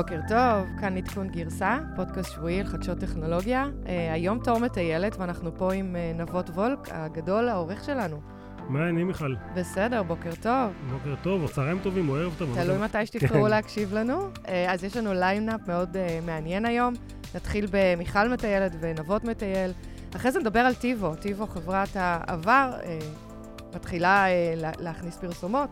בוקר 0.00 0.20
טוב, 0.28 0.78
כאן 0.80 0.96
עדכון 0.96 1.28
גרסה, 1.28 1.78
פודקאסט 1.96 2.32
שבועי 2.32 2.60
על 2.60 2.66
חדשות 2.66 2.98
טכנולוגיה. 2.98 3.66
אה, 3.84 3.88
היום 4.12 4.38
תור 4.44 4.58
מטיילת 4.58 5.16
ואנחנו 5.16 5.50
פה 5.56 5.72
עם 5.72 5.96
אה, 5.96 6.20
נבות 6.20 6.50
וולק, 6.50 6.78
הגדול, 6.90 7.48
העורך 7.48 7.84
שלנו. 7.84 8.20
מה 8.68 8.78
העניינים 8.78 9.06
מיכל? 9.06 9.34
בסדר, 9.54 10.02
בוקר 10.02 10.30
טוב. 10.42 10.72
בוקר 10.90 11.14
טוב, 11.22 11.42
או 11.42 11.48
צהריים 11.48 11.78
טובים, 11.82 12.08
או 12.08 12.16
ערב 12.16 12.34
טוב. 12.38 12.54
תלוי 12.54 12.78
מתי 12.78 13.06
שתבחרו 13.06 13.42
כן. 13.42 13.50
להקשיב 13.50 13.94
לנו. 13.94 14.28
אה, 14.34 14.48
אז 14.68 14.84
יש 14.84 14.96
לנו 14.96 15.12
ליינאפ 15.14 15.68
מאוד 15.68 15.96
אה, 15.96 16.26
מעניין 16.26 16.64
היום. 16.64 16.94
נתחיל 17.34 17.66
במיכל 17.70 18.28
מטיילת 18.28 18.72
ונבות 18.80 19.24
מטייל. 19.24 19.70
אחרי 20.16 20.32
זה 20.32 20.38
נדבר 20.38 20.60
על 20.60 20.74
TiVo. 20.74 21.14
TiVo, 21.14 21.46
חברת 21.46 21.88
העבר, 21.94 22.72
אה, 22.80 22.86
מתחילה 23.76 24.26
אה, 24.26 24.80
להכניס 24.80 25.16
פרסומות. 25.16 25.70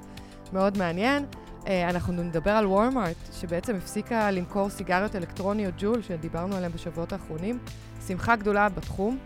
מאוד 0.52 0.79
מעניין. 0.79 1.24
אה, 1.68 1.90
אנחנו 1.90 2.12
נדבר 2.12 2.50
על 2.50 2.66
וורמארט, 2.66 3.16
שבעצם 3.32 3.77
הפסיקה 3.77 4.30
למכור 4.30 4.68
סיגריות 4.70 5.16
אלקטרוניות 5.16 5.74
ג'ול, 5.78 6.02
שדיברנו 6.02 6.56
עליהן 6.56 6.72
בשבועות 6.72 7.12
האחרונים. 7.12 7.58
שמחה 8.06 8.36
גדולה 8.36 8.68
בתחום. 8.68 9.18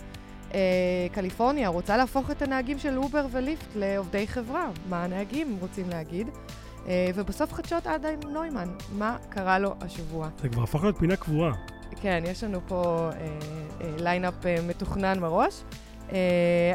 אה, 0.54 0.60
קליפורניה 1.12 1.68
רוצה 1.68 1.96
להפוך 1.96 2.30
את 2.30 2.42
הנהגים 2.42 2.78
של 2.78 2.98
אובר 2.98 3.26
וליפט 3.30 3.68
לעובדי 3.76 4.26
חברה. 4.26 4.70
מה 4.88 5.04
הנהגים 5.04 5.56
רוצים 5.60 5.88
להגיד? 5.88 6.28
אה, 6.86 7.10
ובסוף 7.14 7.52
חדשות 7.52 7.86
אדם 7.86 8.20
נוימן, 8.28 8.68
מה 8.98 9.16
קרה 9.28 9.58
לו 9.58 9.74
השבוע? 9.80 10.28
זה 10.42 10.48
כבר 10.48 10.62
הפך 10.62 10.82
להיות 10.82 10.98
פינה 10.98 11.16
קבועה. 11.16 11.52
כן, 12.00 12.22
יש 12.26 12.44
לנו 12.44 12.60
פה 12.68 13.10
ליינאפ 13.98 14.34
מתוכנן 14.66 15.18
מראש. 15.18 15.62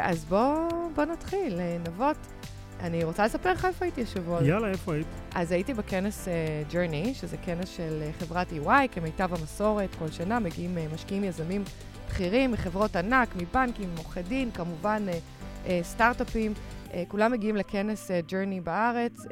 אז 0.01 0.25
בואו 0.29 0.89
בוא 0.95 1.05
נתחיל. 1.05 1.59
נבות. 1.87 2.36
אני 2.79 3.03
רוצה 3.03 3.25
לספר 3.25 3.51
לך 3.51 3.65
איפה 3.65 3.85
הייתי 3.85 4.01
השבוע. 4.01 4.43
יאללה, 4.43 4.67
איפה 4.67 4.93
היית? 4.93 5.07
אז 5.35 5.51
הייתי 5.51 5.73
בכנס 5.73 6.27
uh, 6.27 6.73
Journey, 6.73 7.13
שזה 7.13 7.37
כנס 7.37 7.69
של 7.69 8.01
uh, 8.01 8.19
חברת 8.19 8.47
EY, 8.51 8.87
כמיטב 8.91 9.33
המסורת, 9.33 9.95
כל 9.99 10.11
שנה 10.11 10.39
מגיעים 10.39 10.77
uh, 10.77 10.93
משקיעים 10.93 11.23
יזמים 11.23 11.63
בכירים 12.07 12.51
מחברות 12.51 12.95
ענק, 12.95 13.29
מבנקים, 13.35 13.89
עורכי 13.97 14.21
דין, 14.21 14.51
כמובן 14.51 15.05
uh, 15.07 15.11
uh, 15.65 15.69
סטארט-אפים. 15.83 16.53
Uh, 16.53 16.91
כולם 17.07 17.31
מגיעים 17.31 17.55
לכנס 17.55 18.11
uh, 18.11 18.31
Journey 18.31 18.61
בארץ, 18.63 19.25
uh, 19.25 19.29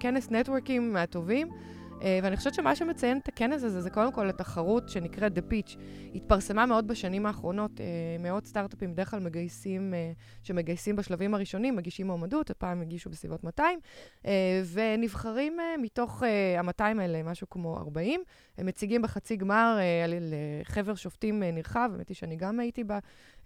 כנס 0.00 0.30
נטוורקים 0.30 0.92
מהטובים. 0.92 1.48
אה, 1.48 1.77
ואני 2.00 2.36
חושבת 2.36 2.54
שמה 2.54 2.76
שמציין 2.76 3.18
את 3.18 3.28
הכנס 3.28 3.62
הזה 3.64 3.80
זה 3.80 3.90
קודם 3.90 4.12
כל 4.12 4.28
התחרות 4.28 4.88
שנקראת 4.88 5.38
The 5.38 5.52
Pitch. 5.52 5.78
התפרסמה 6.14 6.66
מאוד 6.66 6.88
בשנים 6.88 7.26
האחרונות, 7.26 7.80
אה, 7.80 7.86
מאות 8.18 8.46
סטארט-אפים 8.46 8.92
בדרך 8.92 9.10
כלל 9.10 9.20
מגייסים, 9.20 9.94
אה, 9.94 10.12
שמגייסים 10.42 10.96
בשלבים 10.96 11.34
הראשונים, 11.34 11.76
מגישים 11.76 12.06
מועמדות, 12.06 12.50
הפעם 12.50 12.82
הגישו 12.82 13.10
בסביבות 13.10 13.44
200, 13.44 13.78
ונבחרים 14.72 15.56
מתוך 15.82 16.22
ה-200 16.58 17.00
האלה, 17.00 17.22
משהו 17.22 17.50
כמו 17.50 17.76
40. 17.76 18.20
הם 18.58 18.66
מציגים 18.66 19.02
בחצי 19.02 19.36
גמר 19.36 19.78
לחבר 20.20 20.94
שופטים 20.94 21.42
נרחב, 21.42 21.90
האמת 21.92 22.08
היא 22.08 22.14
שאני 22.14 22.36
גם 22.36 22.60
הייתי 22.60 22.84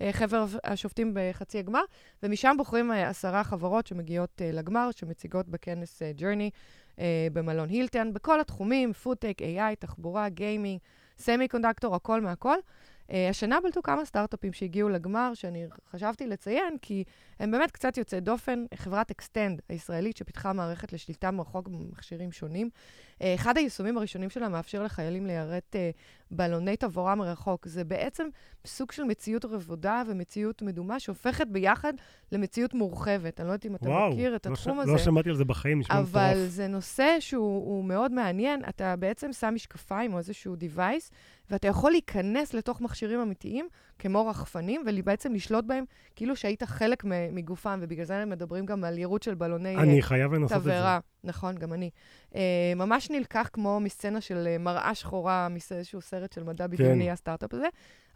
בחבר 0.00 0.46
השופטים 0.64 1.14
בחצי 1.14 1.58
הגמר, 1.58 1.82
ומשם 2.22 2.54
בוחרים 2.58 2.90
עשרה 2.90 3.44
חברות 3.44 3.86
שמגיעות 3.86 4.42
לגמר, 4.44 4.90
שמציגות 4.96 5.48
בכנס 5.48 6.02
Journey. 6.18 6.50
אה, 6.98 7.26
במלון 7.32 7.68
הילטון, 7.68 8.12
בכל 8.12 8.40
התחומים, 8.40 8.92
פודטק, 8.92 9.36
AI, 9.40 9.76
תחבורה, 9.78 10.28
גיימינג, 10.28 10.80
סמיקונדקטור, 11.18 11.94
הכל 11.94 12.20
מהכל. 12.20 12.56
אה, 13.10 13.28
השנה 13.28 13.60
בלטו 13.60 13.82
כמה 13.82 14.04
סטארט-אפים 14.04 14.52
שהגיעו 14.52 14.88
לגמר, 14.88 15.34
שאני 15.34 15.66
חשבתי 15.90 16.26
לציין, 16.26 16.76
כי 16.82 17.04
הם 17.38 17.50
באמת 17.50 17.70
קצת 17.70 17.98
יוצאי 17.98 18.20
דופן. 18.20 18.64
חברת 18.74 19.10
אקסטנד 19.10 19.60
הישראלית, 19.68 20.16
שפיתחה 20.16 20.52
מערכת 20.52 20.92
לשליטה 20.92 21.30
מרחוק 21.30 21.68
במכשירים 21.68 22.32
שונים. 22.32 22.70
אה, 23.22 23.34
אחד 23.34 23.56
היישומים 23.56 23.98
הראשונים 23.98 24.30
שלה 24.30 24.48
מאפשר 24.48 24.82
לחיילים 24.82 25.26
ליירט 25.26 25.76
אה, 25.76 25.90
בלוני 26.32 26.76
תבערה 26.76 27.14
מרחוק. 27.14 27.66
זה 27.66 27.84
בעצם 27.84 28.28
סוג 28.66 28.92
של 28.92 29.04
מציאות 29.04 29.44
רבודה 29.44 30.02
ומציאות 30.06 30.62
מדומה 30.62 31.00
שהופכת 31.00 31.46
ביחד 31.46 31.92
למציאות 32.32 32.74
מורחבת. 32.74 33.40
אני 33.40 33.48
לא 33.48 33.52
יודעת 33.52 33.66
אם 33.66 33.74
אתה 33.74 33.88
וואו, 33.88 34.10
מכיר 34.10 34.36
את 34.36 34.46
לא 34.46 34.52
התחום 34.52 34.76
ש... 34.76 34.82
הזה. 34.82 34.92
לא 34.92 34.98
שמעתי 34.98 35.28
על 35.28 35.36
זה 35.36 35.44
בחיים, 35.44 35.78
נשמע 35.78 35.94
מטורף. 35.94 36.14
אבל 36.14 36.30
מטורף. 36.30 36.48
זה 36.48 36.68
נושא 36.68 37.16
שהוא 37.20 37.84
מאוד 37.84 38.12
מעניין. 38.12 38.62
אתה 38.68 38.96
בעצם 38.96 39.32
שם 39.32 39.54
משקפיים 39.54 40.12
או 40.12 40.18
איזשהו 40.18 40.54
device, 40.54 41.10
ואתה 41.50 41.68
יכול 41.68 41.90
להיכנס 41.90 42.54
לתוך 42.54 42.80
מכשירים 42.80 43.20
אמיתיים, 43.20 43.68
כמו 43.98 44.26
רחפנים, 44.26 44.82
ובעצם 44.86 45.34
לשלוט 45.34 45.64
בהם 45.64 45.84
כאילו 46.16 46.36
שהיית 46.36 46.62
חלק 46.62 47.04
מגופם, 47.32 47.78
ובגלל 47.82 48.04
זה 48.04 48.16
הם 48.16 48.30
מדברים 48.30 48.66
גם 48.66 48.84
על 48.84 48.98
יירוט 48.98 49.22
של 49.22 49.34
בלוני 49.34 49.72
תבערה. 49.72 49.82
אני 49.82 50.02
חייב 50.02 50.32
לנסות 50.32 50.58
את 50.58 50.62
זה. 50.62 50.98
נכון, 51.24 51.58
גם 51.58 51.72
אני. 51.72 51.90
Uh, 52.32 52.36
ממש 52.76 53.10
נלקח 53.10 53.50
כמו 53.52 53.80
מסצנה 53.80 54.20
של 54.20 54.48
uh, 54.56 54.62
מראה 54.62 54.94
שחורה, 54.94 55.48
מאיזשהו 55.48 56.00
סרט 56.00 56.32
של 56.32 56.42
מדע 56.42 56.66
בדיוני, 56.66 57.04
כן. 57.04 57.12
הסטארט-אפ 57.12 57.54
הזה. 57.54 57.66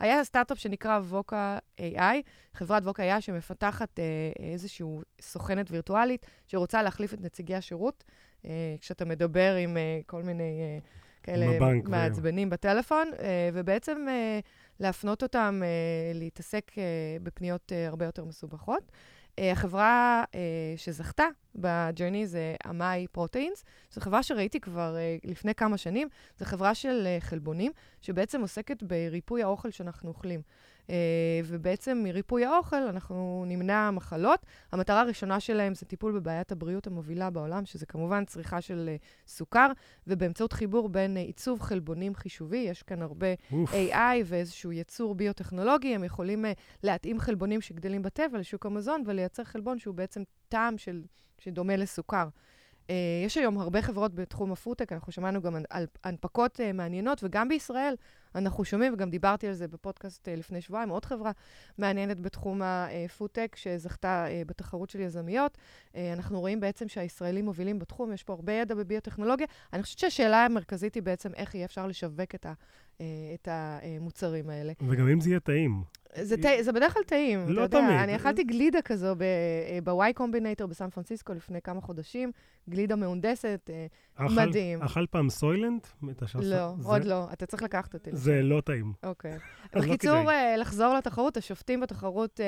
היה 0.00 0.25
סטארט-אפ 0.25 0.59
שנקרא 0.59 0.99
ווקה 0.99 1.59
AI, 1.78 2.17
חברת 2.55 2.83
ווקה 2.83 3.17
AI 3.17 3.21
שמפתחת 3.21 3.99
uh, 3.99 4.43
איזושהי 4.53 4.87
סוכנת 5.21 5.71
וירטואלית 5.71 6.27
שרוצה 6.47 6.83
להחליף 6.83 7.15
את 7.15 7.21
נציגי 7.21 7.55
השירות. 7.55 8.05
אה, 8.42 8.48
כשאתה 8.81 9.05
מדבר 9.05 9.55
עם 9.55 9.77
אה, 9.76 10.04
כל 10.06 10.23
מיני 10.23 10.81
אה, 10.81 11.22
כאלה 11.23 11.59
מעצבנים 11.84 12.50
בטלפון, 12.50 13.11
אה, 13.12 13.20
ובעצם 13.53 14.06
אה, 14.09 14.47
להפנות 14.81 15.23
אותם 15.23 15.62
אה, 15.62 16.16
להתעסק 16.19 16.71
אה, 16.75 16.78
בפניות 17.23 17.73
אה, 17.72 17.88
הרבה 17.88 18.05
יותר 18.05 18.25
מסובכות. 18.25 18.93
אה, 19.41 19.42
החברה 19.52 20.24
אה, 20.25 20.37
שזכתה 20.76 21.24
ב-Journey 21.54 22.26
זה 22.26 22.54
אמאי 22.70 23.06
פרוטאינס. 23.12 23.64
זו 23.91 24.00
חברה 24.00 24.22
שראיתי 24.22 24.60
כבר 24.60 24.97
אה, 24.97 25.31
לפני 25.30 25.54
כמה 25.54 25.76
שנים. 25.76 26.08
זו 26.38 26.44
חברה 26.44 26.74
של 26.74 27.06
חלבונים, 27.20 27.72
שבעצם 28.02 28.41
עוסקת 28.41 28.82
בריפוי 28.82 29.42
האוכל 29.42 29.70
שאנחנו 29.70 30.08
אוכלים. 30.08 30.41
אה, 30.87 30.91
ובעצם 31.44 32.00
מריפוי 32.04 32.44
האוכל 32.44 32.76
אנחנו 32.76 33.44
נמנע 33.47 33.91
מחלות. 33.91 34.47
המטרה 34.72 35.00
הראשונה 35.00 35.41
שלהם 35.41 35.74
זה 35.74 35.86
טיפול 35.86 36.12
בבעיית 36.12 36.52
הבריאות 36.52 36.86
המובילה 36.86 37.30
בעולם, 37.30 37.66
שזה 37.66 37.86
כמובן 37.86 38.24
צריכה 38.24 38.60
של 38.60 38.91
אה, 38.97 39.31
סוכר, 39.30 39.69
ובאמצעות 40.06 40.52
חיבור 40.52 40.88
בין 40.88 41.16
אה, 41.16 41.20
עיצוב 41.20 41.60
חלבונים 41.60 42.14
חישובי, 42.14 42.56
יש 42.56 42.82
כאן 42.82 43.02
הרבה 43.02 43.26
of 43.53 43.70
AI 43.72 44.22
ואיזשהו 44.25 44.72
ייצור 44.72 45.14
ביוטכנולוגי, 45.14 45.94
הם 45.94 46.04
יכולים 46.04 46.44
להתאים 46.82 47.20
חלבונים 47.20 47.60
שגדלים 47.60 48.02
בטבע 48.02 48.38
לשוק 48.38 48.66
המזון 48.66 49.02
ולייצר 49.06 49.44
חלבון 49.44 49.78
שהוא 49.78 49.94
בעצם 49.94 50.22
טעם 50.48 50.78
של... 50.78 51.02
שדומה 51.38 51.76
לסוכר. 51.76 52.28
אה, 52.87 52.91
יש 53.26 53.36
היום 53.36 53.58
הרבה 53.58 53.82
חברות 53.82 54.14
בתחום 54.14 54.52
הפודטק, 54.52 54.92
אנחנו 54.92 55.12
שמענו 55.12 55.42
גם 55.42 55.56
על 55.70 55.86
הנפקות 56.04 56.60
אה, 56.60 56.72
מעניינות, 56.74 57.20
וגם 57.22 57.48
בישראל 57.48 57.94
אנחנו 58.34 58.64
שומעים, 58.64 58.94
וגם 58.94 59.10
דיברתי 59.10 59.47
על 59.47 59.52
זה 59.52 59.69
בפודקאסט 59.69 60.28
אה, 60.28 60.31
לפני 60.30 60.60
שבועיים, 60.60 60.88
עוד 60.88 61.04
חברה 61.04 61.30
מעניינת 61.78 62.20
בתחום 62.20 62.62
הפודטק 62.64 63.56
שזכתה 63.56 64.26
uh, 64.26 64.48
בתחרות 64.48 64.91
של 64.91 65.00
יזמיות. 65.00 65.58
Uh, 65.92 65.96
אנחנו 66.12 66.41
רואים 66.41 66.60
בעצם 66.60 66.88
שהישראלים 66.88 67.44
מובילים 67.44 67.78
בתחום, 67.78 68.12
יש 68.12 68.22
פה 68.22 68.32
הרבה 68.32 68.52
ידע 68.52 68.75
בביוטכנולוגיה. 68.75 69.46
אני 69.72 69.82
חושבת 69.82 69.98
שהשאלה 69.98 70.44
המרכזית 70.44 70.94
היא 70.94 71.02
בעצם 71.02 71.34
איך 71.34 71.54
יהיה 71.54 71.64
אפשר 71.64 71.86
לשווק 71.86 72.34
את, 72.34 72.46
uh, 72.46 72.48
את 73.34 73.48
המוצרים 73.50 74.50
האלה. 74.50 74.72
וגם 74.88 75.08
אם 75.08 75.20
זה 75.20 75.30
יהיה 75.30 75.40
טעים. 75.40 75.82
זה, 76.22 76.36
ת... 76.36 76.44
זה 76.60 76.72
בדרך 76.72 76.94
כלל 76.94 77.02
טעים, 77.02 77.48
לא 77.48 77.64
אתה 77.64 77.76
יודע. 77.76 77.88
תמיד. 77.88 78.00
אני 78.00 78.16
אכלתי 78.16 78.44
גלידה 78.44 78.82
כזו 78.82 79.14
ב-Y 79.84 80.12
קומבינטור 80.14 80.66
בסן 80.66 80.90
פרנסיסקו 80.90 81.32
לפני 81.32 81.62
כמה 81.62 81.80
חודשים, 81.80 82.32
גלידה 82.68 82.96
מהונדסת, 82.96 83.70
אה, 83.72 83.86
אכל, 84.14 84.34
מדהים. 84.34 84.82
אכל 84.82 85.06
פעם 85.06 85.30
סוילנט? 85.30 85.86
לא, 86.34 86.74
זה... 86.78 86.88
עוד 86.88 87.04
לא. 87.04 87.28
אתה 87.32 87.46
צריך 87.46 87.62
לקחת 87.62 87.94
אותי. 87.94 88.10
זה 88.12 88.42
לא 88.42 88.60
טעים. 88.60 88.92
אוקיי. 89.02 89.32
לא 89.74 89.82
בקיצור, 89.82 90.22
לא 90.22 90.56
לחזור 90.56 90.94
לתחרות, 90.94 91.37
השופטים 91.37 91.81
בתחרות 91.81 92.40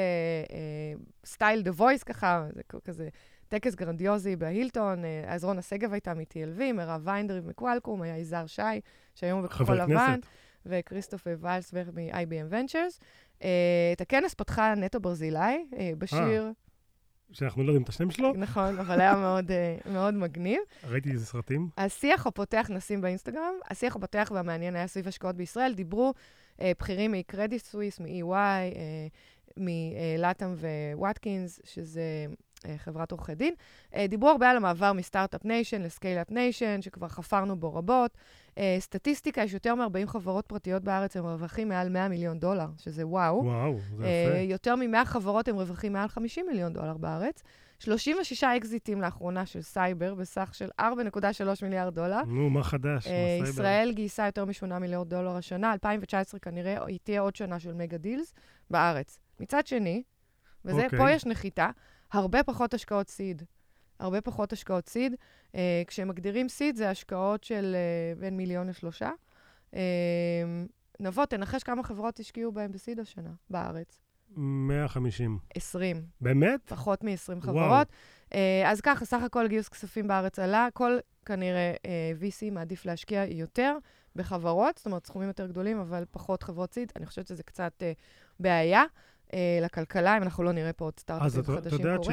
סטייל 1.24 1.62
The 1.62 1.70
Voice 1.70 2.02
ככה, 2.02 2.46
זה 2.54 2.62
כזה 2.84 3.08
טקס 3.48 3.74
גרנדיוזי 3.74 4.36
בהילטון, 4.36 5.02
עזרונה 5.26 5.62
שגב 5.62 5.92
הייתה 5.92 6.14
מ-TLV, 6.14 6.72
מירב 6.74 7.00
ויינדריב 7.04 7.48
מקוואלקום, 7.48 8.02
היה 8.02 8.18
יזהר 8.18 8.46
שי, 8.46 8.62
שהיום 9.18 9.38
הוא 9.38 9.48
בכחול 9.48 9.80
לבן, 9.80 10.20
וכריסטופר 10.66 11.36
ויילסברג 11.40 11.90
מ-IBM 11.94 12.52
Ventures. 12.52 13.04
אה, 13.42 13.48
את 13.92 14.00
הכנס 14.00 14.34
פתחה 14.34 14.74
נטו 14.74 15.00
ברזילי, 15.00 15.38
אה, 15.78 15.90
בשיר... 15.98 16.46
אה, 16.46 16.50
שאנחנו 17.32 17.62
לא 17.62 17.68
יודעים 17.68 17.82
את 17.82 17.88
השם 17.88 18.10
שלו. 18.10 18.32
נכון, 18.36 18.78
אבל 18.78 19.00
היה 19.00 19.16
מאוד, 19.16 19.50
מאוד 19.92 20.14
מגניב. 20.14 20.60
ראיתי 20.84 21.10
איזה 21.10 21.26
סרטים. 21.26 21.68
השיח 21.76 22.26
הפותח, 22.26 22.66
נשים 22.70 23.00
באינסטגרם, 23.00 23.54
השיח 23.70 23.96
הפותח 23.96 24.32
והמעניין 24.34 24.76
היה 24.76 24.86
סביב 24.86 25.08
השקעות 25.08 25.36
בישראל. 25.36 25.74
דיברו 25.74 26.14
אה, 26.60 26.72
בכירים 26.80 27.12
מקרדיט 27.12 27.64
סוויס, 27.64 28.00
מ-EY, 28.00 28.32
אה, 28.34 29.06
מלאטאם 29.56 30.54
ווואטקינס, 30.94 31.60
שזה 31.64 32.26
חברת 32.76 33.12
עורכי 33.12 33.34
דין. 33.34 33.54
אה, 33.94 34.06
דיברו 34.06 34.28
הרבה 34.28 34.50
על 34.50 34.56
המעבר 34.56 34.92
מ-Startup 34.92 35.44
Nation 35.44 35.82
ל-Scale-up 35.82 36.30
Nation, 36.30 36.82
שכבר 36.82 37.08
חפרנו 37.08 37.56
בו 37.56 37.74
רבות. 37.74 38.10
אה, 38.58 38.76
סטטיסטיקה, 38.78 39.42
יש 39.42 39.52
יותר 39.52 39.74
מ-40 39.74 40.06
חברות 40.06 40.46
פרטיות 40.46 40.84
בארץ, 40.84 41.16
הם 41.16 41.24
רווחים 41.26 41.68
מעל 41.68 41.88
100 41.88 42.08
מיליון 42.08 42.38
דולר, 42.38 42.66
שזה 42.78 43.06
וואו. 43.06 43.44
וואו, 43.44 43.78
זה 43.96 44.06
יפה. 44.06 44.38
יותר 44.38 44.76
מ-100 44.76 45.04
חברות 45.04 45.48
הם 45.48 45.56
רווחים 45.56 45.92
מעל 45.92 46.08
50 46.08 46.46
מיליון 46.46 46.72
דולר 46.72 46.96
בארץ, 46.96 47.42
36 47.78 48.44
אקזיטים 48.44 49.00
לאחרונה 49.00 49.46
של 49.46 49.62
סייבר 49.62 50.14
בסך 50.14 50.50
של 50.52 50.68
4.3 50.80 50.84
מיליארד 51.62 51.94
דולר. 51.94 52.22
נו, 52.22 52.50
מה 52.50 52.62
חדש? 52.62 53.06
Uh, 53.06 53.48
ישראל 53.48 53.92
גייסה 53.92 54.26
יותר 54.26 54.44
מ-8 54.44 54.78
מיליארד 54.78 55.08
דולר 55.08 55.36
השנה, 55.36 55.72
2019 55.72 56.40
כנראה 56.40 56.86
היא 56.86 56.98
תהיה 57.02 57.20
עוד 57.20 57.36
שנה 57.36 57.60
של 57.60 57.74
מגה 57.74 57.96
דילס 57.98 58.34
בארץ. 58.70 59.18
מצד 59.40 59.66
שני, 59.66 60.02
וזה, 60.64 60.80
okay. 60.80 60.84
אוקיי. 60.84 60.98
פה 60.98 61.10
יש 61.10 61.26
נחיתה, 61.26 61.70
הרבה 62.12 62.42
פחות 62.42 62.74
השקעות 62.74 63.08
סיד. 63.08 63.42
הרבה 63.98 64.20
פחות 64.20 64.52
השקעות 64.52 64.88
סיד. 64.88 65.14
Uh, 65.52 65.56
כשמגדירים 65.86 66.48
סיד 66.48 66.76
זה 66.76 66.90
השקעות 66.90 67.44
של 67.44 67.76
uh, 68.16 68.20
בין 68.20 68.36
מיליון 68.36 68.68
לשלושה. 68.68 69.10
Uh, 69.70 69.76
נבוא, 71.00 71.24
תנחש 71.24 71.62
כמה 71.62 71.82
חברות 71.82 72.20
השקיעו 72.20 72.52
בהם 72.52 72.72
בסיד 72.72 73.00
השנה 73.00 73.30
בארץ. 73.50 74.00
150. 74.36 75.38
20. 75.54 76.02
באמת? 76.20 76.60
פחות 76.64 77.04
מ-20 77.04 77.40
חברות. 77.40 77.88
Uh, 78.30 78.34
אז 78.66 78.80
ככה, 78.80 79.04
סך 79.04 79.22
הכל 79.22 79.48
גיוס 79.48 79.68
כספים 79.68 80.08
בארץ 80.08 80.38
עלה. 80.38 80.68
כל, 80.74 80.98
כנראה, 81.26 81.74
uh, 81.76 82.22
VC 82.22 82.50
מעדיף 82.52 82.86
להשקיע 82.86 83.24
יותר 83.24 83.78
בחברות, 84.16 84.76
זאת 84.76 84.86
אומרת, 84.86 85.06
סכומים 85.06 85.28
יותר 85.28 85.46
גדולים, 85.46 85.78
אבל 85.78 86.04
פחות 86.10 86.42
חברות 86.42 86.74
סיד. 86.74 86.92
אני 86.96 87.06
חושבת 87.06 87.26
שזה 87.26 87.42
קצת 87.42 87.72
uh, 87.82 88.00
בעיה. 88.40 88.84
אה, 89.32 89.58
לכלכלה, 89.62 90.16
אם 90.16 90.22
אנחנו 90.22 90.44
לא 90.44 90.52
נראה 90.52 90.72
פה 90.72 90.84
עוד 90.84 90.98
סטארט-אפים 90.98 91.42
חדשים 91.42 91.44
קורים. 91.44 91.66
אז 91.66 91.74
את 91.74 91.80
יודעת 91.80 92.04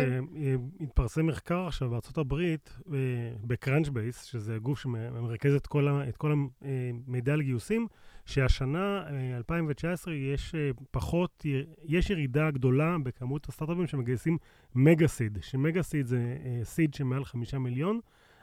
שהתפרסם 0.82 1.26
מחקר 1.26 1.68
עכשיו 1.68 1.90
בארצות 1.90 2.18
הברית, 2.18 2.78
אה, 2.94 2.98
בקראנץ' 3.44 3.90
בייס, 3.90 4.24
שזה 4.24 4.58
גוף 4.58 4.80
שמרכז 4.80 5.54
את 5.54 5.68
כל, 5.68 5.88
את 6.10 6.18
כל 6.18 6.34
המידע 6.62 7.34
על 7.34 7.42
גיוסים, 7.42 7.88
שהשנה, 8.26 9.04
2019, 9.38 10.14
אה, 10.14 10.20
יש 10.20 10.56
פחות, 10.92 11.46
יש 11.84 12.10
ירידה 12.10 12.52
גדולה 12.52 12.96
בכמות 13.04 13.50
הסטארט-אפים 13.50 13.88
שמגייסים 13.88 14.38
מגה 14.76 15.08
סיד, 15.08 15.38
שמגה 15.42 15.84
סיד 15.84 16.06
זה 16.06 16.38
סיד 16.64 16.94
שמעל 16.94 17.26
חמישה 17.26 17.60
מיליון, 17.60 18.00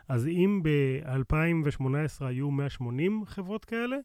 אז 0.09 0.27
אם 0.27 0.61
ב-2018 0.63 2.25
היו 2.25 2.51
180 2.51 3.23
חברות 3.27 3.65
כאלה, 3.65 3.97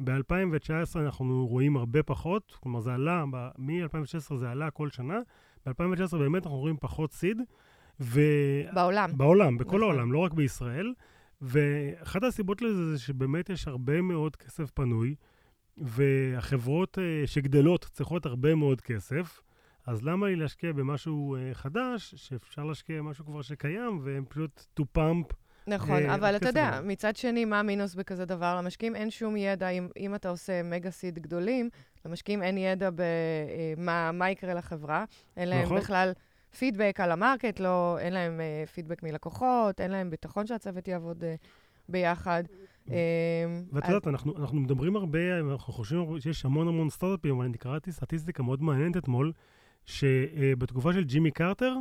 ב-2019 0.00 0.98
אנחנו 1.00 1.46
רואים 1.46 1.76
הרבה 1.76 2.02
פחות, 2.02 2.56
כלומר 2.60 2.80
זה 2.80 2.94
עלה, 2.94 3.24
מ-2016 3.58 4.36
זה 4.36 4.50
עלה 4.50 4.70
כל 4.70 4.90
שנה, 4.90 5.18
ב-2019 5.66 6.16
באמת 6.16 6.46
אנחנו 6.46 6.58
רואים 6.58 6.76
פחות 6.80 7.12
סיד. 7.12 7.40
ו... 8.00 8.20
בעולם. 8.74 9.10
בעולם, 9.16 9.58
בכל 9.58 9.68
נכון. 9.68 9.82
העולם, 9.82 10.12
לא 10.12 10.18
רק 10.18 10.32
בישראל. 10.32 10.92
ואחת 11.42 12.22
הסיבות 12.22 12.62
לזה 12.62 12.92
זה 12.92 12.98
שבאמת 12.98 13.50
יש 13.50 13.68
הרבה 13.68 14.02
מאוד 14.02 14.36
כסף 14.36 14.70
פנוי, 14.70 15.14
והחברות 15.76 16.98
uh, 16.98 17.26
שגדלות 17.26 17.84
צריכות 17.92 18.26
הרבה 18.26 18.54
מאוד 18.54 18.80
כסף, 18.80 19.40
אז 19.86 20.02
למה 20.02 20.26
לי 20.26 20.36
להשקיע 20.36 20.72
במשהו 20.72 21.36
uh, 21.36 21.54
חדש, 21.54 22.14
שאפשר 22.14 22.64
להשקיע 22.64 22.98
במשהו 22.98 23.24
כבר 23.24 23.42
שקיים, 23.42 24.00
והם 24.02 24.24
פשוט 24.28 24.66
to 24.80 24.82
pump 24.98 25.34
נכון, 25.66 26.02
אה, 26.02 26.14
אבל 26.14 26.36
אתה 26.36 26.48
יודע, 26.48 26.80
מצד 26.84 27.16
שני, 27.16 27.44
מה 27.44 27.60
המינוס 27.60 27.94
בכזה 27.94 28.24
דבר? 28.24 28.56
למשקיעים 28.58 28.96
אין 28.96 29.10
שום 29.10 29.36
ידע, 29.36 29.68
אם, 29.68 29.88
אם 29.96 30.14
אתה 30.14 30.28
עושה 30.28 30.62
מגה 30.62 30.90
סיד 30.90 31.18
גדולים, 31.18 31.68
למשקיעים 32.04 32.42
אין 32.42 32.58
ידע 32.58 32.90
במה 32.94 34.24
אה, 34.24 34.30
יקרה 34.30 34.54
לחברה. 34.54 35.04
אין 35.36 35.48
להם 35.48 35.64
נכון. 35.64 35.78
בכלל 35.78 36.12
פידבק 36.58 37.00
על 37.00 37.12
המרקט, 37.12 37.60
לא, 37.60 37.98
אין 37.98 38.12
להם 38.12 38.40
uh, 38.40 38.68
פידבק 38.68 39.02
מלקוחות, 39.02 39.80
אין 39.80 39.90
להם 39.90 40.10
ביטחון 40.10 40.46
שהצוות 40.46 40.88
יעבוד 40.88 41.22
uh, 41.22 41.26
ביחד. 41.88 42.42
ואת 43.72 43.88
יודעת, 43.88 44.06
אנחנו, 44.06 44.38
אנחנו 44.38 44.60
מדברים 44.60 44.96
הרבה, 44.96 45.40
אנחנו 45.40 45.72
חושבים 45.72 46.20
שיש 46.20 46.44
המון 46.44 46.68
המון 46.68 46.90
סטארט-אפים, 46.90 47.36
אבל 47.36 47.44
אני 47.44 47.58
קראתי 47.58 47.92
סטטיסטיקה 47.92 48.42
מאוד 48.42 48.62
מעניינת 48.62 48.96
אתמול, 48.96 49.32
שבתקופה 49.86 50.92
של 50.92 51.04
ג'ימי 51.04 51.30
קרטר, 51.30 51.74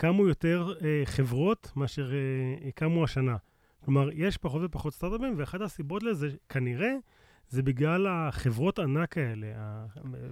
קמו 0.00 0.28
יותר 0.28 0.72
אה, 0.84 1.02
חברות 1.04 1.72
מאשר 1.76 2.10
אה, 2.12 2.70
קמו 2.70 3.04
השנה. 3.04 3.36
כלומר, 3.84 4.08
יש 4.14 4.36
פחות 4.36 4.62
ופחות 4.64 4.94
סטארט-אפים, 4.94 5.34
ואחת 5.36 5.60
הסיבות 5.60 6.02
לזה, 6.02 6.28
כנראה, 6.48 6.92
זה 7.48 7.62
בגלל 7.62 8.06
החברות 8.10 8.78
ענק 8.78 9.18
האלה, 9.18 9.46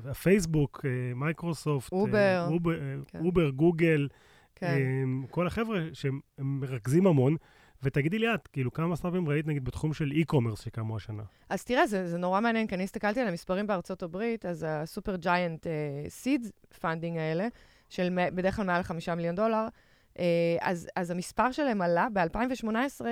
הפייסבוק, 0.04 0.84
אה, 0.84 1.14
מייקרוסופט, 1.14 1.92
אובר, 1.92 2.16
אה, 2.16 2.46
אובר, 2.46 2.80
אה, 2.80 2.94
כן. 3.06 3.24
אובר 3.24 3.50
גוגל, 3.50 4.08
כן. 4.54 4.66
אה, 4.66 5.28
כל 5.30 5.46
החבר'ה 5.46 5.80
שמרכזים 5.92 7.06
המון. 7.06 7.36
ותגידי 7.82 8.18
לי 8.18 8.34
את, 8.34 8.48
כאילו, 8.48 8.72
כמה 8.72 8.96
סטארט-אפים 8.96 9.28
ראית, 9.28 9.46
נגיד, 9.46 9.64
בתחום 9.64 9.92
של 9.92 10.12
e-commerce 10.12 10.62
שקמו 10.62 10.96
השנה? 10.96 11.22
אז 11.48 11.64
תראה, 11.64 11.86
זה, 11.86 12.06
זה 12.06 12.18
נורא 12.18 12.40
מעניין, 12.40 12.66
כי 12.66 12.74
אני 12.74 12.84
הסתכלתי 12.84 13.20
על 13.20 13.28
המספרים 13.28 13.66
בארצות 13.66 14.02
הברית, 14.02 14.46
אז 14.46 14.66
ה-super 14.68 15.16
giant 15.16 15.66
seed 16.08 16.46
funding 16.80 17.18
האלה, 17.18 17.48
של 17.88 18.18
בדרך 18.34 18.56
כלל 18.56 18.64
מעל 18.64 18.82
5 18.82 19.08
מיליון 19.08 19.34
דולר. 19.34 19.68
אה, 20.18 20.24
אז, 20.60 20.88
אז 20.96 21.10
המספר 21.10 21.52
שלהם 21.52 21.82
עלה, 21.82 22.06
ב-2018, 22.12 22.68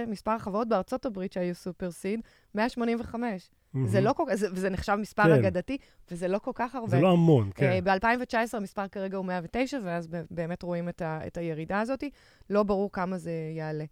מספר 0.07 0.31
החברות 0.31 0.69
בארצות 0.69 1.07
הברית 1.07 1.33
שהיו 1.33 1.55
super 1.55 1.91
seed, 1.91 2.21
185. 2.55 3.51
אהמ. 3.51 3.79
זה 3.87 4.01
לא 4.01 4.13
כל 4.13 4.23
כך, 4.29 4.33
וזה 4.53 4.71
נחשב 4.71 4.95
מספר 4.95 5.23
כן. 5.23 5.33
אגדתי, 5.33 5.79
וזה 6.11 6.29
לא 6.29 6.39
כל 6.39 6.51
כך 6.55 6.75
הרבה. 6.75 6.91
זה 6.91 7.01
לא 7.01 7.13
המון, 7.13 7.51
כן. 7.55 7.71
אה, 7.71 7.99
ב-2019 7.99 8.57
המספר 8.57 8.89
כרגע 8.89 9.17
הוא 9.17 9.27
109, 9.27 9.79
ואז 9.85 10.09
באמת 10.31 10.63
רואים 10.63 10.89
את, 10.89 11.03
ה, 11.03 11.21
את 11.27 11.37
הירידה 11.37 11.81
הזאת. 11.81 12.05
לא 12.51 12.63
ברור 12.63 12.93
כמה 12.93 13.19
זה 13.19 13.33
יעלה. 13.57 13.85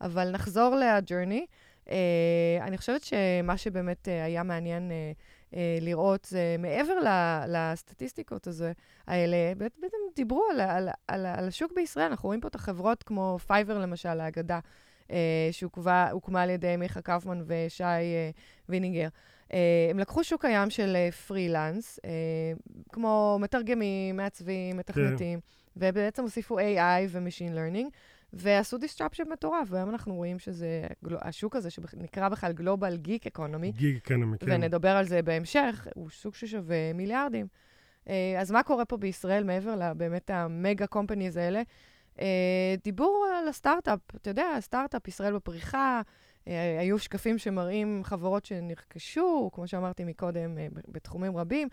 אבל 0.00 0.30
נחזור 0.30 0.74
ל-Journey. 0.74 1.46
אה, 1.86 1.90
אני 2.60 2.78
חושבת 2.78 3.02
שמה 3.02 3.56
שבאמת 3.56 4.08
אה, 4.08 4.24
היה 4.24 4.42
מעניין 4.42 4.90
אה, 4.90 5.22
לראות 5.80 6.24
זה 6.24 6.56
מעבר 6.58 6.94
לסטטיסטיקות 7.48 8.46
הזה, 8.46 8.72
האלה, 9.06 9.52
בעצם 9.56 9.96
דיברו 10.16 10.44
על, 10.50 10.60
על, 10.60 10.88
על, 11.08 11.26
על 11.26 11.48
השוק 11.48 11.72
בישראל. 11.74 12.06
אנחנו 12.06 12.26
רואים 12.26 12.40
פה 12.40 12.48
את 12.48 12.54
החברות 12.54 13.02
כמו 13.02 13.38
פייבר, 13.46 13.78
למשל, 13.78 14.20
האגדה, 14.20 14.60
אה, 15.08 15.12
שהוקמה 15.50 16.42
על 16.42 16.50
ידי 16.50 16.76
מיכה 16.76 17.00
קאופמן 17.00 17.42
ושי 17.46 17.84
אה, 17.84 18.66
וינינגר. 18.68 19.08
אה, 19.48 19.54
הם 19.90 19.98
לקחו 19.98 20.24
שוק 20.24 20.40
קיים 20.40 20.70
של 20.70 20.96
אה, 21.08 21.14
פרילנס, 21.14 21.98
אה, 21.98 22.02
כמו 22.92 23.38
מתרגמים, 23.40 24.16
מעצבים, 24.16 24.76
מתכנתים, 24.76 25.40
כן. 25.40 25.46
ובעצם 25.76 26.22
הוסיפו 26.22 26.58
AI 26.58 27.08
ו-Machine 27.08 27.54
Learning. 27.54 27.90
ועשו 28.32 28.76
disruption 28.76 29.28
מטורף, 29.32 29.68
והיום 29.70 29.90
אנחנו 29.90 30.14
רואים 30.14 30.38
שזה, 30.38 30.86
השוק 31.20 31.56
הזה 31.56 31.70
שנקרא 31.70 32.28
בכלל 32.28 32.52
global 32.52 32.96
gig 32.96 33.26
economy, 33.26 33.72
gig 33.72 34.10
economy, 34.10 34.38
כן. 34.38 34.46
ונדבר 34.48 34.88
על 34.88 35.04
זה 35.04 35.22
בהמשך, 35.22 35.86
הוא 35.94 36.10
שוק 36.10 36.34
ששווה 36.34 36.92
מיליארדים. 36.92 37.46
אה, 38.08 38.36
אז 38.40 38.50
מה 38.50 38.62
קורה 38.62 38.84
פה 38.84 38.96
בישראל 38.96 39.44
מעבר 39.44 39.76
לבאמת 39.76 40.30
ה-mega 40.30 40.86
companies 40.86 41.36
האלה? 41.36 41.62
אה, 42.20 42.74
דיבור 42.84 43.26
על 43.40 43.48
הסטארט-אפ, 43.48 44.00
אתה 44.16 44.30
יודע, 44.30 44.46
הסטארט-אפ, 44.56 45.08
ישראל 45.08 45.34
בפריחה, 45.34 46.00
אה, 46.48 46.80
היו 46.80 46.98
שקפים 46.98 47.38
שמראים 47.38 48.00
חברות 48.04 48.44
שנרכשו, 48.44 49.50
כמו 49.52 49.66
שאמרתי 49.68 50.04
מקודם, 50.04 50.58
בתחומים 50.88 51.36
רבים. 51.36 51.68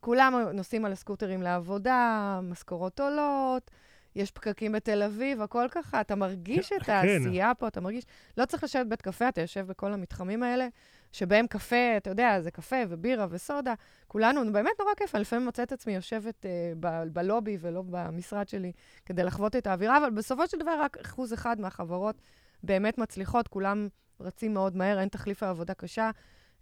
כולם 0.00 0.34
נוסעים 0.54 0.84
על 0.84 0.92
הסקוטרים 0.92 1.42
לעבודה, 1.42 2.40
משכורות 2.42 3.00
עולות. 3.00 3.70
יש 4.16 4.30
פקקים 4.30 4.72
בתל 4.72 5.02
אביב, 5.02 5.42
הכל 5.42 5.66
ככה, 5.70 6.00
אתה 6.00 6.14
מרגיש 6.14 6.72
את 6.72 6.82
כן. 6.82 6.92
העשייה 6.92 7.54
פה, 7.54 7.68
אתה 7.68 7.80
מרגיש... 7.80 8.04
לא 8.38 8.44
צריך 8.44 8.64
לשבת 8.64 8.86
בית 8.86 9.02
קפה, 9.02 9.28
אתה 9.28 9.40
יושב 9.40 9.66
בכל 9.66 9.92
המתחמים 9.92 10.42
האלה, 10.42 10.68
שבהם 11.12 11.46
קפה, 11.46 11.96
אתה 11.96 12.10
יודע, 12.10 12.40
זה 12.40 12.50
קפה 12.50 12.76
ובירה 12.88 13.26
וסודה. 13.30 13.74
כולנו, 14.08 14.52
באמת 14.52 14.72
נורא 14.80 14.94
כיף, 14.96 15.14
אני 15.14 15.22
לפעמים 15.22 15.44
מוצאת 15.44 15.66
את 15.66 15.72
עצמי 15.72 15.94
יושבת 15.94 16.46
אה, 16.46 16.72
ב- 16.80 17.04
בלובי 17.12 17.56
ולא 17.60 17.82
במשרד 17.86 18.48
שלי 18.48 18.72
כדי 19.06 19.24
לחוות 19.24 19.56
את 19.56 19.66
האווירה, 19.66 19.98
אבל 19.98 20.10
בסופו 20.10 20.48
של 20.48 20.58
דבר 20.58 20.80
רק 20.80 20.96
אחוז 20.98 21.34
אחד 21.34 21.60
מהחברות 21.60 22.22
באמת 22.62 22.98
מצליחות, 22.98 23.48
כולם 23.48 23.88
רצים 24.20 24.54
מאוד 24.54 24.76
מהר, 24.76 25.00
אין 25.00 25.08
תחליף 25.08 25.42
לעבודה 25.42 25.74
קשה. 25.74 26.10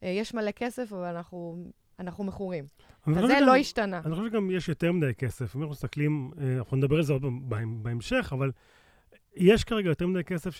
אה, 0.02 0.08
יש 0.08 0.34
מלא 0.34 0.50
כסף, 0.50 0.92
אבל 0.92 1.04
אנחנו 1.04 1.64
אנחנו 2.02 2.24
מכורים. 2.24 2.64
אז 3.06 3.14
זה 3.14 3.40
לא 3.46 3.56
השתנה. 3.56 4.00
אני 4.04 4.14
חושב 4.14 4.28
שגם 4.30 4.50
יש 4.50 4.68
יותר 4.68 4.92
מדי 4.92 5.14
כסף. 5.14 5.56
אם 5.56 5.60
אנחנו 5.60 5.72
מסתכלים, 5.72 6.30
אה, 6.40 6.56
אנחנו 6.56 6.76
נדבר 6.76 6.96
על 6.96 7.02
זה 7.02 7.12
עוד 7.12 7.22
בהמשך, 7.82 8.32
אבל 8.32 8.50
יש 9.36 9.64
כרגע 9.64 9.88
יותר 9.88 10.06
מדי 10.06 10.24
כסף 10.24 10.50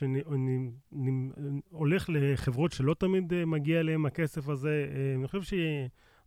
שהולך 1.70 2.11
לחברות 2.12 2.72
שלא 2.72 2.94
תמיד 2.94 3.32
אה, 3.32 3.44
מגיע 3.44 3.80
אליהם 3.80 4.06
הכסף 4.06 4.49
הזה. 4.49 4.87
אה, 4.94 5.14
אני 5.18 5.28
חושב 5.28 5.56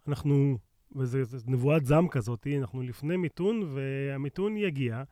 שאנחנו, 0.06 0.58
וזו 0.96 1.20
נבואת 1.48 1.86
זעם 1.86 2.08
כזאת, 2.08 2.48
אנחנו 2.60 2.82
לפני 2.82 3.18
מיתון, 3.18 3.62
והמיתון 3.74 4.58
יגיע. 4.58 5.04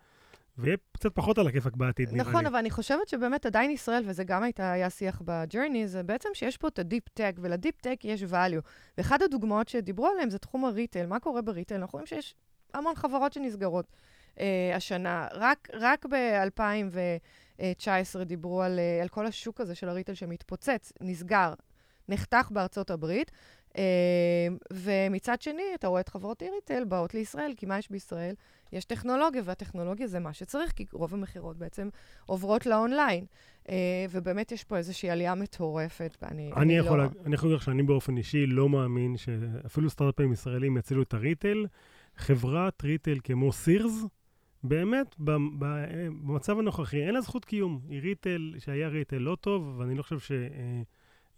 ויהיה 0.58 0.78
קצת 0.92 1.16
פחות 1.16 1.38
על 1.38 1.48
הכיפאק 1.48 1.76
בעתיד, 1.76 2.10
נראה 2.10 2.22
נכון, 2.22 2.34
לי. 2.34 2.40
נכון, 2.40 2.46
אבל 2.46 2.58
אני 2.58 2.70
חושבת 2.70 3.08
שבאמת 3.08 3.46
עדיין 3.46 3.72
ישראל, 3.72 4.04
וזה 4.08 4.24
גם 4.24 4.44
הייתה, 4.44 4.72
היה 4.72 4.90
שיח 4.90 5.22
ב-Journey, 5.26 5.88
זה 5.88 6.04
בעצם 6.04 6.30
שיש 6.34 6.58
פה 6.58 6.68
את 6.68 6.80
ה-deep 6.80 7.10
tech, 7.10 7.36
ול-deep 7.42 7.82
tech 7.82 8.00
יש 8.04 8.24
value. 8.24 8.62
ואחת 8.98 9.22
הדוגמאות 9.22 9.68
שדיברו 9.68 10.08
עליהן 10.08 10.30
זה 10.30 10.40
תחום 10.40 10.66
ה-retail. 10.66 11.06
מה 11.06 11.20
קורה 11.20 11.42
ב-retail? 11.42 11.80
אנחנו 11.80 11.98
רואים 11.98 12.08
שיש 12.08 12.36
המון 12.74 12.96
חברות 12.96 13.34
שנסגרות 13.34 13.86
אה, 14.40 14.72
השנה. 14.76 15.28
רק, 15.34 15.70
רק 15.74 16.06
ב-2019 16.06 18.24
דיברו 18.26 18.62
על, 18.62 18.80
אה, 18.80 19.02
על 19.02 19.08
כל 19.08 19.26
השוק 19.26 19.62
הזה 19.62 19.76
של 19.76 19.90
ה-retail 19.90 20.16
שמתפוצץ, 20.16 20.94
נסגר, 21.02 21.54
נחתך 22.10 22.48
בארצות 22.52 22.92
הברית. 22.92 23.32
ומצד 24.74 25.42
שני, 25.42 25.64
אתה 25.76 25.88
רואה 25.88 26.02
את 26.02 26.10
חברות 26.10 26.44
e-retail 26.44 26.86
באות 26.86 27.14
לישראל, 27.14 27.54
כי 27.58 27.66
מה 27.66 27.78
יש 27.78 27.92
בישראל? 27.92 28.36
יש 28.72 28.86
טכנולוגיה, 28.86 29.42
והטכנולוגיה 29.46 30.08
זה 30.08 30.20
מה 30.20 30.34
שצריך, 30.34 30.72
כי 30.72 30.86
רוב 30.92 31.14
המכירות 31.14 31.58
בעצם 31.58 31.90
עוברות 32.26 32.66
ל-online. 32.66 33.26
ובאמת 34.10 34.52
יש 34.52 34.64
פה 34.64 34.78
איזושהי 34.78 35.10
עלייה 35.10 35.36
מטורפת, 35.36 36.18
ואני 36.22 36.52
אני, 36.54 36.62
אני 36.62 36.74
יכול 36.74 36.98
לא... 36.98 37.04
אני 37.26 37.36
יכול 37.36 37.50
להגיד 37.50 37.58
לך 37.58 37.64
שאני 37.64 37.84
באופן 37.84 38.18
אישי 38.18 38.46
לא 38.46 38.70
מאמין 38.70 39.18
שאפילו 39.18 39.90
סטארט-אפים 39.90 40.34
ישראלים 40.34 40.78
יצילו 40.78 41.02
את 41.02 41.14
ה-retail. 41.14 41.68
חברת 42.16 42.84
retail 42.84 43.20
כמו 43.24 43.52
סירס, 43.52 44.04
באמת, 44.64 45.16
במצב 45.20 46.60
הנוכחי, 46.60 47.04
אין 47.06 47.14
לה 47.14 47.22
זכות 47.22 47.46
קיום. 47.46 47.82
היא 47.90 48.02
retail, 48.02 48.54
שהיה 48.60 48.88
retail 48.88 49.18
לא 49.18 49.38
טוב, 49.42 49.76
ואני 49.78 49.96
לא 49.96 50.04
חושב 50.04 50.20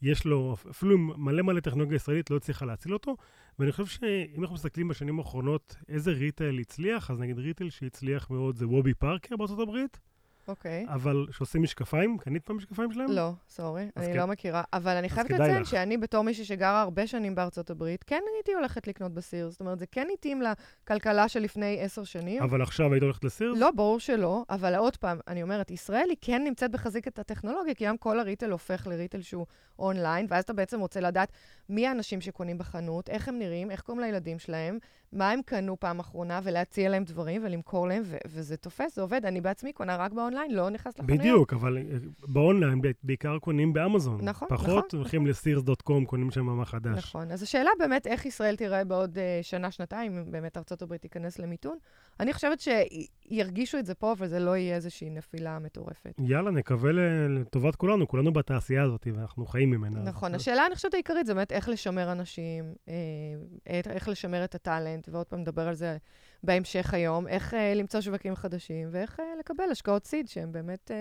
שיש 0.05 0.25
לו, 0.25 0.55
אפילו 0.69 0.97
מלא 0.97 1.41
מלא 1.41 1.59
טכנולוגיה 1.59 1.95
ישראלית 1.95 2.29
לא 2.29 2.37
הצליחה 2.37 2.65
להציל 2.65 2.93
אותו. 2.93 3.15
ואני 3.59 3.71
חושב 3.71 3.85
שאם 3.85 4.41
אנחנו 4.41 4.55
מסתכלים 4.55 4.87
בשנים 4.87 5.19
האחרונות 5.19 5.75
איזה 5.89 6.11
ריטל 6.11 6.57
הצליח, 6.59 7.11
אז 7.11 7.19
נגיד 7.19 7.39
ריטל 7.39 7.69
שהצליח 7.69 8.29
מאוד 8.29 8.55
זה 8.55 8.67
וובי 8.67 8.93
פארקר 8.93 9.35
הברית. 9.59 9.99
אוקיי. 10.47 10.85
אבל 10.89 11.25
שעושים 11.31 11.61
משקפיים? 11.63 12.17
קנית 12.17 12.45
פעם 12.45 12.57
משקפיים 12.57 12.91
שלהם? 12.91 13.11
לא, 13.11 13.31
סורי, 13.49 13.89
אני 13.97 14.05
כן. 14.05 14.17
לא 14.17 14.25
מכירה. 14.25 14.63
אבל 14.73 14.95
אני 14.95 15.09
חייבת 15.09 15.29
לציין 15.29 15.65
שאני 15.65 15.97
בתור 15.97 16.23
מישהי 16.23 16.45
שגרה 16.45 16.81
הרבה 16.81 17.07
שנים 17.07 17.35
בארצות 17.35 17.69
הברית, 17.69 18.03
כן 18.03 18.21
הייתי 18.35 18.53
הולכת 18.53 18.87
לקנות 18.87 19.13
בסיר. 19.13 19.49
זאת 19.49 19.59
אומרת, 19.59 19.79
זה 19.79 19.85
כן 19.85 20.07
התאים 20.13 20.41
לכלכלה 20.41 21.27
של 21.27 21.39
לפני 21.39 21.77
עשר 21.81 22.03
שנים. 22.03 22.43
אבל 22.43 22.61
עכשיו 22.61 22.93
היית 22.93 23.03
הולכת 23.03 23.23
לסיר? 23.23 23.53
לא, 23.57 23.71
ברור 23.71 23.99
שלא. 23.99 24.43
אבל 24.49 24.75
עוד 24.75 24.97
פעם, 24.97 25.19
אני 25.27 25.43
אומרת, 25.43 25.71
ישראל 25.71 26.09
היא 26.09 26.17
כן 26.21 26.43
נמצאת 26.43 26.71
בחזית 26.71 27.07
את 27.07 27.19
הטכנולוגיה, 27.19 27.73
כי 27.73 27.85
היום 27.85 27.97
כל 27.97 28.19
הריטל 28.19 28.51
הופך 28.51 28.87
לריטל 28.87 29.21
שהוא 29.21 29.45
אונליין, 29.79 30.27
ואז 30.29 30.43
אתה 30.43 30.53
בעצם 30.53 30.79
רוצה 30.79 30.99
לדעת 30.99 31.31
מי 31.69 31.87
האנשים 31.87 32.21
שקונים 32.21 32.57
בחנות, 32.57 33.09
איך 33.09 33.27
הם 33.27 33.39
נראים, 33.39 33.71
איך 33.71 33.81
קוראים 33.81 34.03
לילדים 34.03 34.39
שלהם, 34.39 34.77
מה 35.15 35.31
הם 35.31 35.41
קנו 35.45 35.79
פעם 35.79 35.99
אחרונה, 35.99 36.39
ולהציע 36.43 36.89
להם 36.89 37.03
דברים 37.03 37.41
ולמכור 37.45 37.87
להם, 37.87 38.01
ו- 38.05 38.17
וזה 38.27 38.57
תופס, 38.57 38.95
זה 38.95 39.01
עובד. 39.01 39.25
אני 39.25 39.41
בעצמי 39.41 39.73
קונה 39.73 39.95
רק 39.95 40.11
באונליין, 40.13 40.51
לא 40.51 40.69
נכנס 40.69 40.99
לחנויות. 40.99 41.19
בדיוק, 41.19 41.53
אבל 41.53 41.77
אה, 41.77 41.83
באונליין 42.27 42.81
בעיקר 43.03 43.39
קונים 43.39 43.73
באמזון. 43.73 44.21
נכון, 44.21 44.47
פחות 44.47 44.67
נכון. 44.67 44.79
פחות 44.81 44.93
הולכים. 44.93 45.25
לסירס.קום, 45.27 46.05
קונים 46.05 46.31
שם 46.31 46.45
מה 46.45 46.65
חדש. 46.65 46.97
נכון, 46.97 47.31
אז 47.31 47.43
השאלה 47.43 47.69
באמת 47.79 48.07
איך 48.07 48.25
ישראל 48.25 48.55
תיראה 48.55 48.83
בעוד 48.83 49.17
uh, 49.17 49.19
שנה, 49.41 49.71
שנתיים, 49.71 50.17
אם 50.17 50.31
באמת 50.31 50.57
ארה"ב 50.57 50.97
תיכנס 50.97 51.39
למיתון. 51.39 51.77
אני 52.19 52.33
חושבת 52.33 52.59
שירגישו 52.59 53.77
את 53.77 53.85
זה 53.85 53.95
פה, 53.95 54.13
וזה 54.17 54.39
לא 54.39 54.57
יהיה 54.57 54.75
איזושהי 54.75 55.09
נפילה 55.09 55.59
מטורפת. 55.59 56.13
יאללה, 56.19 56.51
נקווה 56.51 56.91
לטובת 57.29 57.75
כולנו, 57.75 58.07
כולנו 58.07 58.33
בתעשייה 58.33 58.83
הזאת, 58.83 59.07
ואנחנו 59.15 59.45
חיים 59.45 59.69
ממנה. 59.69 60.01
נכון, 60.01 60.35
השאלה, 60.35 60.65
אני 60.65 60.75
חושבת, 60.75 60.93
העיקרית 60.93 61.25
זה 61.25 61.33
באמת 61.33 61.51
איך 61.51 61.69
לשמר 61.69 62.11
אנשים, 62.11 62.73
אה, 62.89 63.81
איך 63.89 64.09
לשמר 64.09 64.43
את 64.43 64.55
הטאלנט, 64.55 65.04
ועוד 65.11 65.25
פעם 65.27 65.39
נדבר 65.39 65.67
על 65.67 65.75
זה 65.75 65.97
בהמשך 66.43 66.93
היום, 66.93 67.27
איך 67.27 67.53
אה, 67.53 67.73
למצוא 67.73 68.01
שווקים 68.01 68.35
חדשים, 68.35 68.87
ואיך 68.91 69.19
אה, 69.19 69.25
לקבל 69.39 69.71
השקעות 69.71 70.05
סיד 70.05 70.27
שהן 70.27 70.51
באמת 70.51 70.91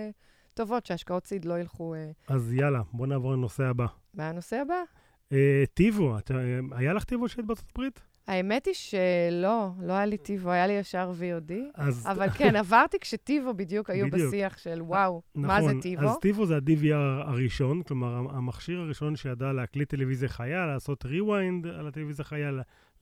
טובות, 0.55 0.87
שהשקעות 0.87 1.27
סיד 1.27 1.45
לא 1.45 1.59
ילכו... 1.59 1.95
אז 2.29 2.53
יאללה, 2.53 2.81
בוא 2.93 3.07
נעבור 3.07 3.33
לנושא 3.33 3.65
הבא. 3.65 3.87
מה 4.15 4.29
הנושא 4.29 4.57
הבא? 4.57 4.83
טיבו, 5.75 6.17
היה 6.73 6.93
לך 6.93 7.05
טיבו 7.05 7.29
שהיית 7.29 7.47
בארצות 7.47 7.71
הברית? 7.71 8.01
האמת 8.27 8.67
היא 8.67 8.75
שלא, 8.75 9.71
לא 9.83 9.93
היה 9.93 10.07
לי 10.07 10.19
טיבו, 10.19 10.51
היה 10.51 10.67
לי 10.67 10.73
ישר 10.73 11.13
VOD. 11.21 11.53
אז... 11.75 12.07
אבל 12.07 12.31
כן, 12.31 12.57
עברתי 12.57 12.99
כשטיבו 13.01 13.55
בדיוק 13.55 13.91
היו 13.91 14.07
בדיוק. 14.07 14.29
בשיח 14.29 14.59
של 14.59 14.83
וואו, 14.83 15.23
נכון, 15.35 15.47
מה 15.47 15.63
זה 15.63 15.81
טיבו? 15.83 16.07
אז 16.07 16.19
TiVo 16.19 16.47
זה 16.47 16.57
ה-DVR 16.57 17.29
הראשון, 17.31 17.83
כלומר, 17.83 18.17
המכשיר 18.31 18.81
הראשון 18.81 19.17
שידע 19.17 19.53
להקליט 19.53 19.91
טלוויזיה 19.91 20.29
חיה, 20.29 20.67
לעשות 20.67 21.05
rewind 21.05 21.69
על 21.79 21.87
הטלוויזיה 21.87 22.25
חיה, 22.25 22.51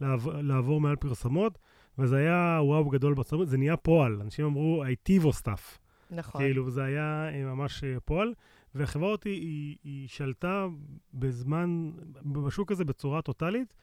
לעבור, 0.03 0.33
לעבור 0.33 0.81
מעל 0.81 0.97
פרסומות, 0.97 1.59
וזה 1.99 2.17
היה 2.17 2.59
וואו 2.63 2.89
גדול 2.89 3.15
בארצות 3.15 3.49
זה 3.49 3.59
נהיה 3.59 3.77
פועל. 3.77 4.21
אנשים 4.21 4.45
אמרו, 4.45 4.85
I 4.85 4.97
TiVo 5.03 5.33
stuff. 5.33 5.79
נכון. 6.11 6.41
כאילו, 6.41 6.71
זה 6.71 6.85
היה 6.85 7.29
אה, 7.33 7.45
ממש 7.45 7.85
אה, 7.85 8.01
פועל. 8.05 8.35
והחברה 8.75 9.09
אותי, 9.09 9.29
היא, 9.29 9.77
היא 9.85 10.09
שלטה 10.09 10.67
בזמן, 11.15 11.91
בשוק 12.23 12.73
הזה 12.73 12.85
בצורה 12.85 13.23
טוטאלית. 13.23 13.75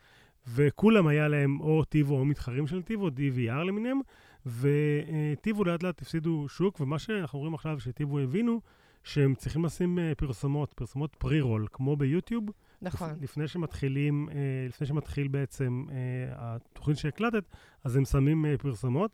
וכולם 0.47 1.07
היה 1.07 1.27
להם 1.27 1.59
או 1.61 1.83
TiVo 1.83 2.19
או 2.19 2.25
מתחרים 2.25 2.67
של 2.67 2.81
TiVo, 2.81 3.07
DVR 3.07 3.63
למיניהם, 3.63 3.99
וטיבו 4.45 5.63
לאט 5.63 5.83
לאט 5.83 6.01
הפסידו 6.01 6.45
שוק, 6.49 6.79
ומה 6.79 6.99
שאנחנו 6.99 7.39
רואים 7.39 7.53
עכשיו 7.53 7.79
שטיבו 7.79 8.19
הבינו, 8.19 8.61
שהם 9.03 9.35
צריכים 9.35 9.65
לשים 9.65 9.99
אה, 9.99 10.15
פרסומות, 10.17 10.73
פרסומות 10.73 11.15
פרי-רול, 11.15 11.67
כמו 11.71 11.95
ביוטיוב. 11.95 12.45
נכון. 12.81 13.09
לפני 13.21 13.47
שמתחילים, 13.47 14.29
אה, 14.31 14.35
לפני 14.69 14.87
שמתחיל 14.87 15.27
בעצם 15.27 15.85
אה, 15.91 15.95
התוכנית 16.37 16.97
שהקלטת, 16.97 17.43
אז 17.83 17.95
הם 17.95 18.05
שמים 18.05 18.45
פרסומות. 18.59 19.11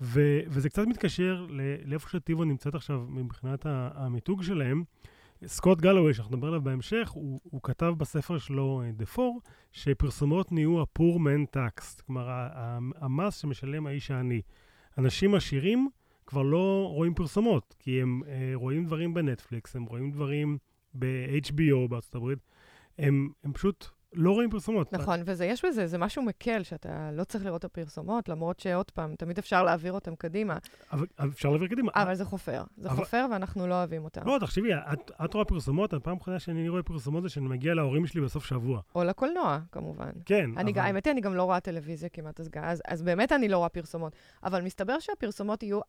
ו- 0.00 0.40
וזה 0.46 0.68
קצת 0.68 0.86
מתקשר 0.86 1.46
לאיפה 1.84 2.08
שטיבו 2.08 2.44
נמצאת 2.44 2.74
עכשיו 2.74 3.06
מבחינת 3.08 3.66
המיתוג 3.66 4.42
שלהם. 4.42 4.84
סקוט 5.46 5.80
גלווי, 5.80 6.14
שאנחנו 6.14 6.36
נדבר 6.36 6.48
עליו 6.48 6.62
בהמשך, 6.62 7.10
הוא, 7.14 7.40
הוא 7.44 7.60
כתב 7.62 7.94
בספר 7.98 8.38
שלו, 8.38 8.82
אה, 8.84 8.90
The 8.98 9.16
Four, 9.16 9.50
שפרסומות 9.72 10.52
נהיו 10.52 10.80
ה-poor 10.80 11.18
man 11.18 11.56
tax, 11.56 12.02
כלומר, 12.06 12.28
המס 12.96 13.36
שמשלם 13.36 13.86
האיש 13.86 14.10
העני. 14.10 14.42
אנשים 14.98 15.34
עשירים 15.34 15.88
כבר 16.26 16.42
לא 16.42 16.88
רואים 16.92 17.14
פרסומות, 17.14 17.74
כי 17.78 18.02
הם 18.02 18.22
אה, 18.26 18.50
רואים 18.54 18.84
דברים 18.84 19.14
בנטפליקס, 19.14 19.76
הם 19.76 19.84
רואים 19.84 20.10
דברים 20.10 20.58
ב-HBO 20.94 21.88
בארצות 21.88 22.14
הברית, 22.14 22.38
הם, 22.98 23.28
הם 23.44 23.52
פשוט 23.52 23.86
לא 24.12 24.30
רואים 24.30 24.50
פרסומות. 24.50 24.92
נכון, 24.92 25.20
וזה, 25.24 25.44
יש 25.44 25.64
בזה, 25.64 25.86
זה 25.86 25.98
משהו 25.98 26.22
מקל, 26.22 26.62
שאתה 26.62 27.10
לא 27.12 27.24
צריך 27.24 27.44
לראות 27.44 27.60
את 27.60 27.64
הפרסומות, 27.64 28.28
למרות 28.28 28.60
שעוד 28.60 28.90
פעם, 28.90 29.14
תמיד 29.14 29.38
אפשר 29.38 29.62
להעביר 29.62 29.92
אותם 29.92 30.14
קדימה. 30.14 30.58
אבל 30.92 31.06
אפשר 31.28 31.48
להעביר 31.48 31.68
קדימה. 31.68 31.92
אבל 31.94 32.14
זה 32.14 32.24
חופר. 32.24 32.64
זה 32.76 32.88
אבל... 32.88 32.96
חופר 32.96 33.26
ואנחנו 33.30 33.66
לא 33.66 33.74
אוהבים 33.74 34.04
אותם. 34.04 34.26
לא, 34.26 34.38
תחשבי, 34.40 34.74
את, 34.74 35.10
את 35.24 35.34
רואה 35.34 35.44
פרסומות, 35.44 35.92
הפעם 35.92 36.14
האחרונה 36.14 36.38
שאני 36.38 36.68
רואה 36.68 36.82
פרסומות 36.82 37.22
זה 37.22 37.28
שאני 37.28 37.48
מגיע 37.48 37.74
להורים 37.74 38.06
שלי 38.06 38.20
בסוף 38.20 38.44
שבוע. 38.44 38.80
או 38.94 39.04
לקולנוע, 39.04 39.58
כמובן. 39.72 40.10
כן, 40.26 40.50
אני, 40.56 40.72
אבל... 40.72 40.80
האמת 40.80 41.06
היא, 41.06 41.12
אני 41.12 41.20
גם 41.20 41.34
לא 41.34 41.42
רואה 41.42 41.60
טלוויזיה 41.60 42.08
כמעט, 42.08 42.40
אז, 42.40 42.50
אז, 42.62 42.82
אז 42.86 43.02
באמת 43.02 43.32
אני 43.32 43.48
לא 43.48 43.56
רואה 43.58 43.68
פרסומות. 43.68 44.16
אבל 44.42 44.62
מסתבר 44.62 44.98
שהפרסומות 44.98 45.62
יהיו... 45.62 45.80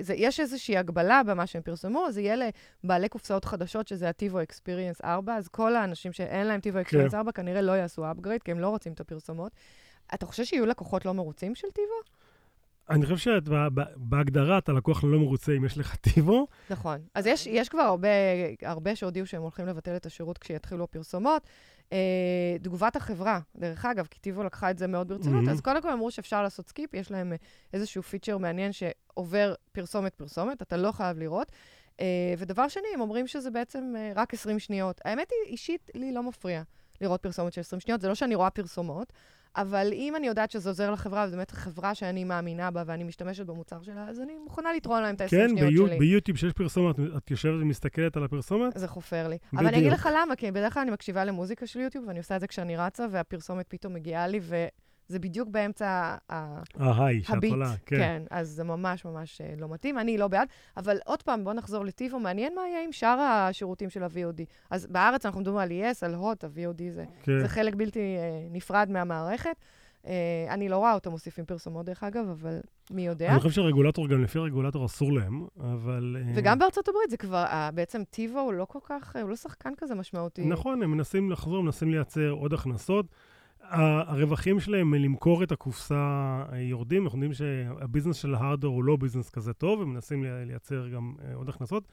זה, 0.00 0.14
יש 0.14 0.40
איזושהי 0.40 0.76
הגבלה 0.76 1.22
במה 1.22 1.46
שהם 1.46 1.62
פרסמו, 1.62 2.06
אז 2.06 2.18
יהיה 2.18 2.36
לבעלי 2.84 3.08
קופסאות 3.08 3.44
חדשות, 3.44 3.88
שזה 3.88 4.08
ה-TiVo 4.08 4.52
Experience 4.52 5.04
4, 5.04 5.34
אז 5.34 5.48
כל 5.48 5.76
האנשים 5.76 6.12
שאין 6.12 6.46
להם 6.46 6.60
TiVo 6.60 6.86
Experience 6.88 7.10
כן. 7.10 7.16
4 7.16 7.32
כנראה 7.32 7.62
לא 7.62 7.72
יעשו 7.72 8.04
upgrade, 8.10 8.44
כי 8.44 8.50
הם 8.50 8.60
לא 8.60 8.68
רוצים 8.68 8.92
את 8.92 9.00
הפרסומות. 9.00 9.52
אתה 10.14 10.26
חושב 10.26 10.44
שיהיו 10.44 10.66
לקוחות 10.66 11.04
לא 11.04 11.14
מרוצים 11.14 11.54
של 11.54 11.68
TiVo? 11.68 12.08
אני 12.90 13.06
חושב 13.06 13.16
שבהגדרה 13.16 14.58
אתה 14.58 14.72
לקוח 14.72 15.04
לא 15.04 15.18
מרוצה 15.18 15.52
אם 15.56 15.64
יש 15.64 15.78
לך 15.78 15.96
טיבו. 15.96 16.46
נכון. 16.70 16.98
אז 17.14 17.26
יש, 17.26 17.46
יש 17.46 17.68
כבר 17.68 17.80
הרבה, 17.80 18.08
הרבה 18.62 18.96
שהודיעו 18.96 19.26
שהם 19.26 19.42
הולכים 19.42 19.66
לבטל 19.66 19.96
את 19.96 20.06
השירות 20.06 20.38
כשיתחילו 20.38 20.84
הפרסומות. 20.84 21.42
אה, 21.92 22.56
תגובת 22.62 22.96
החברה, 22.96 23.40
דרך 23.56 23.84
אגב, 23.84 24.06
כי 24.10 24.20
טיבו 24.20 24.42
לקחה 24.42 24.70
את 24.70 24.78
זה 24.78 24.86
מאוד 24.86 25.08
ברצינות, 25.08 25.44
mm-hmm. 25.44 25.50
אז 25.50 25.60
קודם 25.60 25.82
כל 25.82 25.90
אמרו 25.90 26.10
שאפשר 26.10 26.42
לעשות 26.42 26.68
skip, 26.68 26.94
יש 26.94 27.10
להם 27.10 27.32
איזשהו 27.72 28.02
feature 28.02 28.38
מעניין 28.38 28.72
שעובר 28.72 29.54
פרסומת-פרסומת, 29.72 30.62
אתה 30.62 30.76
לא 30.76 30.92
חייב 30.92 31.18
לראות. 31.18 31.52
אה, 32.00 32.34
ודבר 32.38 32.68
שני, 32.68 32.88
הם 32.94 33.00
אומרים 33.00 33.26
שזה 33.26 33.50
בעצם 33.50 33.94
אה, 33.96 34.12
רק 34.14 34.34
20 34.34 34.58
שניות. 34.58 35.00
האמת 35.04 35.30
היא, 35.30 35.52
אישית, 35.52 35.90
לי 35.94 36.12
לא 36.12 36.22
מפריע 36.22 36.62
לראות 37.00 37.22
פרסומת 37.22 37.52
של 37.52 37.60
20 37.60 37.80
שניות, 37.80 38.00
זה 38.00 38.08
לא 38.08 38.14
שאני 38.14 38.34
רואה 38.34 38.50
פרסומות, 38.50 39.12
אבל 39.58 39.88
אם 39.92 40.16
אני 40.16 40.26
יודעת 40.26 40.50
שזה 40.50 40.70
עוזר 40.70 40.90
לחברה, 40.90 41.24
וזו 41.24 41.36
באמת 41.36 41.50
חברה 41.50 41.94
שאני 41.94 42.24
מאמינה 42.24 42.70
בה 42.70 42.82
ואני 42.86 43.04
משתמשת 43.04 43.46
במוצר 43.46 43.82
שלה, 43.82 44.08
אז 44.08 44.20
אני 44.20 44.32
מוכנה 44.44 44.72
לתרום 44.72 45.00
להם 45.00 45.14
את 45.14 45.20
ה-20 45.20 45.30
כן, 45.30 45.48
שניות 45.48 45.72
שלי. 45.72 45.90
כן, 45.90 45.98
ביוטיוב 45.98 46.38
שיש 46.38 46.52
פרסומת, 46.52 46.96
את 47.16 47.30
יושבת 47.30 47.62
ומסתכלת 47.62 48.16
על 48.16 48.24
הפרסומת? 48.24 48.72
זה 48.76 48.88
חופר 48.88 49.28
לי. 49.28 49.36
בדיוק. 49.36 49.54
אבל 49.54 49.66
אני 49.66 49.78
אגיד 49.78 49.92
לך 49.92 50.08
למה, 50.16 50.36
כי 50.36 50.50
בדרך 50.50 50.74
כלל 50.74 50.82
אני 50.82 50.90
מקשיבה 50.90 51.24
למוזיקה 51.24 51.66
של 51.66 51.80
יוטיוב, 51.80 52.04
ואני 52.08 52.18
עושה 52.18 52.36
את 52.36 52.40
זה 52.40 52.46
כשאני 52.46 52.76
רצה, 52.76 53.06
והפרסומת 53.10 53.66
פתאום 53.68 53.94
מגיעה 53.94 54.26
לי, 54.26 54.40
ו... 54.42 54.66
זה 55.08 55.18
בדיוק 55.18 55.48
באמצע 55.48 56.16
ההיי, 56.28 57.22
שאת 57.22 57.44
עולה, 57.50 57.74
כן. 57.86 57.96
כן, 57.96 58.22
אז 58.30 58.48
זה 58.48 58.64
ממש 58.64 59.04
ממש 59.04 59.40
אה, 59.40 59.54
לא 59.58 59.68
מתאים, 59.68 59.98
אני 59.98 60.18
לא 60.18 60.28
בעד. 60.28 60.48
אבל 60.76 60.98
עוד 61.04 61.22
פעם, 61.22 61.44
בואו 61.44 61.54
נחזור 61.54 61.84
לטיבו, 61.84 62.20
מעניין 62.20 62.54
מה 62.54 62.62
יהיה 62.68 62.84
עם 62.84 62.92
שאר 62.92 63.18
השירותים 63.20 63.90
של 63.90 64.02
ה-VOD. 64.02 64.42
אז 64.70 64.86
בארץ 64.86 65.26
אנחנו 65.26 65.40
מדברים 65.40 65.58
על 65.58 65.70
ES, 65.70 65.98
על 66.02 66.14
הוט, 66.14 66.44
ה-VOD 66.44 66.82
זה, 66.90 67.04
כן. 67.22 67.40
זה 67.40 67.48
חלק 67.48 67.74
בלתי 67.74 68.00
uh, 68.00 68.54
נפרד 68.54 68.90
מהמערכת. 68.90 69.56
Uh, 70.04 70.08
אני 70.48 70.68
לא 70.68 70.76
רואה 70.76 70.94
אותם 70.94 71.10
מוסיפים 71.10 71.44
פרסומות, 71.44 71.86
דרך 71.86 72.02
אגב, 72.02 72.28
אבל 72.28 72.60
מי 72.90 73.06
יודע. 73.06 73.30
אני 73.30 73.40
חושב 73.40 73.50
שרגולטור, 73.50 74.08
גם 74.08 74.22
לפי 74.22 74.38
הרגולטור 74.38 74.86
אסור 74.86 75.12
להם, 75.12 75.46
אבל... 75.60 76.16
וגם 76.34 76.58
בארצות 76.58 76.88
הברית 76.88 77.10
זה 77.10 77.16
כבר, 77.16 77.44
uh, 77.44 77.74
בעצם 77.74 78.02
טיבו 78.10 78.38
הוא 78.38 78.52
לא 78.52 78.64
כל 78.64 78.78
כך, 78.84 79.16
הוא 79.22 79.30
לא 79.30 79.36
שחקן 79.36 79.72
כזה 79.76 79.94
משמעותי. 79.94 80.44
נכון, 80.44 80.82
הם 80.82 80.90
מנסים 80.90 81.30
לחזור, 81.30 81.62
מנסים 81.62 81.90
לייצר 81.90 82.30
עוד 82.30 82.52
הכנסות. 82.52 83.06
הרווחים 83.70 84.60
שלהם 84.60 84.90
מלמכור 84.90 85.42
את 85.42 85.52
הקופסה 85.52 85.94
אה, 86.52 86.58
יורדים, 86.58 87.04
אנחנו 87.04 87.18
יודעים 87.18 87.32
שהביזנס 87.32 88.16
של 88.16 88.34
ההארדר 88.34 88.68
הוא 88.68 88.84
לא 88.84 88.96
ביזנס 88.96 89.30
כזה 89.30 89.52
טוב, 89.52 89.82
הם 89.82 89.92
מנסים 89.92 90.24
לייצר 90.24 90.88
גם 90.88 91.12
אה, 91.24 91.34
עוד 91.34 91.48
הכנסות. 91.48 91.84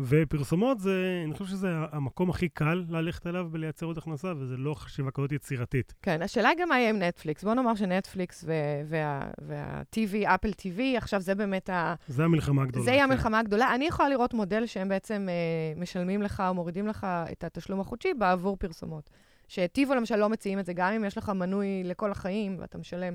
ופרסומות 0.00 0.80
זה, 0.80 1.22
אני 1.24 1.32
חושב 1.32 1.44
שזה 1.44 1.68
המקום 1.92 2.30
הכי 2.30 2.48
קל 2.48 2.84
ללכת 2.88 3.26
אליו 3.26 3.48
ולייצר 3.50 3.86
עוד 3.86 3.98
הכנסה, 3.98 4.32
וזה 4.36 4.56
לא 4.56 4.74
חשיבה 4.74 5.10
כזאת 5.10 5.32
יצירתית. 5.32 5.94
כן, 6.02 6.22
השאלה 6.22 6.50
גם 6.58 6.68
מה 6.68 6.78
יהיה 6.78 6.90
עם 6.90 6.98
נטפליקס. 6.98 7.44
בוא 7.44 7.54
נאמר 7.54 7.74
שנטפליקס 7.74 8.44
וה-TV, 8.88 10.34
אפל 10.34 10.50
TV, 10.50 10.80
עכשיו 10.96 11.20
זה 11.20 11.34
באמת 11.34 11.70
ה... 11.70 11.94
זה 12.08 12.24
המלחמה 12.24 12.62
הגדולה. 12.62 12.84
זה 12.84 12.90
יהיה 12.90 13.04
כן. 13.04 13.12
המלחמה 13.12 13.38
הגדולה. 13.38 13.74
אני 13.74 13.86
יכולה 13.86 14.08
לראות 14.08 14.34
מודל 14.34 14.66
שהם 14.66 14.88
בעצם 14.88 15.26
אה, 15.28 15.80
משלמים 15.80 16.22
לך 16.22 16.42
או 16.48 16.54
מורידים 16.54 16.86
לך 16.86 17.06
את 17.32 17.44
התשלום 17.44 17.80
החודשי 17.80 18.14
בעבור 18.14 18.56
פרסומות. 18.56 19.10
שטיבו 19.48 19.94
למשל 19.94 20.16
לא 20.16 20.28
מציעים 20.28 20.58
את 20.58 20.66
זה, 20.66 20.72
גם 20.72 20.92
אם 20.92 21.04
יש 21.04 21.18
לך 21.18 21.28
מנוי 21.28 21.84
לכל 21.84 22.10
החיים 22.10 22.56
ואתה 22.60 22.78
משלם, 22.78 23.14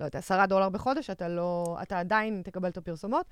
לא 0.00 0.04
יודע, 0.04 0.18
עשרה 0.18 0.46
דולר 0.46 0.68
בחודש, 0.68 1.10
אתה 1.10 1.28
לא, 1.28 1.78
אתה 1.82 2.00
עדיין 2.00 2.42
תקבל 2.44 2.68
את 2.68 2.76
הפרסומות. 2.76 3.26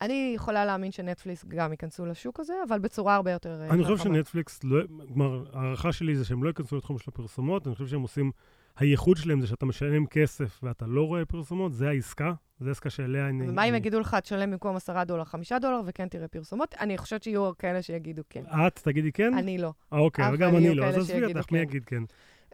אני 0.00 0.32
יכולה 0.34 0.64
להאמין 0.64 0.92
שנטפליקס 0.92 1.44
גם 1.48 1.70
ייכנסו 1.70 2.06
לשוק 2.06 2.40
הזה, 2.40 2.54
אבל 2.68 2.78
בצורה 2.78 3.14
הרבה 3.14 3.30
יותר... 3.30 3.60
אה, 3.62 3.70
אני 3.70 3.84
חושב 3.84 3.96
שנטפליקס, 3.96 4.64
לא, 4.64 4.84
כלומר, 5.06 5.44
הערכה 5.52 5.92
שלי 5.92 6.16
זה 6.16 6.24
שהם 6.24 6.42
לא 6.42 6.48
ייכנסו 6.48 6.76
לתחום 6.76 6.98
של 6.98 7.04
הפרסומות, 7.08 7.66
אני 7.66 7.74
חושב 7.74 7.86
שהם 7.86 8.00
עושים, 8.00 8.30
הייחוד 8.78 9.16
שלהם 9.16 9.40
זה 9.40 9.46
שאתה 9.46 9.66
משלם 9.66 10.06
כסף 10.06 10.60
ואתה 10.62 10.86
לא 10.86 11.06
רואה 11.06 11.24
פרסומות, 11.24 11.72
זה 11.72 11.88
העסקה, 11.88 12.32
זה 12.60 12.70
עסקה 12.70 12.90
שאליה 12.90 13.28
אני... 13.28 13.48
ומה 13.48 13.64
אם 13.64 13.74
יגידו 13.74 14.00
לך, 14.00 14.14
תשלם 14.14 14.50
במקום 14.50 14.76
10 14.76 15.04
דולר 15.04 15.24
5 15.24 15.52
דולר 15.52 15.80
וכן 15.86 16.08
תראה 16.08 16.28
פרסומות? 16.28 16.74
אני 16.80 16.98
חושבת 16.98 17.22
שיהיו 17.22 17.50
כאלה 17.58 17.82
שיגידו 17.82 18.22
כן. 18.30 18.44
את 18.66 18.80
תגידי 18.82 19.12
כן? 19.12 19.34
אני 19.34 19.58
לא. 19.58 19.72
אה, 19.92 19.98
אוקיי, 19.98 20.24
וגם 20.32 20.56
אני 20.56 20.74
לא, 20.74 20.84
אז 20.84 20.96
עזבי 20.96 21.24
אותך, 21.24 21.52
מי 21.52 21.58
כן. 21.58 21.62
יגיד 21.64 21.84
כן? 21.84 22.02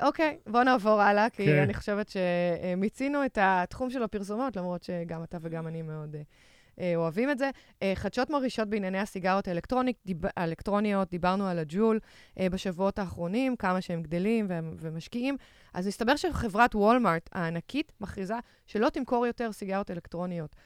אוקיי, 0.02 0.36
בוא 0.46 0.62
נעבור 0.62 1.00
הלאה, 1.00 1.30
כי 1.30 1.46
כן. 1.46 1.62
אני 1.62 1.74
חושבת 1.74 2.08
שמיצינו 2.08 3.24
את 3.24 3.38
התחום 3.40 3.90
של 3.90 4.02
הפרסומות, 4.02 4.56
למרות 4.56 4.82
שגם 4.82 5.22
אתה 5.22 5.38
וגם 5.40 5.66
אני 5.66 5.82
מאוד... 5.82 6.16
אה, 6.80 6.92
אוהבים 6.96 7.30
את 7.30 7.38
זה. 7.38 7.50
אה, 7.82 7.92
חדשות 7.94 8.30
מרעישות 8.30 8.68
בענייני 8.68 8.98
הסיגרות 8.98 9.48
האלקטרוניק, 9.48 9.96
דיב, 10.06 10.18
האלקטרוניות, 10.36 11.10
דיברנו 11.10 11.46
על 11.46 11.58
הג'ול 11.58 12.00
אה, 12.40 12.50
בשבועות 12.50 12.98
האחרונים, 12.98 13.56
כמה 13.56 13.80
שהם 13.80 14.02
גדלים 14.02 14.46
ומשקיעים. 14.80 15.36
אז 15.74 15.86
מסתבר 15.86 16.16
שחברת 16.16 16.74
וולמארט 16.74 17.30
הענקית 17.32 17.92
מכריזה 18.00 18.36
שלא 18.66 18.88
תמכור 18.88 19.26
יותר 19.26 19.52
סיגרות 19.52 19.90
אלקטרוניות. 19.90 20.56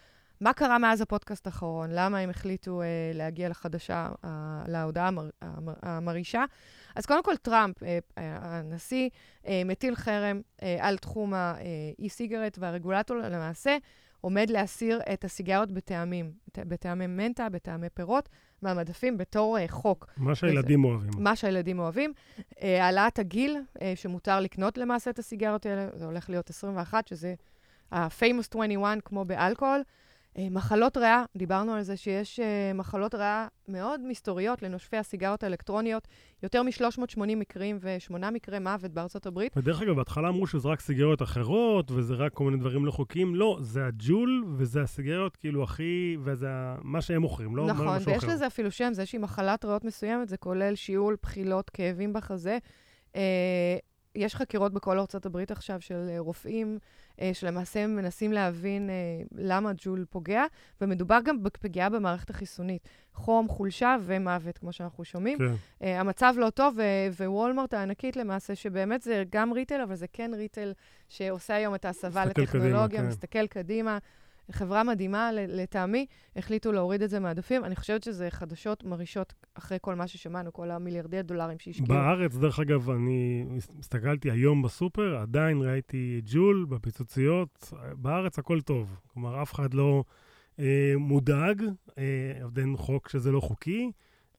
מה 0.40 0.52
קרה 0.52 0.78
מאז 0.78 1.00
הפודקאסט 1.00 1.46
האחרון? 1.46 1.90
למה 1.92 2.18
הם 2.18 2.30
החליטו 2.30 2.82
אה, 2.82 2.86
להגיע 3.14 3.48
לחדשה, 3.48 4.08
אה, 4.24 4.62
להודעה 4.68 5.08
המר, 5.08 5.28
המר, 5.42 5.72
המרעישה? 5.82 6.44
אז 6.96 7.06
קודם 7.06 7.22
כל, 7.22 7.36
טראמפ, 7.36 7.82
אה, 7.82 7.98
הנשיא, 8.18 9.08
אה, 9.46 9.62
מטיל 9.64 9.94
חרם 9.96 10.40
אה, 10.62 10.76
על 10.80 10.98
תחום 10.98 11.34
האי-סיגרט, 11.34 12.58
והרגולטור 12.60 13.16
למעשה 13.16 13.76
עומד 14.20 14.50
להסיר 14.50 15.00
את 15.12 15.24
הסיגריות 15.24 15.72
בטעמים, 15.72 16.32
בטעמי 16.58 17.06
מנטה, 17.06 17.48
בטעמי 17.48 17.88
פירות, 17.94 18.28
מהמדפים 18.62 19.18
בתור 19.18 19.58
uh, 19.58 19.70
חוק. 19.70 20.06
מה 20.16 20.34
שהילדים 20.34 20.84
וזה, 20.84 20.94
אוהבים. 20.94 21.10
מה 21.18 21.36
שהילדים 21.36 21.78
אוהבים. 21.78 22.12
Uh, 22.38 22.44
העלאת 22.64 23.18
הגיל 23.18 23.56
uh, 23.76 23.80
שמותר 23.94 24.40
לקנות 24.40 24.78
למעשה 24.78 25.10
את 25.10 25.18
הסיגריות 25.18 25.66
האלה, 25.66 25.88
זה 25.94 26.04
הולך 26.04 26.30
להיות 26.30 26.50
21, 26.50 27.08
שזה 27.08 27.34
ה-famous 27.92 28.46
21 28.50 28.98
כמו 29.04 29.24
באלכוהול. 29.24 29.82
אה, 30.38 30.46
מחלות 30.50 30.96
ריאה, 30.96 31.24
דיברנו 31.36 31.72
על 31.72 31.82
זה 31.82 31.96
שיש 31.96 32.40
uh, 32.40 32.76
מחלות 32.76 33.14
ריאה 33.14 33.46
מאוד 33.68 34.00
מסתוריות 34.00 34.62
לנושפי 34.62 34.96
הסיגרות 34.96 35.42
האלקטרוניות, 35.42 36.08
יותר 36.42 36.62
מ-380 36.62 37.20
מקרים 37.36 37.78
ושמונה 37.80 38.30
מקרי 38.30 38.58
מוות 38.58 38.90
בארצות 38.90 39.26
הברית. 39.26 39.56
ודרך 39.56 39.82
אגב, 39.82 39.96
בהתחלה 39.96 40.28
אמרו 40.28 40.46
שזה 40.46 40.68
רק 40.68 40.80
סיגריות 40.80 41.22
אחרות, 41.22 41.90
וזה 41.90 42.14
רק 42.14 42.32
כל 42.32 42.44
מיני 42.44 42.56
דברים 42.56 42.86
לא 42.86 42.90
חוקיים. 42.90 43.34
לא, 43.34 43.58
זה 43.60 43.86
הג'ול, 43.86 44.44
וזה 44.56 44.82
הסיגריות 44.82 45.36
כאילו 45.36 45.62
הכי, 45.62 46.16
וזה 46.20 46.48
מה 46.82 47.00
שהם 47.00 47.22
מוכרים, 47.22 47.56
לא 47.56 47.66
נכון, 47.66 47.86
משהו 47.86 47.92
אחר. 47.92 48.00
נכון, 48.00 48.12
ויש 48.12 48.34
לזה 48.34 48.46
אפילו 48.46 48.70
שם, 48.70 48.90
זה 48.92 49.00
איזושהי 49.00 49.18
מחלת 49.18 49.64
ריאות 49.64 49.84
מסוימת, 49.84 50.28
זה 50.28 50.36
כולל 50.36 50.74
שיעול, 50.74 51.16
בחילות, 51.22 51.70
כאבים 51.70 52.12
בחזה. 52.12 52.58
יש 54.18 54.34
חקירות 54.34 54.72
בכל 54.72 54.98
ארצות 54.98 55.26
הברית 55.26 55.50
עכשיו 55.50 55.80
של 55.80 56.08
uh, 56.08 56.18
רופאים. 56.18 56.78
אה, 57.20 57.30
שלמעשה 57.32 57.80
הם 57.84 57.96
מנסים 57.96 58.32
להבין 58.32 58.90
אה, 58.90 58.94
למה 59.34 59.72
ג'ול 59.76 60.04
פוגע, 60.10 60.44
ומדובר 60.80 61.18
גם 61.24 61.42
בפגיעה 61.42 61.88
במערכת 61.88 62.30
החיסונית. 62.30 62.88
חום, 63.14 63.48
חולשה 63.48 63.96
ומוות, 64.02 64.58
כמו 64.58 64.72
שאנחנו 64.72 65.04
שומעים. 65.04 65.38
כן. 65.38 65.54
אה, 65.82 66.00
המצב 66.00 66.34
לא 66.36 66.50
טוב, 66.50 66.78
ווולמרט 67.16 67.74
הענקית 67.74 68.16
למעשה, 68.16 68.54
שבאמת 68.54 69.02
זה 69.02 69.24
גם 69.30 69.52
ריטל, 69.52 69.80
אבל 69.80 69.94
זה 69.94 70.06
כן 70.12 70.30
ריטל 70.34 70.72
שעושה 71.08 71.54
היום 71.54 71.74
את 71.74 71.84
ההסבה 71.84 72.24
לטכנולוגיה, 72.24 72.86
קדימה, 72.88 73.02
כן. 73.02 73.08
מסתכל 73.08 73.46
קדימה. 73.46 73.98
חברה 74.52 74.82
מדהימה, 74.82 75.30
לטעמי, 75.32 76.06
החליטו 76.36 76.72
להוריד 76.72 77.02
את 77.02 77.10
זה 77.10 77.20
מהדפים. 77.20 77.64
אני 77.64 77.76
חושבת 77.76 78.02
שזה 78.02 78.30
חדשות 78.30 78.84
מרעישות 78.84 79.34
אחרי 79.54 79.78
כל 79.80 79.94
מה 79.94 80.08
ששמענו, 80.08 80.52
כל 80.52 80.70
המיליארדי 80.70 81.18
הדולרים 81.18 81.58
שהשקיעו. 81.58 81.88
בארץ, 81.88 82.36
דרך 82.36 82.60
אגב, 82.60 82.90
אני 82.90 83.44
הסתכלתי 83.78 84.30
היום 84.30 84.62
בסופר, 84.62 85.16
עדיין 85.16 85.62
ראיתי 85.62 86.20
ג'ול 86.24 86.66
בפיצוציות. 86.68 87.72
בארץ 87.96 88.38
הכל 88.38 88.60
טוב. 88.60 89.00
כלומר, 89.06 89.42
אף 89.42 89.54
אחד 89.54 89.74
לא 89.74 90.04
אה, 90.58 90.92
מודאג, 90.98 91.62
אה, 91.98 92.04
עובדן 92.42 92.76
חוק 92.76 93.08
שזה 93.08 93.32
לא 93.32 93.40
חוקי. 93.40 93.90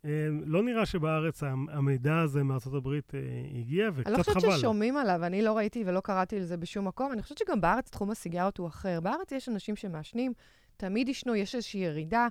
אה, 0.06 0.28
לא 0.46 0.64
נראה 0.64 0.86
שבארץ 0.86 1.44
המידע 1.44 2.18
הזה 2.18 2.44
מארצות 2.44 2.74
הברית 2.74 3.16
אה, 3.16 3.20
הגיע, 3.60 3.90
וקצת 3.94 4.04
חבל. 4.04 4.14
אני 4.14 4.18
לא 4.18 4.24
חושבת 4.24 4.58
ששומעים 4.58 4.98
עליו, 4.98 5.26
אני 5.26 5.42
לא 5.42 5.58
ראיתי 5.58 5.84
ולא 5.86 6.00
קראתי 6.00 6.36
על 6.36 6.44
זה 6.44 6.58
בשום 6.58 6.88
מקום. 6.88 7.12
אני 7.14 7.22
חושבת 7.22 7.38
שגם 7.38 7.62
בארץ 7.62 7.90
תחום 7.90 8.12
הסיגרות 8.12 8.58
הוא 8.58 8.68
אחר. 8.68 9.00
בארץ 9.00 9.32
יש 9.32 9.50
אנשים 9.50 9.76
שמעשנים, 9.76 10.34
תמיד 10.78 11.08
עישנו, 11.08 11.36
יש 11.36 11.56
איזושהי 11.56 11.80
ירידה, 11.80 12.28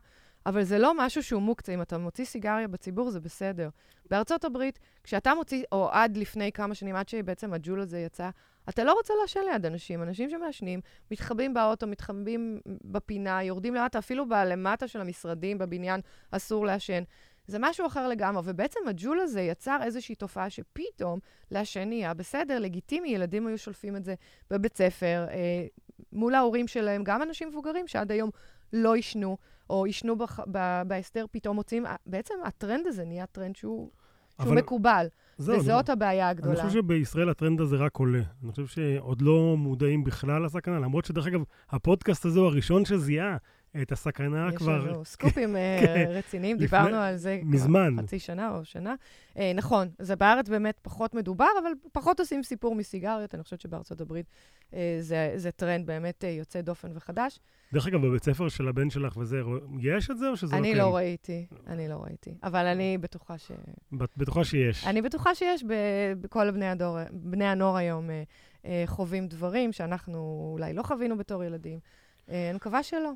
אבל 0.47 0.63
זה 0.63 0.79
לא 0.79 0.93
משהו 0.97 1.23
שהוא 1.23 1.43
מוקצה. 1.43 1.75
אם 1.75 1.83
אתה 1.83 1.99
מוציא 1.99 2.25
סיגריה 2.25 2.69
בציבור, 2.69 3.11
זה 3.11 3.21
בסדר. 3.21 3.69
בארצות 4.11 4.45
הברית, 4.45 4.79
כשאתה 5.05 5.35
מוציא, 5.35 5.65
או 5.73 5.89
עד 5.93 6.17
לפני 6.17 6.53
כמה 6.53 6.75
שנים, 6.75 6.97
עד 6.97 7.09
שבעצם 7.09 7.53
הג'ול 7.53 7.81
הזה 7.81 7.99
יצא, 7.99 8.31
אתה 8.69 8.85
לא 8.85 8.93
רוצה 8.93 9.15
לעשן 9.21 9.41
ליד 9.51 9.67
אנשים. 9.67 10.03
אנשים 10.03 10.31
שמעשנים, 10.31 10.81
מתחבאים 11.11 11.55
באוטו, 11.55 11.87
מתחבאים 11.87 12.61
בפינה, 12.85 13.43
יורדים 13.43 13.75
למטה, 13.75 13.99
אפילו 13.99 14.29
בלמטה 14.29 14.89
של 14.89 15.01
המשרדים, 15.01 15.59
בבניין, 15.59 16.01
אסור 16.31 16.67
לעשן. 16.67 17.03
זה 17.49 17.59
משהו 17.61 17.87
אחר 17.87 18.09
לגמרי. 18.09 18.43
ובעצם 18.45 18.81
הג'ול 18.89 19.21
הזה 19.21 19.41
יצר 19.41 19.79
איזושהי 19.83 20.15
תופעה 20.15 20.51
שפתאום 20.51 21.19
לעשן 21.51 21.89
נהיה 21.89 22.15
בסדר, 22.15 22.59
לגיטימי, 22.59 23.09
ילדים 23.09 23.47
היו 23.47 23.59
שולפים 23.59 23.97
את 23.97 24.05
זה 24.05 24.15
בבית 24.51 24.77
ספר, 24.77 25.27
אה, 25.31 25.67
מול 26.13 26.35
ההורים 26.35 26.69
שלהם, 26.69 27.05
גם 27.05 27.23
אנשים 27.23 27.49
מבוגרים 27.49 27.87
שעד 27.87 28.13
היום 28.13 28.31
לא 28.73 28.95
עישנו, 28.95 29.37
או 29.71 29.85
עישנו 29.85 30.17
בהסתר, 30.87 31.27
פתאום 31.31 31.57
מוצאים, 31.57 31.85
בעצם 32.07 32.35
הטרנד 32.45 32.87
הזה 32.87 33.05
נהיה 33.05 33.27
טרנד 33.27 33.57
שהוא... 33.57 33.91
שהוא. 34.43 34.55
מקובל, 34.55 35.07
זהו, 35.39 35.59
וזאת 35.59 35.91
אני... 35.91 35.93
הבעיה 35.93 36.29
הגדולה. 36.29 36.61
אני 36.61 36.69
חושב 36.69 36.81
שבישראל 36.81 37.29
הטרנד 37.29 37.61
הזה 37.61 37.77
רק 37.77 37.97
עולה. 37.97 38.23
אני 38.43 38.51
חושב 38.51 38.67
שעוד 38.67 39.23
לא 39.23 39.55
מודעים 39.57 40.05
בכלל 40.05 40.45
לסכנה, 40.45 40.79
למרות 40.79 41.05
שדרך 41.05 41.27
אגב, 41.27 41.41
הפודקאסט 41.71 42.25
הזה 42.25 42.39
הוא 42.39 42.47
הראשון 42.47 42.85
שזיהה 42.85 43.37
את 43.83 43.93
הסכנה 43.93 44.49
יש 44.49 44.57
כבר... 44.57 44.79
יש 44.79 44.85
לנו 44.85 45.05
סקופים 45.05 45.57
אה, 45.57 45.81
כן. 45.87 46.07
רציניים, 46.11 46.59
דיברנו 46.59 46.97
על 46.97 47.17
זה 47.17 47.41
מזמן. 47.45 47.97
חצי 48.03 48.19
שנה 48.19 48.57
או 48.57 48.65
שנה. 48.65 48.95
אה, 49.39 49.53
נכון, 49.55 49.89
זה 49.99 50.17
בארץ 50.17 50.49
באמת 50.49 50.79
פחות 50.83 51.15
מדובר, 51.15 51.47
אבל 51.63 51.71
פחות 51.93 52.21
עושים 52.21 52.43
סיפור 52.43 52.75
מסיגריות. 52.75 53.35
אני 53.35 53.43
חושבת 53.43 53.61
שבארצות 53.61 54.01
הברית 54.01 54.27
אה, 54.75 54.97
זה, 55.01 55.33
זה 55.37 55.51
טרנד 55.51 55.87
באמת 55.87 56.25
יוצא 56.39 56.61
דופן 56.61 56.89
וחדש. 56.95 57.39
דרך 57.73 57.87
אגב, 57.87 58.07
בבית 58.07 58.25
ספר 58.25 58.49
של 58.49 58.69
הבן 58.69 58.91
שלך 58.91 59.17
וזה, 59.17 59.41
יש 59.81 60.11
את 60.11 60.19
זה 60.19 60.29
או 60.29 60.37
שזה 60.37 60.57
לא 60.57 60.61
קיים? 60.61 60.75
אני 60.75 60.81
לא 60.81 60.97
ראיתי, 60.97 61.47
אני 61.67 61.89
לא 61.89 61.95
ראיתי. 61.95 62.35
אבל 62.43 62.67
אני 62.67 62.99
בטוחה 62.99 63.39
ש... 63.39 63.53
בטוחה 63.93 64.45
שיש. 64.45 64.87
אני 64.87 65.03
בטוחה 65.03 65.35
שיש 65.35 65.65
בכל 66.21 66.51
בני, 66.51 66.69
הדור, 66.69 66.99
בני 67.11 67.45
הנוער 67.45 67.77
היום 67.77 68.11
חווים 68.87 69.27
דברים 69.27 69.73
שאנחנו 69.73 70.51
אולי 70.53 70.73
לא 70.73 70.83
חווינו 70.83 71.17
בתור 71.17 71.45
ילדים. 71.45 71.79
אני 72.29 72.53
מקווה 72.55 72.83
שלא. 72.83 73.11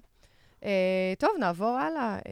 Uh, 0.62 0.64
טוב, 1.18 1.30
נעבור 1.40 1.78
הלאה. 1.78 2.18
Uh, 2.18 2.24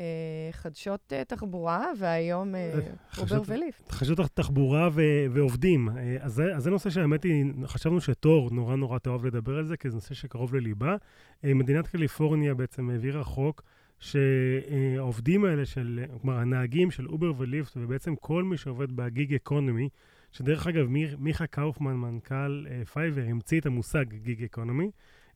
חדשות 0.53 1.13
uh, 1.13 1.25
תחבורה, 1.25 1.87
והיום 1.99 2.55
uh, 2.55 3.19
אובר 3.19 3.43
וליפט. 3.47 3.93
חדשות 3.93 4.19
תחבורה 4.35 4.89
ו- 4.93 5.27
ועובדים. 5.31 5.89
Uh, 5.89 5.93
אז, 6.21 6.33
זה, 6.33 6.45
אז 6.57 6.63
זה 6.63 6.71
נושא 6.71 6.91
שהאמת 6.91 7.23
היא, 7.25 7.45
חשבנו 7.67 8.01
שתור 8.01 8.49
נורא 8.53 8.77
נורא 8.77 8.99
תאהב 8.99 9.27
לדבר 9.27 9.59
על 9.59 9.65
זה, 9.65 9.77
כי 9.77 9.91
זה 9.91 9.95
נושא 9.95 10.15
שקרוב 10.15 10.55
לליבה. 10.55 10.97
Uh, 10.97 11.55
מדינת 11.55 11.87
קליפורניה 11.89 12.55
בעצם 12.55 12.91
העבירה 12.91 13.25
חוק 13.25 13.63
שהעובדים 13.99 15.45
האלה 15.45 15.67
של, 15.67 16.05
כלומר, 16.23 16.39
הנהגים 16.39 16.91
של 16.91 17.07
אובר 17.09 17.33
וליפט, 17.39 17.73
ובעצם 17.77 18.17
כל 18.17 18.45
מי 18.45 18.57
שעובד 18.57 18.97
ב-gig 18.97 19.35
economy, 19.35 19.89
שדרך 20.33 20.67
אגב, 20.67 20.87
מיכה 21.19 21.47
קאופמן, 21.47 21.95
מנכ"ל 21.95 22.67
פייבר, 22.93 23.23
המציא 23.29 23.61
את 23.61 23.67
המושג 23.67 24.05
gig 24.15 24.45
economy. 24.45 24.91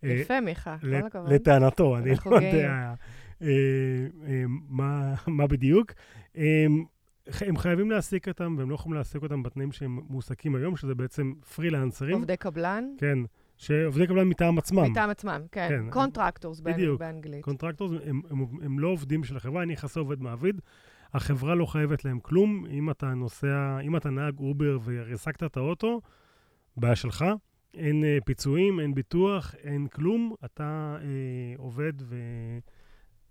אה, 0.05 0.13
יפה, 0.13 0.41
מיכה, 0.41 0.77
כל 0.81 0.95
הכבוד. 0.95 1.33
לטענתו, 1.33 1.97
אני 1.97 2.11
לא 2.27 2.37
יודע 2.37 2.95
אה, 3.43 3.49
אה, 4.27 4.45
מה 5.27 5.47
בדיוק. 5.47 5.93
הם 7.41 7.57
חייבים 7.57 7.91
להעסיק 7.91 8.29
אותם, 8.29 8.55
והם 8.59 8.71
לא 8.71 8.75
יכולים 8.75 8.95
להעסיק 8.95 9.23
אותם 9.23 9.43
בתנאים 9.43 9.73
שהם 9.73 10.01
מועסקים 10.09 10.55
היום, 10.55 10.77
שזה 10.77 10.95
בעצם 10.95 11.33
פרילנסרים. 11.55 12.15
עובדי 12.15 12.37
קבלן? 12.37 12.85
כן. 12.99 13.19
שעובדי 13.57 14.07
קבלן 14.07 14.29
מטעם 14.29 14.59
עצמם. 14.59 14.91
מטעם 14.91 15.11
עצמם, 15.11 15.41
כן. 15.53 15.91
contractors 15.91 16.61
כן. 16.61 16.97
באנגלית. 16.99 17.45
contractors, 17.45 17.93
הם, 18.05 18.21
הם, 18.31 18.47
הם 18.63 18.79
לא 18.79 18.89
עובדים 18.89 19.25
של 19.25 19.37
החברה, 19.37 19.63
אין 19.63 19.73
יחסי 19.73 19.99
עובד 19.99 20.21
מעביד. 20.21 20.61
החברה 21.15 21.55
לא 21.55 21.67
חייבת 21.67 22.05
להם 22.05 22.21
כלום. 22.21 22.67
אם 22.71 22.91
אתה 22.91 23.07
נוסע, 23.07 23.79
אם 23.83 23.97
אתה 23.97 24.11
נהג 24.11 24.39
אובר 24.39 24.79
וריסקת 24.85 25.43
את 25.43 25.57
האוטו, 25.57 26.01
בעיה 26.77 26.97
שלך. 26.97 27.25
אין 27.75 28.05
אה, 28.05 28.19
פיצויים, 28.25 28.81
אין 28.81 28.95
ביטוח, 28.95 29.55
אין 29.55 29.89
כלום. 29.89 30.35
אתה 30.45 30.97
אה, 31.01 31.55
עובד 31.57 31.93
ו... 32.03 32.17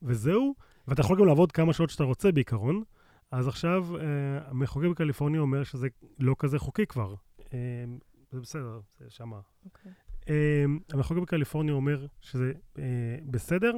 וזהו. 0.01 0.55
ואתה 0.87 1.01
יכול 1.01 1.19
גם 1.19 1.25
לעבוד 1.25 1.51
כמה 1.51 1.73
שעות 1.73 1.89
שאתה 1.89 2.03
רוצה 2.03 2.31
בעיקרון. 2.31 2.83
אז 3.31 3.47
עכשיו 3.47 3.97
אה, 3.97 4.03
המחוקק 4.45 4.87
בקליפורניה 4.87 5.41
אומר 5.41 5.63
שזה 5.63 5.87
לא 6.19 6.35
כזה 6.39 6.59
חוקי 6.59 6.85
כבר. 6.85 7.15
אה, 7.53 7.57
זה 8.31 8.39
בסדר, 8.39 8.79
זה 8.99 9.09
שמה. 9.09 9.37
Okay. 9.37 9.65
אוקיי. 9.65 9.91
אה, 10.29 10.65
המחוקק 10.93 11.21
בקליפורניה 11.21 11.73
אומר 11.73 12.05
שזה 12.21 12.51
אה, 12.77 12.83
בסדר, 13.25 13.73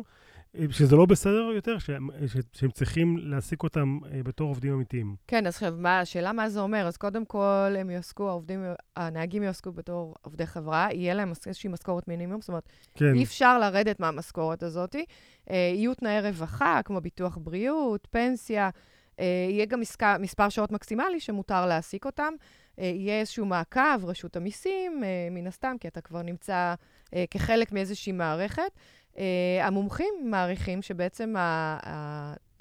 שזה 0.69 0.95
לא 0.95 1.05
בסדר 1.05 1.51
יותר, 1.55 1.77
שהם, 1.77 2.09
שהם 2.53 2.71
צריכים 2.71 3.17
להעסיק 3.17 3.63
אותם 3.63 3.99
אה, 4.11 4.23
בתור 4.23 4.47
עובדים 4.47 4.73
אמיתיים. 4.73 5.15
כן, 5.27 5.47
אז 5.47 5.53
עכשיו, 5.53 5.73
מה, 5.77 5.99
השאלה 5.99 6.33
מה 6.33 6.49
זה 6.49 6.59
אומר? 6.59 6.87
אז 6.87 6.97
קודם 6.97 7.25
כל, 7.25 7.75
הם 7.79 7.89
יעסקו, 7.89 8.29
העובדים, 8.29 8.63
הנהגים 8.95 9.43
יעסקו 9.43 9.71
בתור 9.71 10.15
עובדי 10.21 10.45
חברה, 10.45 10.87
יהיה 10.91 11.13
להם 11.13 11.33
איזושהי 11.47 11.69
משכורת 11.69 12.07
מינימום, 12.07 12.41
זאת 12.41 12.49
אומרת, 12.49 12.69
כן. 12.95 13.13
אי 13.15 13.23
אפשר 13.23 13.59
לרדת 13.59 13.99
מהמשכורת 13.99 14.63
הזאת. 14.63 14.95
אה, 15.49 15.71
יהיו 15.75 15.93
תנאי 15.93 16.21
רווחה, 16.21 16.81
כמו 16.85 17.01
ביטוח 17.01 17.37
בריאות, 17.41 18.07
פנסיה, 18.11 18.69
אה, 19.19 19.47
יהיה 19.49 19.65
גם 19.65 19.79
מספר, 19.79 20.15
מספר 20.19 20.49
שעות 20.49 20.71
מקסימלי 20.71 21.19
שמותר 21.19 21.65
להעסיק 21.65 22.05
אותם. 22.05 22.33
אה, 22.79 22.85
יהיה 22.85 23.19
איזשהו 23.19 23.45
מעקב, 23.45 24.05
רשות 24.05 24.35
המיסים, 24.35 25.03
אה, 25.03 25.27
מן 25.31 25.47
הסתם, 25.47 25.75
כי 25.79 25.87
אתה 25.87 26.01
כבר 26.01 26.21
נמצא 26.21 26.73
כחלק 27.31 27.71
מאיזושהי 27.71 28.11
מערכת. 28.11 28.71
אה, 29.17 29.67
המומחים 29.67 30.13
מעריכים 30.23 30.81
שבעצם 30.81 31.33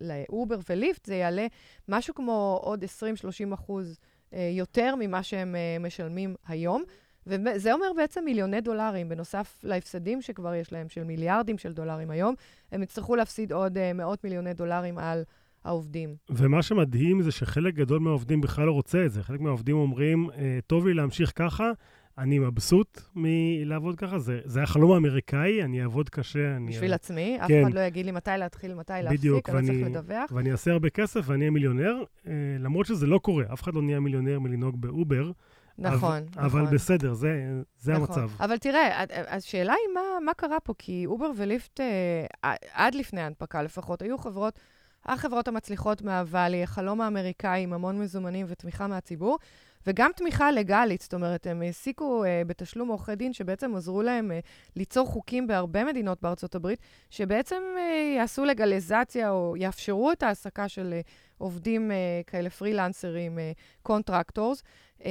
לאובר 0.01 0.59
וליפט 0.69 1.07
זה 1.07 1.15
יעלה 1.15 1.47
משהו 1.89 2.15
כמו 2.15 2.61
עוד 2.63 2.85
20-30 2.85 3.55
אחוז 3.55 3.99
אה, 4.35 4.51
יותר 4.53 4.95
ממה 4.99 5.23
שהם 5.23 5.55
אה, 5.57 5.77
משלמים 5.81 6.35
היום. 6.49 6.83
וזה 7.27 7.73
אומר 7.73 7.87
בעצם 7.97 8.25
מיליוני 8.25 8.61
דולרים, 8.61 9.09
בנוסף 9.09 9.61
להפסדים 9.63 10.23
שכבר 10.23 10.55
יש 10.55 10.73
להם, 10.73 10.89
של 10.89 11.05
מיליארדים 11.05 11.59
של 11.59 11.73
דולרים 11.73 12.11
היום, 12.11 12.35
הם 12.73 12.83
יצטרכו 12.83 13.17
להפסיד 13.17 13.53
עוד 13.53 13.93
מאות 13.95 14.25
מיליוני 14.25 14.55
דולרים 14.55 14.99
על 14.99 15.23
העובדים. 15.65 16.17
ומה 16.31 16.63
שמדהים 16.63 17.23
זה 17.23 17.33
שחלק 17.33 17.75
גדול 17.75 17.99
מהעובדים 17.99 18.41
בכלל 18.41 18.67
לא 18.67 18.73
רוצה 18.73 19.05
את 19.05 19.13
זה. 19.13 19.23
חלק 19.23 19.41
מהעובדים 19.41 19.77
אומרים, 19.77 20.29
טוב 20.67 20.87
לי 20.87 20.95
להמשיך 20.95 21.33
ככה, 21.35 21.73
אני 22.19 22.39
מבסוט 22.39 23.01
מלעבוד 23.15 23.97
ככה, 23.97 24.19
זה, 24.19 24.41
זה 24.45 24.63
החלום 24.63 24.93
האמריקאי, 24.93 25.63
אני 25.63 25.83
אעבוד 25.83 26.09
קשה. 26.09 26.57
אני... 26.57 26.73
בשביל 26.73 26.95
עצמי, 26.95 27.39
כן. 27.39 27.45
אף 27.45 27.67
אחד 27.67 27.75
לא 27.75 27.81
יגיד 27.81 28.07
לי 28.07 28.13
מתי 28.13 28.31
להתחיל, 28.39 28.75
מתי 28.75 28.93
להפסיק, 29.03 29.49
אני 29.49 29.57
לא 29.57 29.73
צריך 29.73 29.87
לדווח. 29.87 30.33
ואני 30.33 30.53
אעשה 30.53 30.73
הרבה 30.73 30.91
כסף 30.91 31.21
ואני 31.27 31.41
אהיה 31.41 31.51
מיליונר, 31.51 32.03
אה, 32.27 32.33
למרות 32.59 32.87
שזה 32.87 33.07
לא 33.07 33.19
קורה, 33.19 33.45
אף 33.53 33.63
אחד 33.63 33.75
לא 33.75 33.83
נהיה 33.83 34.01
מיליונר 34.01 34.39
מלנהוג 34.39 34.81
באובר. 34.81 35.31
נכון, 35.79 36.23
אבל, 36.37 36.47
נכון. 36.47 36.61
אבל 36.61 36.75
בסדר, 36.75 37.15
זה, 37.15 37.61
זה 37.79 37.93
נכון. 37.93 38.07
המצב. 38.23 38.31
אבל 38.41 38.59
תראה, 38.59 39.05
השאלה 39.29 39.73
היא 39.73 39.95
מה, 39.95 40.01
מה 40.25 40.35
קרה 40.35 40.61
פה, 40.61 40.75
כי 40.79 41.07
אובר 41.07 41.31
וליפט, 41.37 41.81
אה, 41.81 42.55
עד 42.73 42.95
לפני 42.95 43.21
ההנפקה 43.21 43.63
לפחות, 43.63 44.03
היו 44.03 44.19
חברות, 44.19 44.59
החברות 45.07 45.49
המצליחות 45.49 46.03
מהוואלי, 46.03 46.63
החלום 46.63 47.01
האמריקאי 47.01 47.63
עם 47.63 47.73
המון 47.73 48.01
מזומנים 48.01 48.47
ותמיכה 48.49 48.87
מהציבור. 48.87 49.39
וגם 49.87 50.11
תמיכה 50.17 50.53
לגאלית, 50.53 51.01
זאת 51.01 51.15
אומרת, 51.15 51.47
הם 51.47 51.63
העסיקו 51.63 52.25
uh, 52.25 52.49
בתשלום 52.49 52.89
עורכי 52.89 53.15
דין 53.15 53.33
שבעצם 53.33 53.77
עזרו 53.77 54.03
להם 54.03 54.31
uh, 54.31 54.45
ליצור 54.77 55.07
חוקים 55.07 55.47
בהרבה 55.47 55.85
מדינות 55.85 56.23
בארצות 56.23 56.55
הברית, 56.55 56.79
שבעצם 57.11 57.63
uh, 57.77 57.81
יעשו 58.17 58.45
לגליזציה 58.45 59.31
או 59.31 59.55
יאפשרו 59.57 60.13
את 60.13 60.23
ההעסקה 60.23 60.69
של 60.69 60.95
uh, 61.01 61.11
עובדים 61.39 61.91
uh, 61.91 61.95
כאלה 62.31 62.51
פרילנסרים, 62.51 63.39
contractors. 63.83 64.61
אה, 64.61 65.03
אה, 65.03 65.05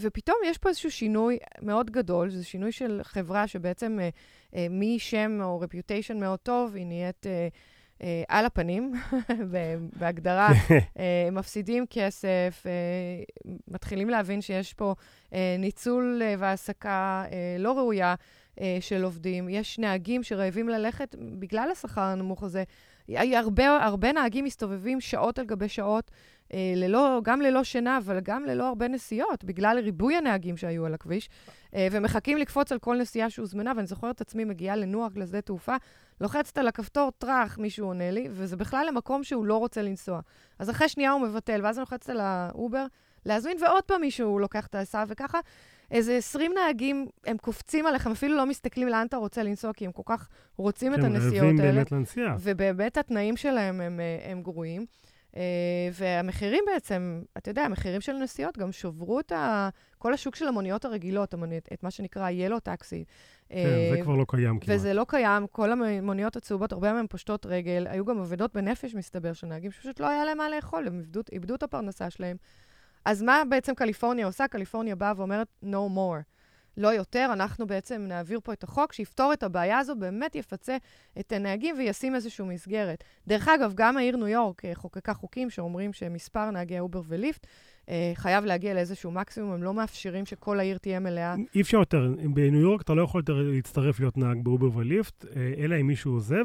ופתאום 0.00 0.36
יש 0.46 0.58
פה 0.58 0.68
איזשהו 0.68 0.90
שינוי 0.90 1.38
מאוד 1.62 1.90
גדול, 1.90 2.30
זה 2.30 2.44
שינוי 2.44 2.72
של 2.72 3.00
חברה 3.02 3.46
שבעצם 3.46 3.98
אה, 3.98 4.54
אה, 4.54 4.56
משם 4.70 5.38
או 5.42 5.60
reputation 5.60 6.20
מאוד 6.20 6.38
טוב, 6.38 6.74
היא 6.74 6.86
נהיית... 6.86 7.26
אה, 7.26 7.71
אה, 8.02 8.22
על 8.28 8.46
הפנים, 8.46 8.92
בהגדרה, 10.00 10.48
אה, 10.98 11.28
מפסידים 11.32 11.84
כסף, 11.90 12.64
אה, 12.66 12.72
מתחילים 13.68 14.10
להבין 14.10 14.40
שיש 14.40 14.74
פה 14.74 14.94
אה, 15.32 15.56
ניצול 15.58 16.22
אה, 16.24 16.34
והעסקה 16.38 17.24
אה, 17.32 17.56
לא 17.58 17.78
ראויה 17.78 18.14
אה, 18.60 18.76
של 18.80 19.04
עובדים. 19.04 19.48
יש 19.48 19.78
נהגים 19.78 20.22
שרעבים 20.22 20.68
ללחם 20.68 21.16
בגלל 21.38 21.68
השכר 21.72 22.00
הנמוך 22.00 22.42
הזה. 22.42 22.64
הרבה, 23.08 23.84
הרבה 23.84 24.12
נהגים 24.12 24.44
מסתובבים 24.44 25.00
שעות 25.00 25.38
על 25.38 25.44
גבי 25.44 25.68
שעות, 25.68 26.10
אה, 26.52 26.72
ללא, 26.76 27.20
גם 27.24 27.40
ללא 27.40 27.64
שינה, 27.64 27.98
אבל 27.98 28.20
גם 28.20 28.44
ללא 28.44 28.68
הרבה 28.68 28.88
נסיעות, 28.88 29.44
בגלל 29.44 29.78
ריבוי 29.82 30.16
הנהגים 30.16 30.56
שהיו 30.56 30.86
על 30.86 30.94
הכביש, 30.94 31.28
אה, 31.74 31.88
ומחכים 31.90 32.38
לקפוץ 32.38 32.72
על 32.72 32.78
כל 32.78 32.96
נסיעה 32.96 33.30
שהוזמנה, 33.30 33.72
ואני 33.76 33.86
זוכרת 33.86 34.16
את 34.16 34.20
עצמי 34.20 34.44
מגיעה 34.44 34.76
לנוח 34.76 35.12
לשדה 35.16 35.40
תעופה, 35.40 35.76
לוחצת 36.20 36.58
על 36.58 36.68
הכפתור, 36.68 37.10
טראח, 37.18 37.58
מישהו 37.58 37.86
עונה 37.86 38.10
לי, 38.10 38.28
וזה 38.30 38.56
בכלל 38.56 38.86
למקום 38.88 39.24
שהוא 39.24 39.46
לא 39.46 39.56
רוצה 39.56 39.82
לנסוע. 39.82 40.20
אז 40.58 40.70
אחרי 40.70 40.88
שנייה 40.88 41.10
הוא 41.10 41.20
מבטל, 41.20 41.60
ואז 41.62 41.78
אני 41.78 41.80
לוחצת 41.80 42.10
על 42.10 42.20
האובר, 42.20 42.86
להזמין, 43.26 43.56
ועוד 43.60 43.84
פעם 43.84 44.00
מישהו 44.00 44.38
לוקח 44.38 44.66
את 44.66 44.74
ההסעה, 44.74 45.04
וככה 45.08 45.38
איזה 45.92 46.16
20 46.16 46.52
נהגים, 46.54 47.06
הם 47.26 47.36
קופצים 47.36 47.86
עליך, 47.86 48.06
הם 48.06 48.12
אפילו 48.12 48.36
לא 48.36 48.46
מסתכלים 48.46 48.88
לאן 48.88 49.06
אתה 49.06 49.16
רוצה 49.16 49.42
לנסוע, 49.42 49.72
כי 49.72 49.86
הם 49.86 49.92
כל 49.92 50.02
כך 50.06 50.28
רוצים 50.56 50.94
את 50.94 50.98
הנסיעות 50.98 51.32
האלה. 51.32 51.42
כן, 51.42 51.44
רעבים 51.44 51.74
באמת 51.74 51.92
לנסיעה. 51.92 52.36
ובאמת 52.40 52.96
התנאים 52.96 53.36
שלהם 53.36 53.80
הם, 53.80 54.00
הם 54.24 54.42
גרועים. 54.42 54.86
Uh, 55.32 55.34
והמחירים 55.92 56.64
בעצם, 56.66 57.22
אתה 57.36 57.50
יודע, 57.50 57.62
המחירים 57.62 58.00
של 58.00 58.12
נסיעות 58.12 58.58
גם 58.58 58.72
שברו 58.72 59.20
את 59.20 59.32
ה... 59.32 59.68
כל 59.98 60.14
השוק 60.14 60.36
של 60.36 60.48
המוניות 60.48 60.84
הרגילות, 60.84 61.34
המוניות, 61.34 61.68
את 61.72 61.82
מה 61.82 61.90
שנקרא 61.90 62.22
ה-Yellow 62.22 62.68
Taxi. 62.68 63.04
כן, 63.48 63.56
זה 63.90 63.98
כבר 64.02 64.16
לא 64.16 64.24
קיים 64.28 64.58
כמעט. 64.58 64.76
וזה 64.76 64.94
לא 64.94 65.06
קיים, 65.08 65.46
כל 65.46 65.72
המוניות 65.72 66.36
הצהובות, 66.36 66.72
הרבה 66.72 66.92
מהן 66.92 67.06
פושטות 67.06 67.46
רגל. 67.46 67.86
היו 67.88 68.04
גם 68.04 68.18
אבדות 68.18 68.54
בנפש, 68.54 68.94
מסתבר, 68.94 69.32
של 69.32 69.46
נהגים 69.46 69.70
שפשוט 69.70 70.00
לא 70.00 70.08
היה 70.08 70.24
להם 70.24 70.38
מה 70.38 70.48
לאכול, 70.48 70.86
הם 70.86 70.98
איבדו, 70.98 71.20
איבדו 71.32 71.54
את 71.54 71.62
הפרנסה 71.62 72.10
שלהם. 72.10 72.36
אז 73.04 73.22
מה 73.22 73.42
בעצם 73.48 73.74
קליפורניה 73.74 74.26
עושה? 74.26 74.48
קליפורניה 74.48 74.96
באה 74.96 75.12
ואומרת, 75.16 75.48
no 75.64 75.96
more. 75.96 76.22
לא 76.76 76.88
יותר, 76.88 77.30
אנחנו 77.32 77.66
בעצם 77.66 78.04
נעביר 78.08 78.40
פה 78.44 78.52
את 78.52 78.64
החוק 78.64 78.92
שיפתור 78.92 79.32
את 79.32 79.42
הבעיה 79.42 79.78
הזו, 79.78 79.96
באמת 79.96 80.34
יפצה 80.34 80.76
את 81.20 81.32
הנהגים 81.32 81.74
וישים 81.78 82.14
איזושהי 82.14 82.44
מסגרת. 82.44 83.04
דרך 83.28 83.48
אגב, 83.48 83.72
גם 83.74 83.96
העיר 83.96 84.16
ניו 84.16 84.28
יורק 84.28 84.64
אה, 84.64 84.74
חוקקה 84.74 85.14
חוקים 85.14 85.50
שאומרים 85.50 85.92
שמספר 85.92 86.50
נהגי 86.50 86.80
אובר 86.80 87.00
וליפט 87.08 87.46
חייב 88.14 88.44
להגיע 88.44 88.74
לאיזשהו 88.74 89.10
מקסימום, 89.10 89.52
הם 89.52 89.62
לא 89.62 89.74
מאפשרים 89.74 90.26
שכל 90.26 90.58
העיר 90.58 90.78
תהיה 90.78 91.00
מלאה. 91.00 91.34
אי 91.54 91.60
אפשר 91.60 91.78
יותר, 91.78 92.14
בניו 92.34 92.60
יורק 92.60 92.82
אתה 92.82 92.94
לא 92.94 93.02
יכול 93.02 93.20
יותר 93.20 93.34
להצטרף 93.34 94.00
להיות 94.00 94.16
נהג 94.16 94.38
באובר 94.42 94.78
וליפט, 94.78 95.24
אה, 95.36 95.52
אלא 95.58 95.80
אם 95.80 95.86
מישהו 95.86 96.12
עוזב. 96.12 96.44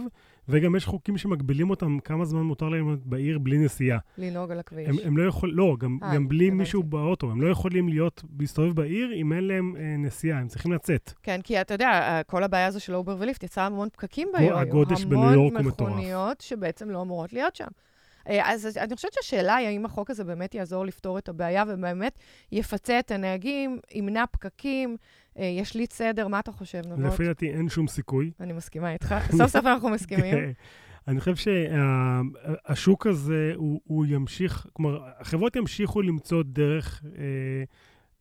וגם 0.50 0.76
יש 0.76 0.86
חוקים 0.86 1.18
שמגבילים 1.18 1.70
אותם 1.70 2.00
כמה 2.00 2.26
זמן 2.26 2.42
מותר 2.42 2.70
להם 2.70 2.98
בעיר 3.06 3.40
בלי 3.40 3.58
נסיעה. 3.58 4.00
לנהוג 4.18 4.52
על 4.52 4.60
הכביש. 4.60 4.88
הם, 4.90 4.96
הם 5.04 5.18
לא 5.18 5.24
יכולים, 5.28 5.56
לא, 5.56 5.76
גם, 5.80 5.98
אה, 6.02 6.06
אה, 6.06 6.16
גם 6.16 6.28
בלי 6.28 6.50
מישהו 6.50 6.84
באוטו. 6.84 7.32
הם 7.32 7.42
לא 7.42 7.50
יכולים 7.50 7.90
להיות, 7.90 8.24
להסתובב 8.40 8.76
בעיר 8.76 9.14
אם 9.16 9.34
אין 9.34 9.48
להם 9.48 9.76
אה, 9.80 9.96
נסיעה, 9.98 10.40
הם 10.40 10.48
צריכים 10.48 10.74
לצאת. 10.74 11.14
כן, 11.24 11.42
כי 11.44 11.62
אתה 11.62 11.74
יודע, 11.74 11.90
אה, 11.90 12.24
כל 12.24 12.44
הבעיה 12.44 12.68
הזו 12.68 12.80
של 12.80 12.96
אובר 12.96 13.16
וליפט 13.20 13.44
יצרה 13.44 13.66
המון 13.66 13.90
פקקים 13.90 14.28
בעיר. 14.34 14.58
הגודש 14.58 15.04
בניו 15.06 15.34
יורק 15.34 15.54
הוא 15.54 15.62
מטורף. 15.62 15.82
המון 15.82 15.92
מכוניות 15.92 16.42
שבעצם 16.42 16.90
לא 16.90 17.02
אמורות 17.02 17.34
להיות 17.34 17.56
שם. 17.56 17.68
אה, 18.28 18.54
אז 18.54 18.78
אני 18.78 18.96
חושבת 18.96 19.14
שהשאלה 19.14 19.56
היא 19.56 19.68
האם 19.68 19.86
החוק 19.86 20.10
הזה 20.10 20.24
באמת 20.24 20.56
יעזור 20.56 20.86
לפתור 20.86 21.18
את 21.18 21.30
הבעיה 21.30 21.64
ובאמת 21.68 22.20
יפצה 22.52 23.00
את 23.00 23.12
הנהגים, 23.12 23.80
ימנע 23.92 24.24
פקקים, 24.32 24.98
אה, 25.38 25.46
ישליט 25.46 25.92
סדר, 25.92 26.28
מה 26.28 26.40
אתה 26.40 26.52
חושב, 26.52 26.82
נבות? 26.86 27.14
לפי 27.14 27.26
דעתי 27.26 27.50
אין 27.50 27.70
שום 27.70 27.88
סיכוי. 27.88 28.32
אני 28.40 28.54
מסכימה 28.54 28.94
איתך. 28.94 29.16
סוף 29.32 29.52
סוף 29.52 29.66
אנחנו 29.66 29.90
מסכימים. 29.90 30.36
כן. 30.38 30.52
אני 31.08 31.20
חושב 31.20 31.36
שהשוק 31.36 33.08
הזה, 33.08 33.52
הוא, 33.56 33.82
הוא 33.84 34.06
ימשיך, 34.06 34.68
כלומר, 34.74 35.00
החברות 35.20 35.56
ימשיכו 35.56 36.02
למצוא 36.02 36.44
דרך 36.44 37.04
אה, 37.18 37.64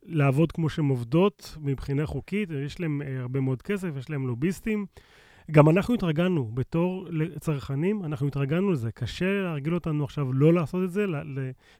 לעבוד 0.03 0.51
כמו 0.51 0.69
שהן 0.69 0.85
עובדות 0.85 1.57
מבחינה 1.61 2.05
חוקית, 2.05 2.49
יש 2.65 2.79
להם 2.79 3.01
אה, 3.01 3.19
הרבה 3.19 3.39
מאוד 3.39 3.61
כסף, 3.61 3.89
יש 3.97 4.09
להם 4.09 4.27
לוביסטים. 4.27 4.85
גם 5.51 5.69
אנחנו 5.69 5.93
התרגלנו, 5.93 6.45
בתור 6.53 7.07
צרכנים, 7.39 8.05
אנחנו 8.05 8.27
התרגלנו 8.27 8.71
לזה. 8.71 8.91
קשה 8.91 9.41
להרגיל 9.43 9.73
אותנו 9.73 10.03
עכשיו 10.03 10.33
לא 10.33 10.53
לעשות 10.53 10.83
את 10.83 10.91
זה, 10.91 11.05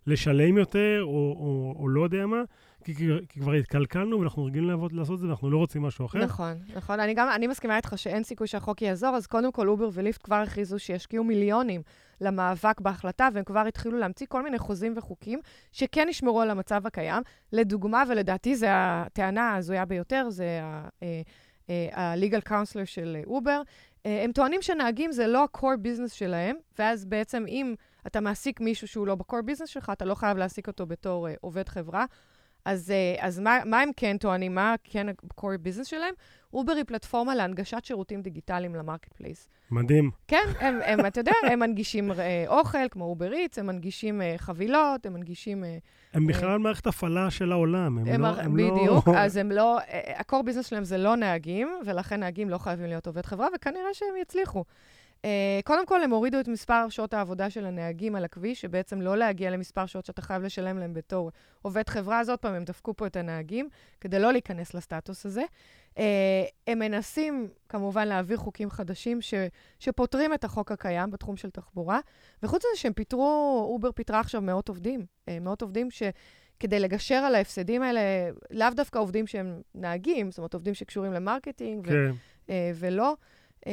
לשלם 0.07 0.57
יותר, 0.57 0.99
או, 1.01 1.09
או, 1.09 1.75
או 1.79 1.89
לא 1.89 2.03
יודע 2.03 2.25
מה. 2.25 2.43
כי, 2.83 2.93
כי 3.29 3.39
כבר 3.39 3.53
התקלקלנו 3.53 4.19
ואנחנו 4.19 4.45
רגילים 4.45 4.69
לעבוד, 4.69 4.91
לעשות 4.91 5.15
את 5.15 5.19
זה 5.19 5.27
ואנחנו 5.27 5.51
לא 5.51 5.57
רוצים 5.57 5.81
משהו 5.81 6.05
אחר. 6.05 6.19
נכון, 6.19 6.53
נכון. 6.75 6.99
אני 6.99 7.13
גם, 7.13 7.29
אני 7.35 7.47
מסכימה 7.47 7.77
איתך 7.77 7.93
שאין 7.95 8.23
סיכוי 8.23 8.47
שהחוק 8.47 8.81
יעזור, 8.81 9.09
אז 9.09 9.27
קודם 9.27 9.51
כל 9.51 9.67
אובר 9.67 9.89
וליפט 9.93 10.23
כבר 10.23 10.35
הכריזו 10.35 10.79
שישקיעו 10.79 11.23
מיליונים 11.23 11.81
למאבק 12.21 12.81
בהחלטה, 12.81 13.29
והם 13.33 13.43
כבר 13.43 13.59
התחילו 13.59 13.97
להמציא 13.97 14.27
כל 14.29 14.43
מיני 14.43 14.57
חוזים 14.57 14.93
וחוקים 14.97 15.39
שכן 15.71 16.07
ישמרו 16.09 16.41
על 16.41 16.49
המצב 16.49 16.87
הקיים. 16.87 17.23
לדוגמה, 17.53 18.03
ולדעתי 18.09 18.55
זו 18.55 18.67
הטענה 18.69 19.49
ההזויה 19.49 19.85
ביותר, 19.85 20.29
זה 20.29 20.59
ה... 20.63 20.87
אה, 21.03 21.21
ה-legal 21.93 22.49
counselor 22.49 22.85
של 22.85 23.17
אובר, 23.25 23.61
הם 24.05 24.31
טוענים 24.31 24.61
שנהגים 24.61 25.11
זה 25.11 25.27
לא 25.27 25.43
ה-core 25.43 25.77
business 25.83 26.13
שלהם, 26.13 26.55
ואז 26.79 27.05
בעצם 27.05 27.45
אם 27.47 27.75
אתה 28.07 28.19
מעסיק 28.19 28.59
מישהו 28.59 28.87
שהוא 28.87 29.07
לא 29.07 29.15
ב-core 29.15 29.41
business 29.41 29.69
שלך, 29.69 29.91
אתה 29.93 30.05
לא 30.05 30.15
חייב 30.15 30.37
להעסיק 30.37 30.67
אותו 30.67 30.85
בתור 30.85 31.27
עובד 31.41 31.69
חברה. 31.69 32.05
אז, 32.65 32.93
אז 33.19 33.39
מה, 33.39 33.59
מה 33.65 33.81
הם 33.81 33.89
כן 33.97 34.17
טוענים? 34.17 34.55
מה 34.55 34.75
כן 34.83 35.09
ה-core 35.09 35.67
business 35.67 35.83
שלהם? 35.83 36.13
אובר 36.53 36.73
היא 36.73 36.83
פלטפורמה 36.87 37.35
להנגשת 37.35 37.85
שירותים 37.85 38.21
דיגיטליים 38.21 38.75
ל-marketplace. 38.75 39.49
מדהים. 39.71 40.11
כן, 40.27 40.45
הם, 40.59 40.79
הם, 40.85 41.05
אתה 41.05 41.19
יודע, 41.19 41.31
הם 41.51 41.59
מנגישים 41.59 42.11
אה, 42.11 42.15
אוכל, 42.47 42.89
כמו 42.91 43.05
אובר 43.05 43.33
איץ, 43.33 43.59
הם 43.59 43.67
מנגישים 43.67 44.21
uh, 44.21 44.23
חבילות, 44.37 45.05
הם 45.05 45.13
מנגישים... 45.13 45.63
Uh, 45.63 45.67
הם 46.13 46.27
בכלל 46.27 46.55
uh, 46.55 46.57
מערכת 46.57 46.87
הפעלה 46.87 47.31
של 47.31 47.51
העולם, 47.51 47.97
הם, 47.97 48.07
הם 48.07 48.21
לא... 48.21 48.27
הם 48.27 48.53
בדיוק, 48.53 49.07
לא... 49.07 49.17
אז 49.23 49.37
הם 49.37 49.51
לא... 49.51 49.79
ה-core 50.15 50.43
business 50.49 50.63
שלהם 50.63 50.83
זה 50.83 50.97
לא 50.97 51.15
נהגים, 51.15 51.69
ולכן 51.85 52.19
נהגים 52.19 52.49
לא 52.49 52.57
חייבים 52.57 52.85
להיות 52.85 53.07
עובד 53.07 53.25
חברה, 53.25 53.47
וכנראה 53.55 53.93
שהם 53.93 54.17
יצליחו. 54.21 54.63
Uh, 55.17 55.29
קודם 55.65 55.85
כל, 55.85 56.03
הם 56.03 56.11
הורידו 56.11 56.39
את 56.39 56.47
מספר 56.47 56.89
שעות 56.89 57.13
העבודה 57.13 57.49
של 57.49 57.65
הנהגים 57.65 58.15
על 58.15 58.25
הכביש, 58.25 58.61
שבעצם 58.61 59.01
לא 59.01 59.17
להגיע 59.17 59.49
למספר 59.49 59.85
שעות 59.85 60.05
שאתה 60.05 60.21
חייב 60.21 60.43
לשלם 60.43 60.77
להם 60.77 60.93
בתור 60.93 61.31
עובד 61.61 61.89
חברה. 61.89 62.19
אז 62.19 62.29
עוד 62.29 62.39
פעם, 62.39 62.53
הם 62.53 62.63
דפקו 62.63 62.93
פה 62.93 63.07
את 63.07 63.15
הנהגים, 63.15 63.69
כדי 64.01 64.19
לא 64.19 64.31
להיכנס 64.31 64.73
לסטטוס 64.73 65.25
הזה. 65.25 65.43
Uh, 65.95 65.99
הם 66.67 66.79
מנסים, 66.79 67.47
כמובן, 67.69 68.07
להעביר 68.07 68.37
חוקים 68.37 68.69
חדשים 68.69 69.21
ש, 69.21 69.33
שסותרים 69.79 70.33
את 70.33 70.43
החוק 70.43 70.71
הקיים 70.71 71.11
בתחום 71.11 71.37
של 71.37 71.49
תחבורה. 71.49 71.99
וחוץ 72.43 72.61
מזה 72.65 72.81
שהם 72.81 72.93
פיטרו, 72.93 73.67
אובר 73.73 73.91
פיטרה 73.91 74.19
עכשיו 74.19 74.41
מאות 74.41 74.69
עובדים. 74.69 75.05
אה, 75.29 75.31
מאות 75.41 75.61
עובדים 75.61 75.91
ש... 75.91 76.03
כדי 76.59 76.79
לגשר 76.79 77.15
על 77.15 77.35
ההפסדים 77.35 77.81
האלה, 77.81 78.01
לאו 78.51 78.67
דווקא 78.75 78.99
עובדים 78.99 79.27
שהם 79.27 79.61
נהגים, 79.75 80.31
זאת 80.31 80.37
אומרת, 80.37 80.53
עובדים 80.53 80.73
שקשורים 80.73 81.13
ל-marketing, 81.13 81.87
כן. 81.87 82.11
ו, 82.49 82.53
ולא. 82.75 83.15
אה, 83.65 83.69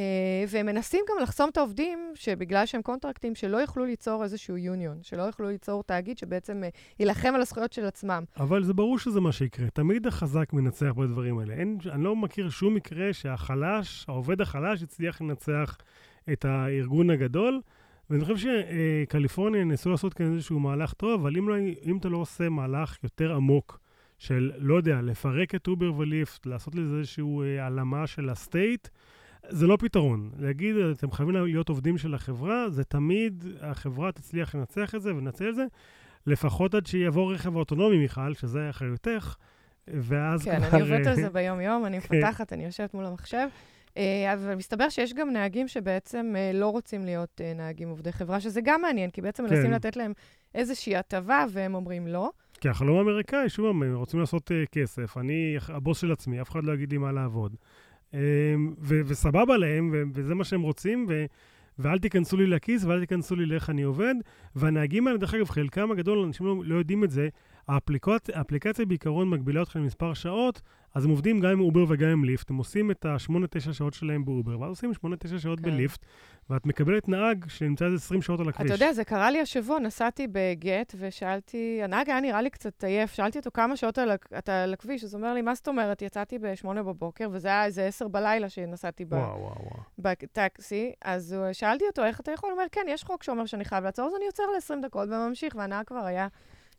והם 0.47 0.65
מנסים 0.65 1.05
גם 1.09 1.23
לחסום 1.23 1.49
את 1.49 1.57
העובדים, 1.57 2.11
שבגלל 2.15 2.65
שהם 2.65 2.81
קונטרקטים, 2.81 3.35
שלא 3.35 3.57
יוכלו 3.57 3.85
ליצור 3.85 4.23
איזשהו 4.23 4.57
יוניון, 4.57 4.97
שלא 5.01 5.21
יוכלו 5.21 5.49
ליצור 5.49 5.83
תאגיד 5.83 6.17
שבעצם 6.17 6.63
אה, 6.63 6.75
יילחם 6.99 7.31
על 7.35 7.41
הזכויות 7.41 7.73
של 7.73 7.85
עצמם. 7.85 8.23
אבל 8.37 8.63
זה 8.63 8.73
ברור 8.73 8.99
שזה 8.99 9.21
מה 9.21 9.31
שיקרה. 9.31 9.69
תמיד 9.69 10.07
החזק 10.07 10.53
מנצח 10.53 10.91
בדברים 10.97 11.39
האלה. 11.39 11.53
אין, 11.53 11.77
אני 11.91 12.03
לא 12.03 12.15
מכיר 12.15 12.49
שום 12.49 12.75
מקרה 12.75 13.13
שהחלש, 13.13 14.05
העובד 14.07 14.41
החלש, 14.41 14.83
הצליח 14.83 15.21
לנצח 15.21 15.77
את 16.33 16.45
הארגון 16.45 17.09
הגדול. 17.09 17.61
ואני 18.09 18.25
חושב 18.25 18.49
שקליפורניה 19.05 19.63
ניסו 19.63 19.89
לעשות 19.89 20.13
כאן 20.13 20.33
איזשהו 20.33 20.59
מהלך 20.59 20.93
טוב, 20.93 21.21
אבל 21.21 21.37
אם, 21.37 21.49
לא, 21.49 21.55
אם 21.85 21.97
אתה 21.97 22.09
לא 22.09 22.17
עושה 22.17 22.49
מהלך 22.49 22.97
יותר 23.03 23.35
עמוק, 23.35 23.79
של, 24.17 24.51
לא 24.57 24.75
יודע, 24.75 25.01
לפרק 25.01 25.55
את 25.55 25.67
אובר 25.67 25.93
וליפט, 25.97 26.45
לעשות 26.45 26.75
לזה 26.75 26.97
איזושהי 26.97 27.23
אה, 27.41 27.63
הלאמה 27.63 28.07
של 28.07 28.29
ה-state, 28.29 28.87
זה 29.49 29.67
לא 29.67 29.77
פתרון. 29.79 30.31
להגיד, 30.39 30.75
אתם 30.75 31.11
חייבים 31.11 31.35
להיות 31.35 31.69
עובדים 31.69 31.97
של 31.97 32.13
החברה, 32.13 32.69
זה 32.69 32.83
תמיד, 32.83 33.45
החברה 33.61 34.11
תצליח 34.11 34.55
לנצח 34.55 34.95
את 34.95 35.01
זה 35.01 35.15
ולנצל 35.15 35.49
את 35.49 35.55
זה, 35.55 35.65
לפחות 36.27 36.75
עד 36.75 36.85
שיבוא 36.85 37.33
רכב 37.33 37.55
אוטונומי, 37.55 37.97
מיכל, 37.97 38.33
שזה 38.33 38.69
אחריותך, 38.69 39.35
ואז 39.87 40.43
כן, 40.45 40.59
כבר... 40.59 40.69
כן, 40.69 40.75
אני 40.75 40.81
עובדת 40.81 41.07
על 41.07 41.15
זה 41.15 41.29
ביום-יום, 41.39 41.85
אני 41.85 42.01
כן. 42.01 42.17
מפתחת, 42.17 42.53
אני 42.53 42.65
יושבת 42.65 42.93
מול 42.93 43.05
המחשב. 43.05 43.47
אה, 43.97 44.33
אבל 44.33 44.55
מסתבר 44.55 44.89
שיש 44.89 45.13
גם 45.13 45.29
נהגים 45.29 45.67
שבעצם 45.67 46.33
אה, 46.35 46.51
לא 46.53 46.69
רוצים 46.69 47.05
להיות 47.05 47.41
אה, 47.41 47.53
נהגים 47.55 47.89
עובדי 47.89 48.11
חברה, 48.11 48.39
שזה 48.39 48.61
גם 48.63 48.81
מעניין, 48.81 49.09
כי 49.09 49.21
בעצם 49.21 49.47
כן. 49.47 49.55
מנסים 49.55 49.71
לתת 49.71 49.95
להם 49.95 50.13
איזושהי 50.55 50.95
הטבה, 50.95 51.45
והם 51.49 51.75
אומרים 51.75 52.07
לא. 52.07 52.29
כי 52.61 52.69
החלום 52.69 52.97
האמריקאי, 52.97 53.49
שוב, 53.49 53.65
הם 53.65 53.95
רוצים 53.95 54.19
לעשות 54.19 54.51
כסף. 54.71 55.17
אני 55.17 55.57
הבוס 55.67 56.01
של 56.01 56.11
עצמי, 56.11 56.41
אף 56.41 56.49
אחד 56.49 56.63
לא 56.63 56.73
יגיד 56.73 56.91
לי 56.91 56.97
מה 56.97 57.11
לעבוד. 57.11 57.55
אמ, 58.15 58.73
ו- 58.81 59.01
וסבבה 59.05 59.57
להם, 59.57 59.89
ו- 59.93 60.03
וזה 60.13 60.35
מה 60.35 60.43
שהם 60.43 60.61
רוצים, 60.61 61.05
ו- 61.09 61.25
ואל 61.79 61.99
תיכנסו 61.99 62.37
לי 62.37 62.47
לכיס 62.47 62.83
ואל 62.85 62.99
תיכנסו 62.99 63.35
לי 63.35 63.45
לאיך 63.45 63.69
אני 63.69 63.83
עובד. 63.83 64.15
והנהגים 64.55 65.07
האלה, 65.07 65.17
דרך 65.17 65.33
אגב, 65.33 65.49
חלקם 65.49 65.91
הגדול, 65.91 66.19
אנשים 66.19 66.45
לא, 66.45 66.55
לא 66.65 66.75
יודעים 66.75 67.03
את 67.03 67.11
זה, 67.11 67.29
האפליקציה, 67.67 68.37
האפליקציה 68.37 68.85
בעיקרון 68.85 69.29
מגבילה 69.29 69.59
אותך 69.59 69.75
למספר 69.75 70.13
שעות, 70.13 70.61
אז 70.95 71.05
הם 71.05 71.11
עובדים 71.11 71.39
גם 71.39 71.49
עם 71.49 71.59
אובר 71.59 71.85
וגם 71.87 72.09
עם 72.09 72.23
ליפט. 72.23 72.49
הם 72.49 72.57
עושים 72.57 72.91
את 72.91 73.05
ה-8-9 73.05 73.73
שעות 73.73 73.93
שלהם 73.93 74.25
באובר, 74.25 74.59
ואז 74.59 74.69
עושים 74.69 74.91
8-9 74.91 75.39
שעות 75.39 75.59
כן. 75.59 75.65
בליפט, 75.65 75.99
ואת 76.49 76.65
מקבלת 76.65 77.09
נהג 77.09 77.45
שנמצא 77.47 77.85
איזה 77.85 77.95
20 77.95 78.21
שעות 78.21 78.39
על 78.39 78.49
הכביש. 78.49 78.65
אתה 78.65 78.75
יודע, 78.75 78.93
זה 78.93 79.03
קרה 79.03 79.31
לי 79.31 79.41
השבוע, 79.41 79.79
נסעתי 79.79 80.27
בגט 80.31 80.95
ושאלתי, 80.97 81.79
הנהג 81.83 82.09
היה 82.09 82.19
נראה 82.19 82.41
לי 82.41 82.49
קצת 82.49 82.83
עייף, 82.83 83.13
שאלתי 83.13 83.39
אותו 83.39 83.51
כמה 83.53 83.77
שעות 83.77 83.97
על, 83.97 84.11
אתה 84.37 84.63
על 84.63 84.73
הכביש, 84.73 85.03
אז 85.03 85.13
הוא 85.13 85.21
אומר 85.21 85.33
לי, 85.33 85.41
מה 85.41 85.55
זאת 85.55 85.67
אומרת? 85.67 86.01
יצאתי 86.01 86.39
ב-8 86.39 86.67
בבוקר, 86.67 87.29
וזה 87.31 87.47
היה 87.47 87.65
איזה 87.65 87.85
10 87.85 88.07
בלילה 88.07 88.49
שנסעתי 88.49 89.05
ב-taxi, 89.99 90.91
אז 91.01 91.35
שאלתי 91.53 91.85
אותו, 91.87 92.03
איך 92.03 92.19
אתה 92.19 92.31
יכול? 92.31 92.49
הוא 92.49 92.57
אומר, 92.57 92.67
כן, 92.71 92.85
יש 92.89 93.03
חוק 93.03 93.23
שאומר 93.23 93.45
שאני 93.45 93.65
חייב 93.65 93.83
לעצור, 93.83 94.07
אז 94.07 94.13
אני 94.15 94.25
עוצר 94.25 94.43
ל-20 94.43 94.85
דקות 94.85 95.09
וממשיך, 95.09 95.55
והנהג 95.55 95.85
כבר 95.85 96.05
היה... 96.05 96.27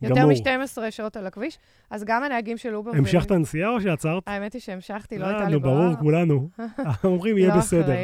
יותר 0.02 0.26
מ-12 0.26 0.90
שעות 0.90 1.16
על 1.16 1.26
הכביש, 1.26 1.58
אז 1.90 2.04
גם 2.04 2.22
הנהגים 2.22 2.56
של 2.56 2.74
אובר... 2.74 2.90
המשכת 2.90 3.30
הנסיעה 3.30 3.70
או 3.70 3.80
שעצרת? 3.80 4.22
האמת 4.26 4.52
היא 4.52 4.60
שהמשכתי, 4.60 5.18
לא 5.18 5.26
הייתה 5.26 5.48
לי 5.48 5.58
ברירה. 5.58 5.80
ברור, 5.80 5.96
כולנו. 5.96 6.48
אומרים, 7.04 7.38
יהיה 7.38 7.48
לא 7.48 7.56
בסדר. 7.56 7.94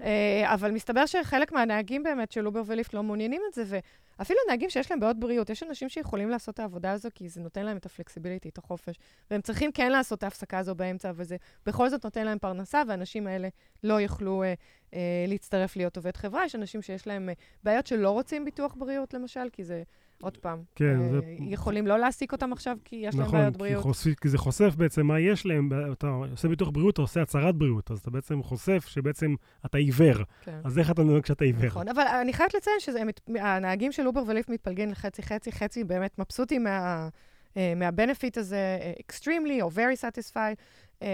אה, 0.00 0.54
אבל 0.54 0.70
מסתבר 0.70 1.06
שחלק 1.06 1.52
מהנהגים 1.52 2.02
באמת 2.02 2.32
של 2.32 2.46
אובר 2.46 2.62
וליפט 2.66 2.94
לא 2.94 3.02
מעוניינים 3.02 3.42
את 3.48 3.54
זה, 3.54 3.80
ואפילו 4.18 4.38
נהגים 4.48 4.70
שיש 4.70 4.90
להם 4.90 5.00
בעיות 5.00 5.20
בריאות, 5.20 5.50
יש 5.50 5.62
אנשים 5.62 5.88
שיכולים 5.88 6.30
לעשות 6.30 6.54
את 6.54 6.60
העבודה 6.60 6.92
הזו, 6.92 7.08
כי 7.14 7.28
זה 7.28 7.40
נותן 7.40 7.66
להם 7.66 7.76
את 7.76 7.86
ה 7.86 7.91
flexibility, 7.91 8.48
את 8.48 8.58
החופש, 8.58 8.96
והם 9.30 9.40
צריכים 9.40 9.72
כן 9.72 9.92
לעשות 9.92 10.18
את 10.18 10.22
ההפסקה 10.22 10.58
הזו 10.58 10.74
באמצע, 10.74 11.12
וזה 11.14 11.36
בכל 11.66 11.88
זאת 11.88 12.04
נותן 12.04 12.24
להם 12.24 12.38
פרנסה, 12.38 12.82
והאנשים 12.88 13.26
האלה 13.26 13.48
לא 13.84 14.00
יוכלו 14.00 14.42
אה, 14.42 14.54
אה, 14.94 15.24
להצטרף 15.28 15.76
להיות 15.76 15.96
עובד 15.96 16.16
חברה. 16.16 16.44
יש 16.44 16.54
אנשים 16.54 16.82
שיש 16.82 17.06
להם 17.06 17.28
אה, 17.28 17.34
בעיות 17.62 17.86
שלא 17.86 18.10
רוצים 18.10 18.44
ביטוח 18.44 18.74
בריאות, 18.74 19.14
למשל, 19.14 19.48
כי 19.52 19.64
זה... 19.64 19.82
עוד 20.22 20.36
פעם, 20.36 20.62
כן, 20.74 21.00
אה, 21.00 21.08
זה... 21.10 21.20
יכולים 21.40 21.86
לא 21.86 21.98
להעסיק 21.98 22.32
אותם 22.32 22.52
עכשיו 22.52 22.76
כי 22.84 22.96
יש 22.96 23.14
נכון, 23.14 23.34
להם 23.34 23.42
בעיות 23.42 23.56
בריאות. 23.56 23.80
נכון, 23.86 24.14
כי 24.20 24.28
זה 24.28 24.38
חושף 24.38 24.74
בעצם 24.76 25.06
מה 25.06 25.20
יש 25.20 25.46
להם, 25.46 25.70
אתה 25.92 26.06
עושה 26.06 26.48
ביטוח 26.48 26.68
בריאות, 26.70 26.94
אתה 26.94 27.02
עושה 27.02 27.22
הצהרת 27.22 27.54
בריאות, 27.54 27.90
אז 27.90 27.98
אתה 27.98 28.10
בעצם 28.10 28.42
חושף 28.42 28.86
שבעצם 28.88 29.34
אתה 29.66 29.78
עיוור. 29.78 30.16
כן. 30.44 30.60
אז 30.64 30.78
איך 30.78 30.90
אתה 30.90 31.02
נוהג 31.02 31.22
כשאתה 31.22 31.44
עיוור? 31.44 31.66
נכון, 31.66 31.88
אבל 31.88 32.02
אני 32.20 32.32
חייבת 32.32 32.54
לציין 32.54 32.76
שהנהגים 32.80 33.92
של 33.92 34.06
אובר 34.06 34.22
וליפט 34.26 34.50
מתפלגים 34.50 34.90
לחצי-חצי, 34.90 35.52
חצי 35.52 35.84
באמת 35.84 36.18
מבסוטים 36.18 36.64
מה... 36.64 37.08
uh, 37.56 37.58
מה 37.76 37.90
benefit 37.90 38.38
הזה, 38.38 38.78
uh, 38.80 39.02
extremely 39.02 39.62
או 39.62 39.70
very 39.70 40.00
satisfied, 40.00 40.56
uh, 41.00 41.04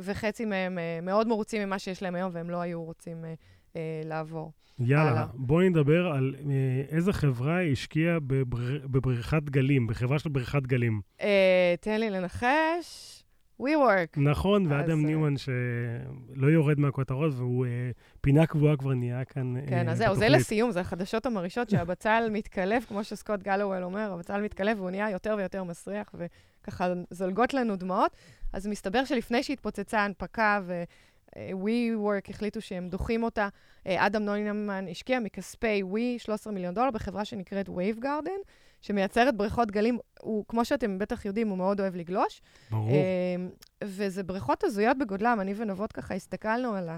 וחצי 0.00 0.44
מהם 0.44 0.78
מאוד 1.02 1.28
מרוצים 1.28 1.62
ממה 1.62 1.78
שיש 1.78 2.02
להם 2.02 2.14
היום, 2.14 2.30
והם 2.34 2.50
לא 2.50 2.60
היו 2.60 2.84
רוצים 2.84 3.24
uh, 3.72 3.76
לעבור. 4.04 4.52
יאללה, 4.78 5.26
בואי 5.34 5.68
נדבר 5.68 6.06
על 6.06 6.34
uh, 6.38 6.44
איזה 6.94 7.12
חברה 7.12 7.62
השקיעה 7.62 8.20
בבר... 8.20 8.78
בבריכת 8.84 9.42
גלים, 9.42 9.86
בחברה 9.86 10.18
של 10.18 10.28
בריכת 10.28 10.62
גלים. 10.62 11.00
Uh, 11.18 11.22
תן 11.80 12.00
לי 12.00 12.10
לנחש. 12.10 13.16
WeWork. 13.60 14.20
נכון, 14.20 14.66
ואדם 14.66 15.06
ניומן 15.06 15.36
שלא 15.36 16.46
יורד 16.46 16.80
מהכותרות, 16.80 17.32
והוא 17.34 17.66
uh, 17.66 17.68
פינה 18.20 18.46
קבועה 18.46 18.76
כבר 18.76 18.94
נהיה 18.94 19.24
כאן 19.24 19.54
כן, 19.66 19.88
uh, 19.88 19.90
אז 19.90 19.98
זהו, 19.98 20.14
זה 20.14 20.28
לסיום, 20.28 20.70
זה 20.70 20.80
החדשות 20.80 21.26
המרעישות 21.26 21.70
שהבצל 21.70 22.28
מתקלף, 22.32 22.84
כמו 22.84 23.04
שסקוט 23.04 23.42
גלוול 23.42 23.82
אומר, 23.82 24.12
הבצל 24.12 24.40
מתקלף 24.40 24.78
והוא 24.78 24.90
נהיה 24.90 25.10
יותר 25.10 25.34
ויותר 25.38 25.64
מסריח, 25.64 26.14
וככה 26.14 26.92
זולגות 27.10 27.54
לנו 27.54 27.76
דמעות. 27.76 28.16
אז 28.52 28.66
מסתבר 28.66 29.04
שלפני 29.04 29.42
שהתפוצצה 29.42 30.00
ההנפקה 30.00 30.60
ו... 31.38 31.40
WeWork 31.64 32.30
החליטו 32.30 32.60
שהם 32.60 32.88
דוחים 32.88 33.22
אותה. 33.22 33.48
אה, 33.86 34.06
אדם 34.06 34.22
נוינמן 34.22 34.84
השקיע 34.90 35.20
מכספי 35.20 35.82
We 35.92 36.18
13 36.18 36.52
מיליון 36.52 36.74
דולר 36.74 36.90
בחברה 36.90 37.24
שנקראת 37.24 37.68
Wave 37.68 38.02
Garden, 38.02 38.50
שמייצרת 38.80 39.36
בריכות 39.36 39.70
גלים. 39.70 39.98
הוא, 40.20 40.44
כמו 40.48 40.64
שאתם 40.64 40.98
בטח 40.98 41.24
יודעים, 41.24 41.48
הוא 41.48 41.58
מאוד 41.58 41.80
אוהב 41.80 41.96
לגלוש. 41.96 42.40
ברור. 42.70 42.90
אה, 42.90 42.96
וזה 43.84 44.22
בריכות 44.22 44.64
הזויות 44.64 44.98
בגודלם. 44.98 45.38
אני 45.40 45.54
ונבות 45.56 45.92
ככה 45.92 46.14
הסתכלנו 46.14 46.74
על 46.74 46.88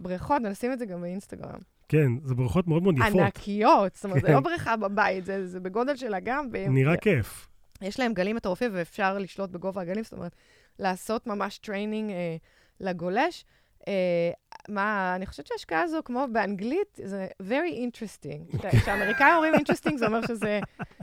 הבריכות, 0.00 0.42
ונשים 0.44 0.72
את 0.72 0.78
זה 0.78 0.86
גם 0.86 1.00
באינסטגרם. 1.00 1.58
כן, 1.88 2.12
זה 2.24 2.34
בריכות 2.34 2.68
מאוד 2.68 2.82
מאוד 2.82 2.94
יפות. 2.98 3.20
ענקיות, 3.20 3.94
זאת 3.94 4.04
אומרת, 4.04 4.20
כן. 4.20 4.26
זה 4.26 4.32
לא 4.32 4.40
בריכה 4.40 4.76
בבית, 4.76 5.24
זה, 5.24 5.46
זה 5.46 5.60
בגודל 5.60 5.96
של 5.96 6.14
אגם. 6.14 6.48
נראה 6.68 6.96
כיף. 6.96 7.46
יש 7.82 8.00
להם 8.00 8.12
גלים 8.14 8.36
מטורפים 8.36 8.70
ואפשר 8.74 9.18
לשלוט 9.18 9.50
בגובה 9.50 9.82
הגלים, 9.82 10.04
זאת 10.04 10.12
אומרת, 10.12 10.36
לעשות 10.78 11.26
ממש 11.26 11.58
training 11.58 12.10
אה, 12.10 12.36
לגולש. 12.80 13.44
אה, 13.88 14.30
מה, 14.68 15.12
אני 15.16 15.26
חושבת 15.26 15.46
שההשקעה 15.46 15.82
הזו, 15.82 15.98
כמו 16.04 16.26
באנגלית, 16.32 17.00
זה 17.04 17.26
very 17.42 17.74
interesting. 17.76 18.56
כשאמריקאים 18.82 19.34
אומרים 19.34 19.54
interesting, 19.54 19.96
זה 19.96 20.06
אומר 20.06 20.26
שזה 20.26 20.60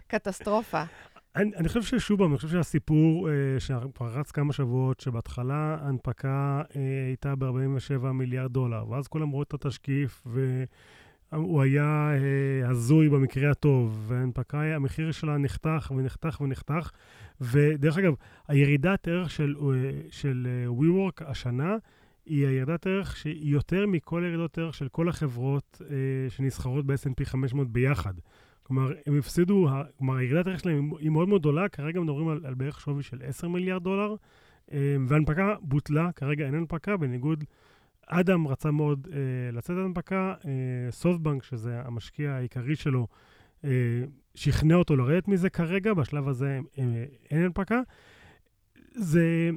קטסטרופה. 0.08 0.84
אני, 1.36 1.52
אני 1.56 1.68
חושב 1.68 1.82
ששוב 1.82 2.22
אני 2.22 2.36
חושב 2.36 2.48
שהסיפור 2.48 3.30
אה, 3.30 3.60
שכבר 3.60 4.08
רץ 4.08 4.32
כמה 4.32 4.54
שבועות, 4.54 5.00
שבהתחלה 5.00 5.78
ההנפקה 5.82 6.62
אה, 6.76 6.82
הייתה 7.08 7.36
ב-47 7.36 8.08
מיליארד 8.14 8.54
דולר, 8.54 8.90
ואז 8.90 9.08
כולם 9.08 9.30
רואים 9.30 9.44
את 9.48 9.54
התשקיף, 9.54 10.24
והוא 11.32 11.62
היה 11.62 12.12
אה, 12.14 12.70
הזוי 12.70 13.10
במקרה 13.10 13.52
הטוב, 13.52 14.06
וההנפקה, 14.08 14.62
המחיר 14.62 15.12
שלה 15.12 15.38
נחתך 15.38 15.92
ונחתך 15.96 16.42
ונחתך, 16.42 16.92
ודרך 17.42 17.98
אגב, 17.98 18.14
הירידת 18.48 19.08
ערך 19.08 19.30
של, 19.30 19.56
אה, 19.62 19.92
של 20.10 20.48
אה, 20.50 20.68
WeWork 20.80 21.24
השנה, 21.26 21.76
היא 22.28 22.48
הירדת 22.48 22.88
ערך 22.88 23.18
שהיא 23.18 23.52
יותר 23.52 23.86
מכל 23.88 24.24
הירדות 24.24 24.58
ערך 24.58 24.74
של 24.74 24.88
כל 24.88 25.10
החברות 25.10 25.82
אה, 25.90 26.30
שנסחרות 26.30 26.86
ב-S&P 26.86 27.26
500 27.26 27.68
ביחד. 27.68 28.14
כלומר, 28.64 28.94
הם 29.06 29.20
הפסידו, 29.20 29.68
כלומר, 29.98 30.16
הירידת 30.16 30.48
הערך 30.48 30.60
שלהם 30.60 30.92
היא 31.00 31.10
מאוד 31.10 31.28
מאוד 31.28 31.42
גדולה, 31.42 31.70
כרגע 31.70 32.00
מדברים 32.00 32.28
על, 32.28 32.40
על 32.46 32.54
בערך 32.54 32.82
שווי 32.82 33.04
של 33.04 33.18
10 33.24 33.48
מיליארד 33.48 33.84
דולר, 33.84 34.16
והנפקה 35.08 35.56
בוטלה, 35.62 36.12
כרגע 36.12 36.46
אין 36.46 36.56
הנפקה, 36.56 36.98
בניגוד, 36.98 37.44
אדם 38.08 38.48
רצה 38.48 38.72
מאוד 38.72 39.08
אה, 39.12 39.52
לצאת 39.52 39.78
להנפקה, 39.78 40.34
אה, 40.46 40.92
סופטבנק, 40.92 41.44
שזה 41.44 41.82
המשקיע 41.86 42.32
העיקרי 42.32 42.76
שלו, 42.76 43.08
אה, 43.64 43.70
שכנע 44.36 44.76
אותו 44.76 44.96
לרדת 44.96 45.28
מזה 45.28 45.50
כרגע, 45.50 45.94
בשלב 45.94 46.28
הזה 46.28 46.60
אה, 46.80 47.06
אין 47.32 47.44
הנפקה. 47.44 47.82
זה, 48.92 49.50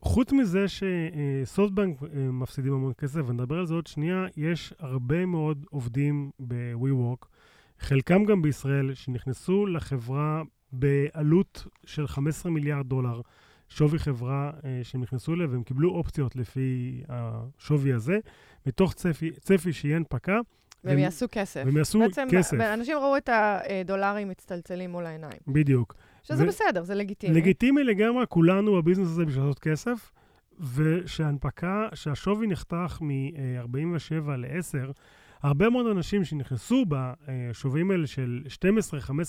חוץ 0.00 0.32
מזה 0.32 0.64
שסופטבנק 0.68 2.02
אה, 2.02 2.08
מפסידים 2.32 2.72
המון 2.72 2.92
כסף, 2.98 3.20
ונדבר 3.26 3.58
על 3.58 3.66
זה 3.66 3.74
עוד 3.74 3.86
שנייה, 3.86 4.26
יש 4.36 4.74
הרבה 4.78 5.26
מאוד 5.26 5.64
עובדים 5.70 6.30
ב-WeWork, 6.40 7.26
חלקם 7.78 8.24
גם 8.24 8.42
בישראל, 8.42 8.94
שנכנסו 8.94 9.66
לחברה 9.66 10.42
בעלות 10.72 11.66
של 11.86 12.06
15 12.06 12.52
מיליארד 12.52 12.86
דולר. 12.86 13.20
שווי 13.68 13.98
חברה 13.98 14.50
אה, 14.64 14.80
שהם 14.82 15.02
נכנסו 15.02 15.34
אליה, 15.34 15.46
והם 15.50 15.62
קיבלו 15.62 15.90
אופציות 15.90 16.36
לפי 16.36 17.02
השווי 17.08 17.92
הזה, 17.92 18.18
מתוך 18.66 18.94
צפי, 18.94 19.30
צפי 19.30 19.72
שיהיה 19.72 19.96
הנפקה. 19.96 20.40
והם 20.84 20.98
יעשו 20.98 21.26
כסף. 21.32 21.62
והם 21.66 21.76
יעשו 21.76 21.98
בעצם 21.98 22.28
כסף. 22.30 22.56
בעצם 22.56 22.72
אנשים 22.74 22.96
ראו 22.96 23.16
את 23.16 23.28
הדולרים 23.32 24.28
מצטלצלים 24.28 24.90
מול 24.90 25.06
העיניים. 25.06 25.38
בדיוק. 25.48 25.94
שזה 26.28 26.44
ו- 26.44 26.46
בסדר, 26.46 26.82
זה 26.82 26.94
לגיטימי. 26.94 27.34
לגיטימי 27.34 27.84
לגמרי, 27.84 28.24
כולנו 28.28 28.76
בביזנס 28.76 29.06
הזה 29.06 29.24
בשביל 29.24 29.44
לעשות 29.44 29.58
כסף, 29.58 30.12
ושההנפקה, 30.74 31.88
שהשווי 31.94 32.46
נחתך 32.46 32.98
מ-47 33.00 34.30
ל-10, 34.36 34.92
הרבה 35.42 35.70
מאוד 35.70 35.86
אנשים 35.86 36.24
שנכנסו 36.24 36.84
בשווים 36.88 37.90
האלה 37.90 38.06
של 38.06 38.42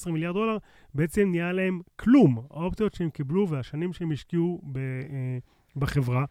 12-15 0.07 0.11
מיליארד 0.11 0.33
דולר, 0.33 0.57
בעצם 0.93 1.27
נהיה 1.31 1.51
להם 1.51 1.79
כלום. 1.95 2.41
האופציות 2.51 2.93
שהם 2.93 3.09
קיבלו 3.09 3.49
והשנים 3.49 3.93
שהם 3.93 4.11
השקיעו 4.11 4.61
ב, 4.63 4.77
אה, 4.77 5.37
בחברה, 5.75 6.25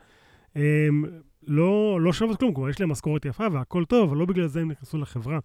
הם 0.54 1.04
לא, 1.46 1.98
לא 2.00 2.12
שוות 2.12 2.38
כלום. 2.38 2.54
כלומר, 2.54 2.70
יש 2.70 2.80
להם 2.80 2.90
משכורת 2.90 3.24
יפה 3.24 3.46
והכול 3.52 3.84
טוב, 3.84 4.08
אבל 4.08 4.18
לא 4.18 4.26
בגלל 4.26 4.46
זה 4.46 4.60
הם 4.60 4.70
נכנסו 4.70 4.98
לחברה. 4.98 5.38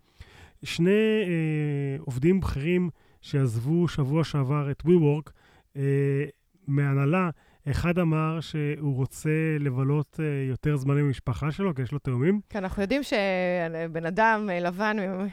שני 0.63 1.23
אה, 1.23 1.97
עובדים 1.99 2.39
בכירים 2.39 2.89
שעזבו 3.23 3.87
שבוע 3.87 4.23
שעבר 4.23 4.71
את 4.71 4.81
WeWork, 4.81 5.31
אה, 5.77 6.25
מהנהלה, 6.67 7.29
אחד 7.71 7.99
אמר 7.99 8.39
שהוא 8.41 8.95
רוצה 8.95 9.29
לבלות 9.59 10.19
uh, 10.19 10.49
יותר 10.49 10.75
זמן 10.77 10.97
עם 10.97 11.05
המשפחה 11.05 11.51
שלו, 11.51 11.75
כי 11.75 11.81
יש 11.81 11.91
לו 11.91 11.99
תאומים. 11.99 12.41
כן, 12.49 12.59
אנחנו 12.59 12.81
יודעים 12.81 13.01
שבן 13.03 14.05
אדם 14.05 14.49
אה, 14.51 14.59
לבן 14.59 14.97
עם 14.99 15.27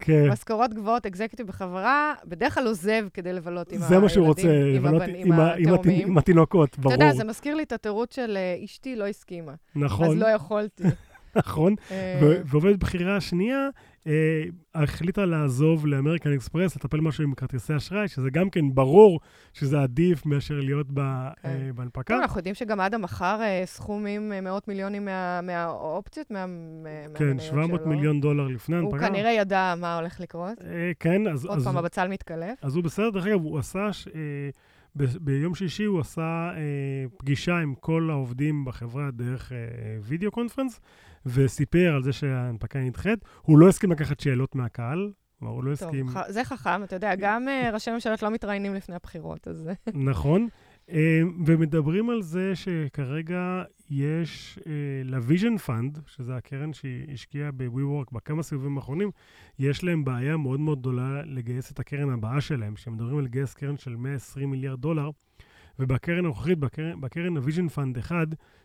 כן. 0.00 0.28
משכורות 0.28 0.74
גבוהות, 0.74 1.06
אקזקטיב 1.06 1.46
בחברה, 1.46 2.14
בדרך 2.24 2.54
כלל 2.54 2.66
עוזב 2.66 3.06
כדי 3.14 3.32
לבלות 3.32 3.72
עם 3.72 3.82
הילדים, 3.82 3.96
זה 3.96 4.02
מה 4.02 4.08
שהוא 4.08 4.26
רוצה, 4.26 4.48
לבלות 4.74 5.02
עם, 5.02 5.32
עם, 5.32 5.40
עם, 5.58 5.76
עם 5.86 6.18
התינוקות, 6.18 6.78
ברור. 6.78 6.94
אתה 6.94 7.04
יודע, 7.04 7.14
זה 7.14 7.24
מזכיר 7.24 7.54
לי 7.54 7.62
את 7.62 7.72
התירוץ 7.72 8.16
של 8.16 8.36
אה, 8.36 8.64
אשתי 8.64 8.96
לא 8.96 9.06
הסכימה. 9.06 9.52
נכון. 9.76 10.06
אז 10.06 10.14
לא 10.14 10.26
יכולתי. 10.26 10.84
נכון, 11.36 11.74
ועובדת 12.46 12.78
בכירה 12.78 13.16
השנייה 13.16 13.58
אה, 13.58 13.68
החליטה 14.74 15.24
לעזוב 15.24 15.86
לאמריקן 15.86 16.32
אקספרס, 16.32 16.76
לטפל 16.76 17.00
משהו 17.00 17.24
עם 17.24 17.34
כרטיסי 17.34 17.76
אשראי, 17.76 18.08
שזה 18.08 18.30
גם 18.30 18.50
כן 18.50 18.74
ברור 18.74 19.20
שזה 19.52 19.82
עדיף 19.82 20.26
מאשר 20.26 20.54
להיות 20.54 20.86
ב, 20.90 21.00
כן. 21.42 21.48
אה, 21.48 21.70
בהנפקה. 21.74 22.14
כן, 22.14 22.20
אנחנו 22.20 22.38
יודעים 22.38 22.54
שגם 22.54 22.80
אדם 22.80 23.02
מכר 23.02 23.38
אה, 23.42 23.62
סכומים, 23.64 24.32
אה, 24.32 24.40
מאות 24.40 24.68
מיליונים 24.68 25.04
מה, 25.04 25.40
מהאופציות, 25.42 26.30
מה, 26.30 26.46
כן, 27.14 27.38
700 27.38 27.80
שלו. 27.80 27.90
מיליון 27.90 28.20
דולר 28.20 28.46
לפני 28.48 28.76
ההנפקה. 28.76 28.96
הוא 28.96 29.08
כנראה 29.08 29.30
ידע 29.30 29.74
מה 29.80 29.96
הולך 29.96 30.20
לקרות. 30.20 30.58
אה, 30.64 30.92
כן, 31.00 31.26
אז... 31.28 31.44
עוד 31.44 31.58
אז, 31.58 31.64
פעם, 31.64 31.76
הבצל 31.76 32.08
מתקלף. 32.08 32.58
אז 32.62 32.76
הוא 32.76 32.84
בסדר, 32.84 33.10
דרך 33.10 33.26
אגב, 33.26 33.40
הוא 33.42 33.58
עשה... 33.58 33.92
ש, 33.92 34.08
אה, 34.08 34.50
ב- 34.96 35.16
ביום 35.20 35.54
שישי 35.54 35.84
הוא 35.84 36.00
עשה 36.00 36.50
אה, 36.56 37.04
פגישה 37.16 37.56
עם 37.56 37.74
כל 37.74 38.08
העובדים 38.10 38.64
בחברה 38.64 39.10
דרך 39.10 39.52
אה, 39.52 39.58
וידאו 40.02 40.30
conference, 40.30 40.80
וסיפר 41.26 41.94
על 41.94 42.02
זה 42.02 42.12
שההנפקה 42.12 42.78
נדחית. 42.78 43.18
הוא 43.42 43.58
לא 43.58 43.68
הסכים 43.68 43.92
לקחת 43.92 44.20
שאלות 44.20 44.54
מהקהל, 44.54 45.12
כלומר, 45.38 45.54
הוא 45.54 45.64
לא 45.64 45.76
טוב, 45.76 45.88
הסכים... 45.88 46.08
ח... 46.08 46.28
זה 46.28 46.44
חכם, 46.44 46.84
אתה 46.84 46.96
יודע, 46.96 47.14
גם 47.14 47.46
uh, 47.48 47.74
ראשי 47.74 47.90
ממשלות 47.90 48.22
לא 48.22 48.30
מתראיינים 48.30 48.74
לפני 48.74 48.94
הבחירות, 48.94 49.48
אז... 49.48 49.70
נכון. 49.94 50.48
Uh, 50.88 50.92
ומדברים 51.46 52.10
על 52.10 52.22
זה 52.22 52.52
שכרגע 52.54 53.62
יש 53.90 54.58
uh, 54.60 54.66
לוויז'ן 55.04 55.56
פאנד, 55.56 55.98
שזה 56.06 56.36
הקרן 56.36 56.72
שהשקיעה 56.72 57.50
ב-WeWork 57.52 58.08
בכמה 58.12 58.42
סיבובים 58.42 58.76
האחרונים, 58.76 59.10
יש 59.58 59.84
להם 59.84 60.04
בעיה 60.04 60.36
מאוד 60.36 60.60
מאוד 60.60 60.78
גדולה 60.78 61.22
לגייס 61.24 61.72
את 61.72 61.78
הקרן 61.78 62.10
הבאה 62.10 62.40
שלהם, 62.40 62.76
שמדברים 62.76 63.18
על 63.18 63.24
לגייס 63.24 63.54
קרן 63.54 63.76
של 63.76 63.96
120 63.96 64.50
מיליארד 64.50 64.80
דולר, 64.80 65.10
ובקרן 65.78 66.18
הנוכחית, 66.18 66.58
בקרן, 67.00 67.36
הוויז'ן 67.36 67.68
פאנד 67.68 67.98
1, 67.98 68.16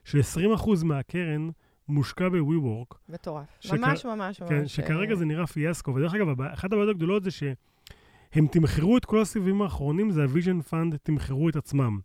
ש-20% 0.04 0.70
מהקרן 0.84 1.50
מושקע 1.88 2.30
ב-WeWork. 2.30 2.96
מטורף. 3.10 3.46
שכ... 3.60 3.74
ממש, 3.74 4.06
ממש, 4.06 4.44
כן, 4.44 4.60
ממש. 4.60 4.76
שכרגע 4.76 5.16
זה 5.16 5.26
נראה 5.26 5.48
פיאסקו. 5.48 5.96
ודרך 5.96 6.14
אגב, 6.14 6.42
אחת 6.42 6.74
הבעיות 6.74 6.90
הגדולות 6.90 7.24
זה 7.24 7.32
שהם 7.32 8.48
תמחרו 8.48 8.98
את 8.98 9.06
כל 9.06 9.22
הסיבובים 9.22 9.62
האחרונים, 9.62 10.12
זה 10.12 10.24
ה-Vision 10.24 10.72
Fund 10.74 10.98
תמחרו 11.04 11.50
את 11.50 11.56
עצמם. 11.56 12.00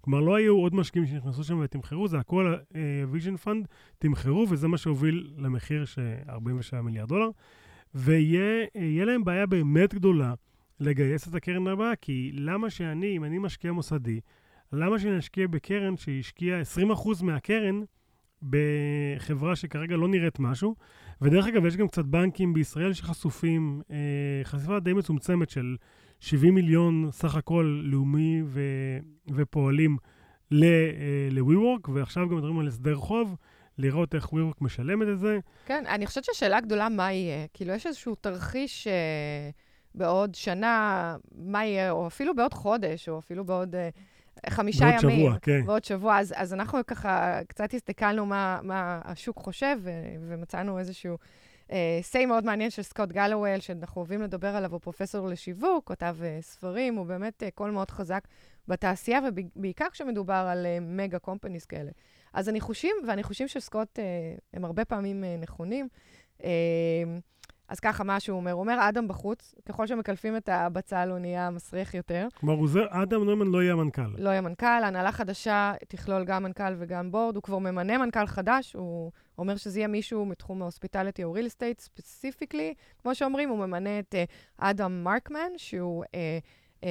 כלומר, 0.00 0.20
לא 0.20 0.34
היו 0.34 0.56
עוד 0.56 0.74
משקיעים 0.74 1.06
שנכנסו 1.06 1.44
שם 1.44 1.60
ותמחרו, 1.62 2.08
זה 2.08 2.18
הכל 2.18 2.54
ה-Vision 2.54 3.44
uh, 3.44 3.46
Fund 3.46 3.66
תמחרו, 3.98 4.46
וזה 4.50 4.68
מה 4.68 4.78
שהוביל 4.78 5.30
למחיר 5.36 5.84
של 5.84 6.14
47 6.28 6.82
מיליארד 6.82 7.08
דולר. 7.08 7.28
ויהיה 7.94 9.04
להם 9.04 9.24
בעיה 9.24 9.46
באמת 9.46 9.94
גדולה 9.94 10.34
לגייס 10.80 11.28
את 11.28 11.34
הקרן 11.34 11.66
הבאה, 11.66 11.96
כי 11.96 12.30
למה 12.34 12.70
שאני, 12.70 13.16
אם 13.16 13.24
אני 13.24 13.38
משקיע 13.38 13.72
מוסדי, 13.72 14.20
למה 14.72 14.98
שאני 14.98 15.18
אשקיע 15.18 15.46
בקרן 15.46 15.96
שהשקיעה 15.96 16.60
20% 16.92 17.24
מהקרן, 17.24 17.80
בחברה 18.42 19.56
שכרגע 19.56 19.96
לא 19.96 20.08
נראית 20.08 20.38
משהו. 20.38 20.74
ודרך 21.22 21.46
אגב, 21.46 21.66
יש 21.66 21.76
גם 21.76 21.88
קצת 21.88 22.04
בנקים 22.04 22.54
בישראל 22.54 22.92
שחשופים, 22.92 23.82
אה, 23.90 23.96
חשיפה 24.44 24.80
די 24.80 24.92
מצומצמת 24.92 25.50
של 25.50 25.76
70 26.20 26.54
מיליון 26.54 27.08
סך 27.12 27.34
הכל 27.34 27.80
לאומי 27.82 28.42
ו- 28.44 28.98
ופועלים 29.34 29.96
ל-WeWork, 30.50 31.88
אה, 31.88 31.94
ועכשיו 31.94 32.28
גם 32.28 32.36
מדברים 32.36 32.58
על 32.58 32.68
הסדר 32.68 32.96
חוב. 32.96 33.36
לראות 33.78 34.14
איך 34.14 34.24
WeWork 34.24 34.58
משלמת 34.60 35.08
את 35.08 35.18
זה. 35.18 35.38
כן, 35.66 35.84
אני 35.88 36.06
חושבת 36.06 36.24
שהשאלה 36.24 36.56
הגדולה, 36.56 36.88
מה 36.88 37.12
יהיה? 37.12 37.46
כאילו, 37.54 37.72
יש 37.72 37.86
איזשהו 37.86 38.14
תרחיש 38.14 38.86
אה, 38.86 39.50
בעוד 39.94 40.34
שנה, 40.34 41.16
מה 41.34 41.64
יהיה, 41.64 41.90
או 41.90 42.06
אפילו 42.06 42.34
בעוד 42.34 42.54
חודש, 42.54 43.08
או 43.08 43.18
אפילו 43.18 43.44
בעוד... 43.44 43.74
אה, 43.74 43.88
חמישה 44.50 44.84
ועוד 44.84 45.04
ימים. 45.04 45.26
שבוע, 45.26 45.38
כן. 45.42 45.60
ועוד 45.66 45.84
שבוע. 45.84 46.18
אז, 46.18 46.34
אז 46.36 46.52
אנחנו 46.52 46.78
ככה 46.86 47.40
קצת 47.48 47.74
הסתכלנו 47.74 48.26
מה, 48.26 48.60
מה 48.62 49.00
השוק 49.04 49.38
חושב, 49.38 49.76
ו, 49.82 49.90
ומצאנו 50.28 50.78
איזשהו 50.78 51.16
uh, 51.68 51.72
say 52.12 52.26
מאוד 52.26 52.44
מעניין 52.44 52.70
של 52.70 52.82
סקוט 52.82 53.08
גלוול, 53.08 53.60
שאנחנו 53.60 54.00
אוהבים 54.00 54.22
לדבר 54.22 54.56
עליו, 54.56 54.72
הוא 54.72 54.80
פרופסור 54.80 55.28
לשיווק, 55.28 55.84
כותב 55.84 56.16
uh, 56.20 56.42
ספרים, 56.42 56.94
הוא 56.94 57.06
באמת 57.06 57.42
uh, 57.42 57.46
קול 57.54 57.70
מאוד 57.70 57.90
חזק 57.90 58.28
בתעשייה, 58.68 59.20
ובעיקר 59.28 59.86
כשמדובר 59.92 60.46
על 60.50 60.66
uh, 60.66 60.80
mega 60.80 61.18
companies 61.18 61.64
כאלה. 61.64 61.90
אז 62.32 62.48
הניחושים, 62.48 62.96
והניחושים 63.06 63.48
של 63.48 63.60
סקוט 63.60 63.98
uh, 63.98 64.02
הם 64.54 64.64
הרבה 64.64 64.84
פעמים 64.84 65.24
uh, 65.24 65.42
נכונים. 65.42 65.88
Uh, 66.38 66.44
אז 67.68 67.80
ככה, 67.80 68.04
מה 68.04 68.20
שהוא 68.20 68.36
אומר, 68.36 68.52
הוא 68.52 68.60
אומר, 68.60 68.88
אדם 68.88 69.08
בחוץ, 69.08 69.54
ככל 69.68 69.86
שמקלפים 69.86 70.36
את 70.36 70.48
הבצל, 70.48 71.08
הוא 71.10 71.18
נהיה 71.18 71.50
מסריח 71.50 71.94
יותר. 71.94 72.28
כלומר, 72.40 72.54
אדם 72.90 73.24
נוימן 73.24 73.46
לא 73.46 73.62
יהיה 73.62 73.74
מנכ"ל. 73.74 74.14
לא 74.18 74.30
יהיה 74.30 74.40
מנכ"ל, 74.40 74.84
הנהלה 74.84 75.12
חדשה 75.12 75.72
תכלול 75.88 76.24
גם 76.24 76.42
מנכ"ל 76.42 76.74
וגם 76.78 77.10
בורד, 77.10 77.36
הוא 77.36 77.42
כבר 77.42 77.58
ממנה 77.58 77.98
מנכ"ל 77.98 78.26
חדש, 78.26 78.72
הוא 78.72 79.12
אומר 79.38 79.56
שזה 79.56 79.78
יהיה 79.78 79.88
מישהו 79.88 80.26
מתחום 80.26 80.62
ה 80.62 80.67
hospitality 80.67 81.24
או 81.24 81.36
real 81.36 81.46
estate 81.46 81.80
specifically. 81.80 82.74
כמו 83.02 83.14
שאומרים, 83.14 83.48
הוא 83.48 83.58
ממנה 83.58 83.98
את 83.98 84.14
uh, 84.14 84.32
אדם 84.58 85.04
מרקמן, 85.04 85.50
שהוא 85.56 86.04
uh, 86.04 86.08
uh, 86.80 86.84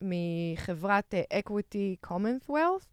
מחברת 0.00 1.14
uh, 1.14 1.36
Equity 1.38 2.08
Commonwealth. 2.10 2.86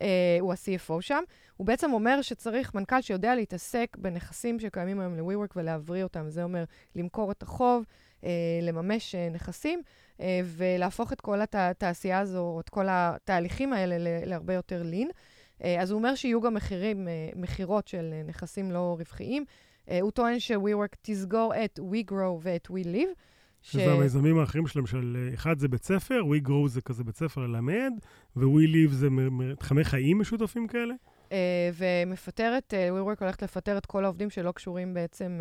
uh, 0.00 0.04
הוא 0.40 0.52
ה-CFO 0.52 1.00
שם. 1.00 1.22
הוא 1.56 1.66
בעצם 1.66 1.92
אומר 1.92 2.22
שצריך 2.22 2.74
מנכ"ל 2.74 3.00
שיודע 3.00 3.34
להתעסק 3.34 3.96
בנכסים 3.98 4.60
שקיימים 4.60 5.00
היום 5.00 5.16
ל-WeWork 5.16 5.52
ולהבריא 5.56 6.02
אותם. 6.02 6.28
זה 6.28 6.44
אומר 6.44 6.64
למכור 6.96 7.30
את 7.30 7.42
החוב, 7.42 7.84
uh, 8.20 8.24
לממש 8.62 9.14
uh, 9.14 9.34
נכסים, 9.34 9.82
uh, 10.18 10.20
ולהפוך 10.44 11.12
את 11.12 11.20
כל 11.20 11.38
התעשייה 11.52 12.20
הזו, 12.20 12.60
את 12.60 12.68
כל 12.68 12.86
התהליכים 12.88 13.72
האלה 13.72 14.24
להרבה 14.26 14.54
יותר 14.54 14.82
לין. 14.82 15.08
Uh, 15.08 15.64
אז 15.80 15.90
הוא 15.90 15.98
אומר 15.98 16.14
שיהיו 16.14 16.40
גם 16.40 16.54
מחירים, 16.54 17.08
uh, 17.08 17.38
מכירות 17.38 17.88
של 17.88 18.10
uh, 18.12 18.28
נכסים 18.28 18.72
לא 18.72 18.96
רווחיים. 18.98 19.44
Uh, 19.86 19.90
הוא 20.00 20.10
טוען 20.10 20.40
ש-WeWork 20.40 20.96
תסגור 21.02 21.52
את 21.64 21.80
WeGrow 21.92 22.38
ואת 22.42 22.68
WeLive. 22.70 23.14
שזה 23.62 23.84
ש... 23.84 23.88
המיזמים 23.88 24.38
האחרים 24.38 24.66
שלהם, 24.66 24.86
של 24.86 25.30
אחד 25.34 25.58
זה 25.58 25.68
בית 25.68 25.84
ספר, 25.84 26.20
We 26.20 26.48
Grow 26.48 26.68
זה 26.68 26.80
כזה 26.80 27.04
בית 27.04 27.16
ספר 27.16 27.40
ללמד, 27.40 27.92
ו-We 28.36 28.68
Live 28.74 28.92
זה 28.92 29.10
מתחמי 29.10 29.84
חיים 29.84 30.18
משותפים 30.18 30.66
כאלה? 30.66 30.94
Uh, 31.34 31.36
ומפטרת, 31.74 32.74
WeWork 32.74 33.20
הולכת 33.20 33.42
לפטר 33.42 33.78
את 33.78 33.86
כל 33.86 34.04
העובדים 34.04 34.30
שלא 34.30 34.52
קשורים 34.52 34.94
בעצם 34.94 35.40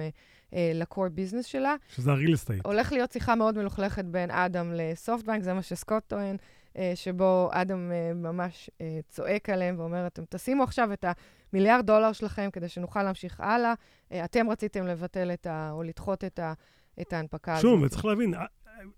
ל-core 0.54 1.10
business 1.18 1.44
שלה. 1.44 1.76
שזה 1.88 2.12
ה-real 2.12 2.48
estate. 2.48 2.62
הולך 2.64 2.92
להיות 2.92 3.12
שיחה 3.12 3.36
מאוד 3.36 3.58
מלוכלכת 3.58 4.06
בין 4.06 4.32
אדם 4.32 4.72
לסופטבנק, 4.76 5.44
זה 5.44 5.54
מה 5.54 5.62
שסקוט 5.62 6.04
טוען. 6.08 6.36
שבו 6.96 7.50
אדם 7.52 7.92
ממש 8.16 8.70
צועק 9.10 9.50
עליהם 9.50 9.80
ואומר, 9.80 10.08
אתם 10.08 10.24
תשימו 10.30 10.64
עכשיו 10.64 10.94
את 10.94 11.06
המיליארד 11.54 11.86
דולר 11.86 12.12
שלכם 12.12 12.50
כדי 12.54 12.70
שנוכל 12.70 13.04
להמשיך 13.04 13.40
הלאה. 13.40 13.74
אתם 14.26 14.50
רציתם 14.50 14.88
לבטל 14.88 15.32
את 15.34 15.48
ה... 15.48 15.70
או 15.72 15.84
לדחות 15.84 16.24
את, 16.24 16.40
ה... 16.40 16.54
את 17.02 17.14
ההנפקה 17.14 17.54
הזאת. 17.54 17.62
שוב, 17.62 17.82
וצריך 17.82 18.06
להבין, 18.06 18.34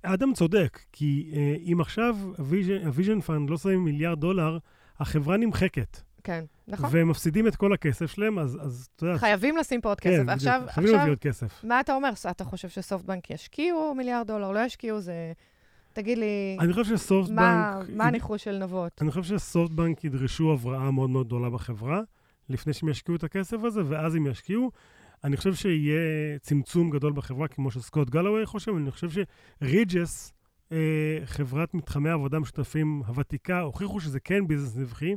אדם 0.04 0.34
צודק, 0.34 0.80
כי 0.92 1.32
אם 1.72 1.82
עכשיו 1.82 2.18
הוויז'ן 2.84 3.22
פאנד 3.22 3.50
לא 3.50 3.58
שמים 3.58 3.84
מיליארד 3.84 4.20
דולר, 4.20 4.58
החברה 5.00 5.38
נמחקת. 5.38 5.98
כן, 6.26 6.46
נכון. 6.68 6.90
והם 6.92 7.10
מפסידים 7.10 7.48
את 7.48 7.56
כל 7.56 7.74
הכסף 7.74 8.06
שלהם, 8.06 8.40
אז, 8.40 8.58
אז 8.62 8.88
אתה 8.96 9.06
יודע... 9.06 9.18
חייבים 9.18 9.58
לשים 9.58 9.82
פה 9.82 9.90
עוד 9.90 10.00
כסף. 10.00 10.24
כן, 10.24 10.30
עכשיו, 10.30 10.62
חייבים 10.70 10.94
להביא 10.94 11.12
עוד 11.12 11.20
כסף. 11.20 11.64
מה 11.64 11.80
אתה 11.80 11.96
אומר? 11.96 12.10
אתה 12.32 12.44
חושב 12.44 12.70
שסופטבנק 12.70 13.30
ישקיעו 13.30 13.96
מיליארד 13.96 14.28
דולר, 14.28 14.52
לא 14.52 14.60
ישקיעו? 14.60 15.00
זה... 15.00 15.34
תגיד 15.94 16.18
לי, 16.18 16.58
אני 16.60 16.74
חושב 16.74 16.98
שסופטבנק... 16.98 17.40
מה, 17.40 17.80
מה 17.90 18.08
הניחוש 18.08 18.44
של 18.44 18.58
נבות? 18.58 19.02
אני 19.02 19.12
חושב 19.12 19.38
שסופטבנק 19.38 20.04
ידרשו 20.04 20.54
הבראה 20.54 20.92
מאוד 20.92 21.10
מאוד 21.10 21.28
גדולה 21.28 21.50
בחברה, 21.50 22.02
לפני 22.50 22.74
שהם 22.74 22.90
ישקיעו 22.90 23.16
את 23.16 23.24
הכסף 23.24 23.58
הזה, 23.64 23.82
ואז 23.86 24.16
הם 24.16 24.28
ישקיעו. 24.28 24.72
אני 25.24 25.38
חושב 25.38 25.54
שיהיה 25.54 26.40
צמצום 26.42 26.90
גדול 26.90 27.14
בחברה, 27.14 27.48
כמו 27.48 27.72
שסקוט 27.72 28.10
גלווי 28.10 28.46
חושב, 28.46 28.72
אני 28.76 28.92
חושב 28.92 29.10
שריג'ס, 29.10 30.34
אה, 30.72 30.78
חברת 31.26 31.74
מתחמי 31.74 32.10
עבודה 32.10 32.40
משותפים 32.40 33.02
הוותיקה, 33.08 33.60
הוכיחו 33.60 34.00
שזה 34.00 34.20
כן 34.20 34.48
ביזנס 34.48 34.76
נבחי, 34.76 35.16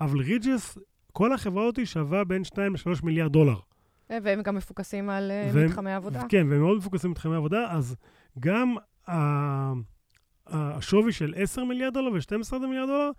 אבל 0.00 0.20
ריג'ס, 0.20 0.78
כל 1.12 1.32
החברה 1.32 1.62
הזאת 1.62 1.86
שווה 1.86 2.24
בין 2.24 2.44
2 2.44 2.72
ל-3 2.74 3.04
מיליארד 3.04 3.32
דולר. 3.32 3.56
והם 4.10 4.42
גם 4.42 4.54
מפוקסים 4.54 5.10
על 5.10 5.32
והם, 5.54 5.66
מתחמי 5.66 5.92
עבודה. 5.92 6.22
כן, 6.28 6.46
והם 6.50 6.60
מאוד 6.60 6.78
מפוקסים 6.78 7.10
על 7.10 7.12
מתחמי 7.12 7.36
עבודה, 7.36 7.66
אז 7.70 7.96
גם 8.40 8.74
ה... 9.10 9.72
השווי 10.46 11.12
של 11.12 11.34
10 11.36 11.64
מיליארד 11.64 11.94
דולר 11.94 12.12
ו-12 12.12 12.58
מיליארד 12.58 12.88
דולר 12.88 13.10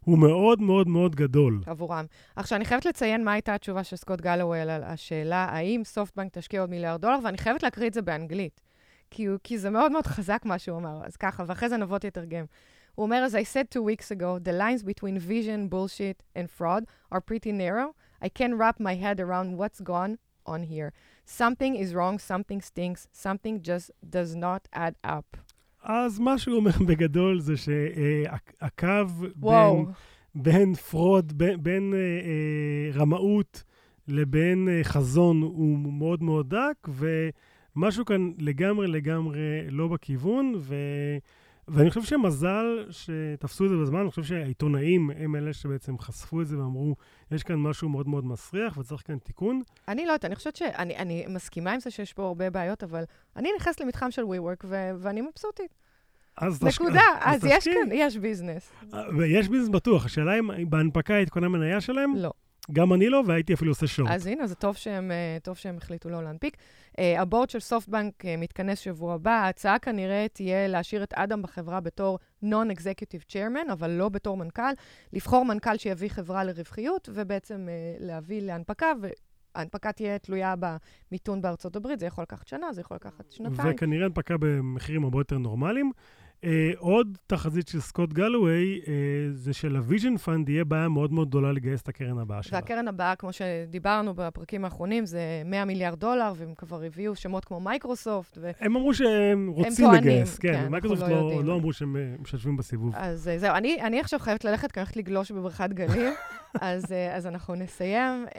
הוא 0.00 0.18
מאוד 0.18 0.62
מאוד 0.62 0.88
מאוד 0.88 1.16
גדול. 1.16 1.60
עבורם. 1.66 2.04
עכשיו, 2.36 2.56
אני 2.56 2.64
חייבת 2.64 2.84
לציין 2.84 3.24
מה 3.24 3.32
הייתה 3.32 3.54
התשובה 3.54 3.84
של 3.84 3.96
סקוט 3.96 4.20
גלווי 4.20 4.60
על 4.60 4.70
השאלה 4.70 5.44
האם 5.44 5.84
סופטבנק 5.84 6.32
תשקיע 6.32 6.60
עוד 6.60 6.70
מיליארד 6.70 7.00
דולר, 7.00 7.18
ואני 7.24 7.38
חייבת 7.38 7.62
להקריא 7.62 7.88
את 7.88 7.94
זה 7.94 8.02
באנגלית, 8.02 8.60
כי, 9.10 9.26
כי 9.44 9.58
זה 9.58 9.70
מאוד 9.70 9.92
מאוד 9.92 10.06
חזק 10.06 10.42
מה 10.44 10.58
שהוא 10.58 10.78
אמר. 10.78 11.00
אז 11.04 11.16
ככה, 11.16 11.44
ואחרי 11.46 11.68
זה 11.68 11.76
נבות 11.76 12.04
יתרגם. 12.04 12.44
הוא 12.94 13.04
אומר, 13.04 13.26
as 13.26 13.34
I 13.34 13.42
said 13.42 13.70
two 13.70 13.82
weeks 13.82 14.10
ago, 14.10 14.38
the 14.38 14.52
lines 14.52 14.82
between 14.82 15.18
vision, 15.18 15.68
bullshit 15.68 16.22
and 16.34 16.50
fraud 16.50 16.84
are 17.12 17.20
pretty 17.20 17.52
narrow. 17.52 17.94
I 18.22 18.28
can 18.28 18.58
wrap 18.58 18.78
my 18.78 18.94
head 18.94 19.18
around 19.20 19.56
what's 19.56 19.80
gone 19.80 20.18
on 20.46 20.62
here. 20.64 20.92
Something 21.24 21.76
is 21.76 21.94
wrong, 21.94 22.18
something 22.18 22.60
stinks, 22.60 23.08
something 23.12 23.62
just 23.62 23.90
does 24.16 24.34
not 24.34 24.62
add 24.72 24.94
up. 25.04 25.36
אז 25.82 26.18
מה 26.18 26.38
שהוא 26.38 26.56
אומר 26.56 26.70
בגדול 26.88 27.40
זה 27.40 27.56
שהקו 27.56 28.86
בין, 29.36 29.84
בין 30.34 30.74
fraud, 30.74 31.32
בין, 31.32 31.62
בין 31.62 31.94
אה, 31.94 31.98
אה, 31.98 33.00
רמאות 33.00 33.62
לבין 34.08 34.68
אה, 34.68 34.84
חזון 34.84 35.42
הוא 35.42 35.78
מאוד 35.78 36.22
מאוד 36.22 36.54
דק, 36.54 36.88
ומשהו 37.76 38.04
כאן 38.04 38.32
לגמרי 38.38 38.86
לגמרי 38.86 39.38
לא 39.70 39.88
בכיוון, 39.88 40.54
ו... 40.58 40.74
ואני 41.72 41.90
חושב 41.90 42.02
שמזל 42.02 42.86
שתפסו 42.90 43.64
את 43.64 43.70
זה 43.70 43.76
בזמן, 43.76 44.00
אני 44.00 44.10
חושב 44.10 44.22
שהעיתונאים 44.22 45.10
הם 45.16 45.36
אלה 45.36 45.52
שבעצם 45.52 45.98
חשפו 45.98 46.42
את 46.42 46.46
זה 46.46 46.58
ואמרו, 46.58 46.96
יש 47.30 47.42
כאן 47.42 47.56
משהו 47.56 47.88
מאוד 47.88 48.08
מאוד 48.08 48.24
מסריח 48.24 48.76
וצריך 48.76 49.02
כאן 49.06 49.18
תיקון. 49.18 49.62
אני 49.88 50.06
לא 50.06 50.12
יודעת, 50.12 50.24
אני 50.24 50.34
חושבת 50.34 50.56
שאני 50.56 50.96
אני 50.96 51.26
מסכימה 51.28 51.72
עם 51.72 51.80
זה 51.80 51.90
שיש 51.90 52.12
פה 52.12 52.26
הרבה 52.26 52.50
בעיות, 52.50 52.82
אבל 52.84 53.04
אני 53.36 53.48
נכנסת 53.56 53.80
למתחם 53.80 54.10
של 54.10 54.22
WeWork 54.22 54.64
ו- 54.64 54.90
ואני 54.98 55.20
מבסוטית. 55.20 55.74
אז 56.36 56.64
נקודה, 56.64 57.02
אז, 57.20 57.44
אז 57.44 57.50
יש 57.50 57.64
כאן, 57.64 57.88
יש 57.92 58.16
ביזנס. 58.16 58.72
ויש 59.18 59.48
ביזנס 59.48 59.68
בטוח, 59.68 60.04
השאלה 60.04 60.38
אם 60.38 60.70
בהנפקה 60.70 61.14
היית 61.14 61.30
קונה 61.30 61.48
מניה 61.48 61.80
שלהם? 61.80 62.16
לא. 62.16 62.30
גם 62.72 62.92
אני 62.92 63.08
לא, 63.08 63.22
והייתי 63.26 63.54
אפילו 63.54 63.70
עושה 63.70 63.86
שורט. 63.86 64.10
אז 64.10 64.26
הנה, 64.26 64.46
זה 64.46 64.54
טוב 64.54 64.76
שהם, 64.76 65.10
אה, 65.10 65.38
טוב 65.42 65.56
שהם 65.56 65.76
החליטו 65.76 66.08
לא 66.08 66.24
להנפיק. 66.24 66.56
Uh, 66.56 67.00
הבורד 67.18 67.50
של 67.50 67.60
סופטבנק 67.60 68.24
uh, 68.24 68.28
מתכנס 68.38 68.78
שבוע 68.78 69.14
הבא. 69.14 69.30
ההצעה 69.30 69.78
כנראה 69.78 70.26
תהיה 70.32 70.68
להשאיר 70.68 71.02
את 71.02 71.14
אדם 71.14 71.42
בחברה 71.42 71.80
בתור 71.80 72.18
Non-Executive 72.44 73.32
Chairman, 73.32 73.72
אבל 73.72 73.90
לא 73.90 74.08
בתור 74.08 74.36
מנכ"ל. 74.36 74.72
לבחור 75.12 75.44
מנכ"ל 75.44 75.76
שיביא 75.76 76.08
חברה 76.08 76.44
לרווחיות, 76.44 77.08
ובעצם 77.12 77.68
להביא 77.98 78.42
להנפקה, 78.42 78.92
ההנפקה 79.54 79.92
תהיה 79.92 80.18
תלויה 80.18 80.54
במיתון 80.58 81.42
בארצות 81.42 81.76
הברית, 81.76 82.00
זה 82.00 82.06
יכול 82.06 82.22
לקחת 82.22 82.46
שנה, 82.46 82.72
זה 82.72 82.80
יכול 82.80 82.94
לקחת 82.94 83.30
שנתיים. 83.30 83.74
וכנראה 83.74 84.06
הנפקה 84.06 84.34
במחירים 84.40 85.04
הרבה 85.04 85.20
יותר 85.20 85.38
נורמליים. 85.38 85.92
Uh, 86.44 86.46
עוד 86.78 87.18
תחזית 87.26 87.68
של 87.68 87.80
סקוט 87.80 88.12
גלווי, 88.12 88.80
uh, 88.84 88.88
זה 89.32 89.52
שלוויז'ן 89.52 90.16
פאנד 90.16 90.48
יהיה 90.48 90.64
בעיה 90.64 90.88
מאוד 90.88 91.12
מאוד 91.12 91.28
גדולה 91.28 91.52
לגייס 91.52 91.82
את 91.82 91.88
הקרן 91.88 92.18
הבאה 92.18 92.42
שלה. 92.42 92.58
והקרן 92.58 92.88
הבאה, 92.88 93.16
כמו 93.16 93.30
שדיברנו 93.32 94.14
בפרקים 94.14 94.64
האחרונים, 94.64 95.06
זה 95.06 95.20
100 95.44 95.64
מיליארד 95.64 96.00
דולר, 96.00 96.32
והם 96.36 96.54
כבר 96.54 96.82
הביאו 96.82 97.16
שמות 97.16 97.44
כמו 97.44 97.60
מייקרוסופט. 97.60 98.38
ו... 98.40 98.50
הם 98.60 98.76
אמרו 98.76 98.94
שהם 98.94 99.48
רוצים 99.48 99.86
הם 99.86 99.94
לגייס, 99.94 100.38
כן, 100.38 100.52
כן 100.52 100.68
מייקרוסופט 100.68 101.10
לא, 101.10 101.30
לא, 101.30 101.44
לא 101.44 101.54
אמרו 101.54 101.72
שהם 101.72 101.96
משתתפים 102.22 102.56
בסיבוב. 102.56 102.94
אז 102.96 103.30
uh, 103.34 103.38
זהו, 103.38 103.54
אני, 103.54 103.82
אני 103.82 104.00
עכשיו 104.00 104.18
חייבת 104.18 104.44
ללכת, 104.44 104.72
כי 104.72 104.80
אני 104.80 104.84
הולכת 104.84 104.96
לגלוש 104.96 105.32
בבריכת 105.32 105.70
גלים, 105.72 106.12
אז, 106.60 106.84
uh, 106.84 107.16
אז 107.16 107.26
אנחנו 107.26 107.54
נסיים 107.54 108.26
uh, 108.28 108.32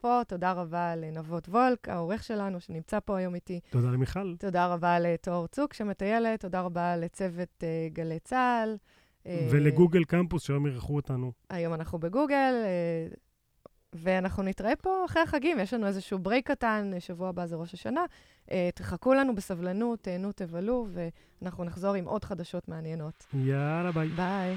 פה. 0.00 0.20
תודה 0.28 0.52
רבה 0.52 0.96
לנבות 0.96 1.48
וולק, 1.48 1.88
העורך 1.88 2.24
שלנו, 2.24 2.60
שנמצא 2.60 2.98
פה 3.00 3.18
היום 3.18 3.34
איתי. 3.34 3.60
תודה 3.70 3.88
למיכל. 3.88 4.34
תודה 4.38 4.66
רבה 4.66 4.98
לתואר 4.98 5.46
צוק 5.46 5.74
שמטיילת, 5.74 6.40
תודה 6.40 6.60
רבה 6.60 6.96
לצוות... 6.96 7.48
uh, 7.60 7.94
גלי 7.94 8.18
צה"ל. 8.18 8.76
ולגוגל 9.50 10.04
קמפוס, 10.04 10.42
שהיום 10.42 10.66
אירחו 10.66 10.96
אותנו. 10.96 11.32
היום 11.50 11.74
אנחנו 11.74 11.98
בגוגל, 11.98 12.54
ואנחנו 13.92 14.42
נתראה 14.42 14.76
פה 14.76 15.04
אחרי 15.04 15.22
החגים. 15.22 15.58
יש 15.60 15.74
לנו 15.74 15.86
איזשהו 15.86 16.18
ברייק 16.18 16.50
קטן, 16.50 16.90
שבוע 16.98 17.28
הבא 17.28 17.46
זה 17.46 17.56
ראש 17.56 17.74
השנה. 17.74 18.04
תחכו 18.74 19.14
לנו 19.14 19.34
בסבלנות, 19.34 20.02
תהנו, 20.02 20.32
תבלו, 20.32 20.86
ואנחנו 21.42 21.64
נחזור 21.64 21.94
עם 21.94 22.04
עוד 22.04 22.24
חדשות 22.24 22.68
מעניינות. 22.68 23.26
יאללה, 23.34 23.92
ביי. 23.92 24.08
ביי. 24.08 24.56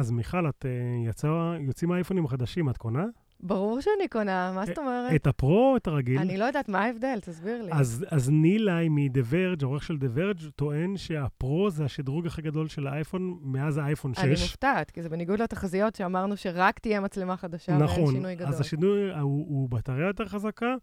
אז 0.00 0.10
מיכל, 0.10 0.48
את 0.48 0.64
uh, 0.64 1.08
יצא, 1.08 1.56
יוצאים 1.60 1.92
האייפונים 1.92 2.24
החדשים, 2.24 2.70
את 2.70 2.76
קונה? 2.76 3.04
ברור 3.40 3.80
שאני 3.80 4.08
קונה, 4.08 4.52
מה 4.54 4.66
זאת 4.66 4.78
אומרת? 4.78 5.14
את 5.14 5.26
הפרו 5.26 5.70
או 5.72 5.76
את 5.76 5.86
הרגיל? 5.86 6.18
אני 6.18 6.36
לא 6.36 6.44
יודעת, 6.44 6.68
מה 6.68 6.80
ההבדל? 6.84 7.18
תסביר 7.20 7.62
לי. 7.62 7.72
אז, 7.72 8.06
אז 8.10 8.30
נילאי 8.30 8.88
מ-The 8.88 9.32
Verge, 9.32 9.62
העורך 9.62 9.82
של 9.82 9.94
The 9.94 10.18
Verge, 10.18 10.50
טוען 10.56 10.96
שהפרו 10.96 11.70
זה 11.70 11.84
השדרוג 11.84 12.26
הכי 12.26 12.42
גדול 12.42 12.68
של 12.68 12.86
האייפון 12.86 13.38
מאז 13.42 13.78
האייפון 13.78 14.14
6. 14.14 14.20
אני 14.20 14.30
מופתעת, 14.30 14.90
כי 14.90 15.02
זה 15.02 15.08
בניגוד 15.08 15.42
לתחזיות 15.42 15.94
שאמרנו 15.94 16.36
שרק 16.36 16.78
תהיה 16.78 17.00
מצלמה 17.00 17.36
חדשה 17.36 17.76
נכון, 17.78 18.02
ואין 18.02 18.14
שינוי 18.14 18.34
גדול. 18.34 18.46
נכון, 18.46 18.54
אז 18.54 18.60
השינוי 18.60 19.12
הוא, 19.12 19.46
הוא 19.48 19.70
בטריה 19.70 20.06
יותר 20.06 20.24
חזקה, 20.24 20.74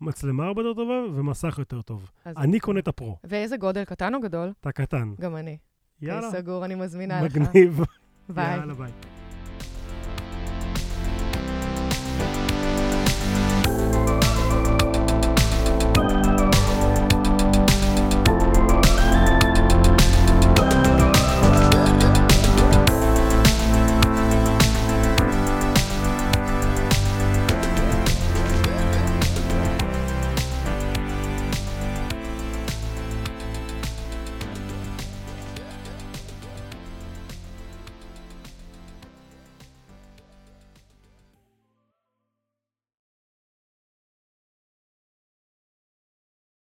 מצלמה 0.00 0.44
הרבה 0.44 0.62
יותר 0.62 0.74
טובה 0.74 1.18
ומסך 1.18 1.56
יותר 1.58 1.82
טוב. 1.82 2.10
אני 2.26 2.60
קונה 2.60 2.80
את 2.80 2.88
הפרו. 2.88 3.16
ואיזה 3.24 3.56
גודל, 3.56 3.84
קטן 3.84 4.14
או 4.14 4.20
גדול? 4.20 4.52
אתה 4.60 4.72
קטן. 4.72 5.12
גם 5.20 5.36
אני. 5.36 5.58
יאללה. 6.02 6.30
סגור, 6.30 6.64
אני 6.64 6.74
מזמינה 6.74 7.22
מגניב. 7.22 7.80
לך. 7.80 7.99
ביי. 8.34 8.56
יאללה, 8.56 8.74
ביי. 8.74 8.90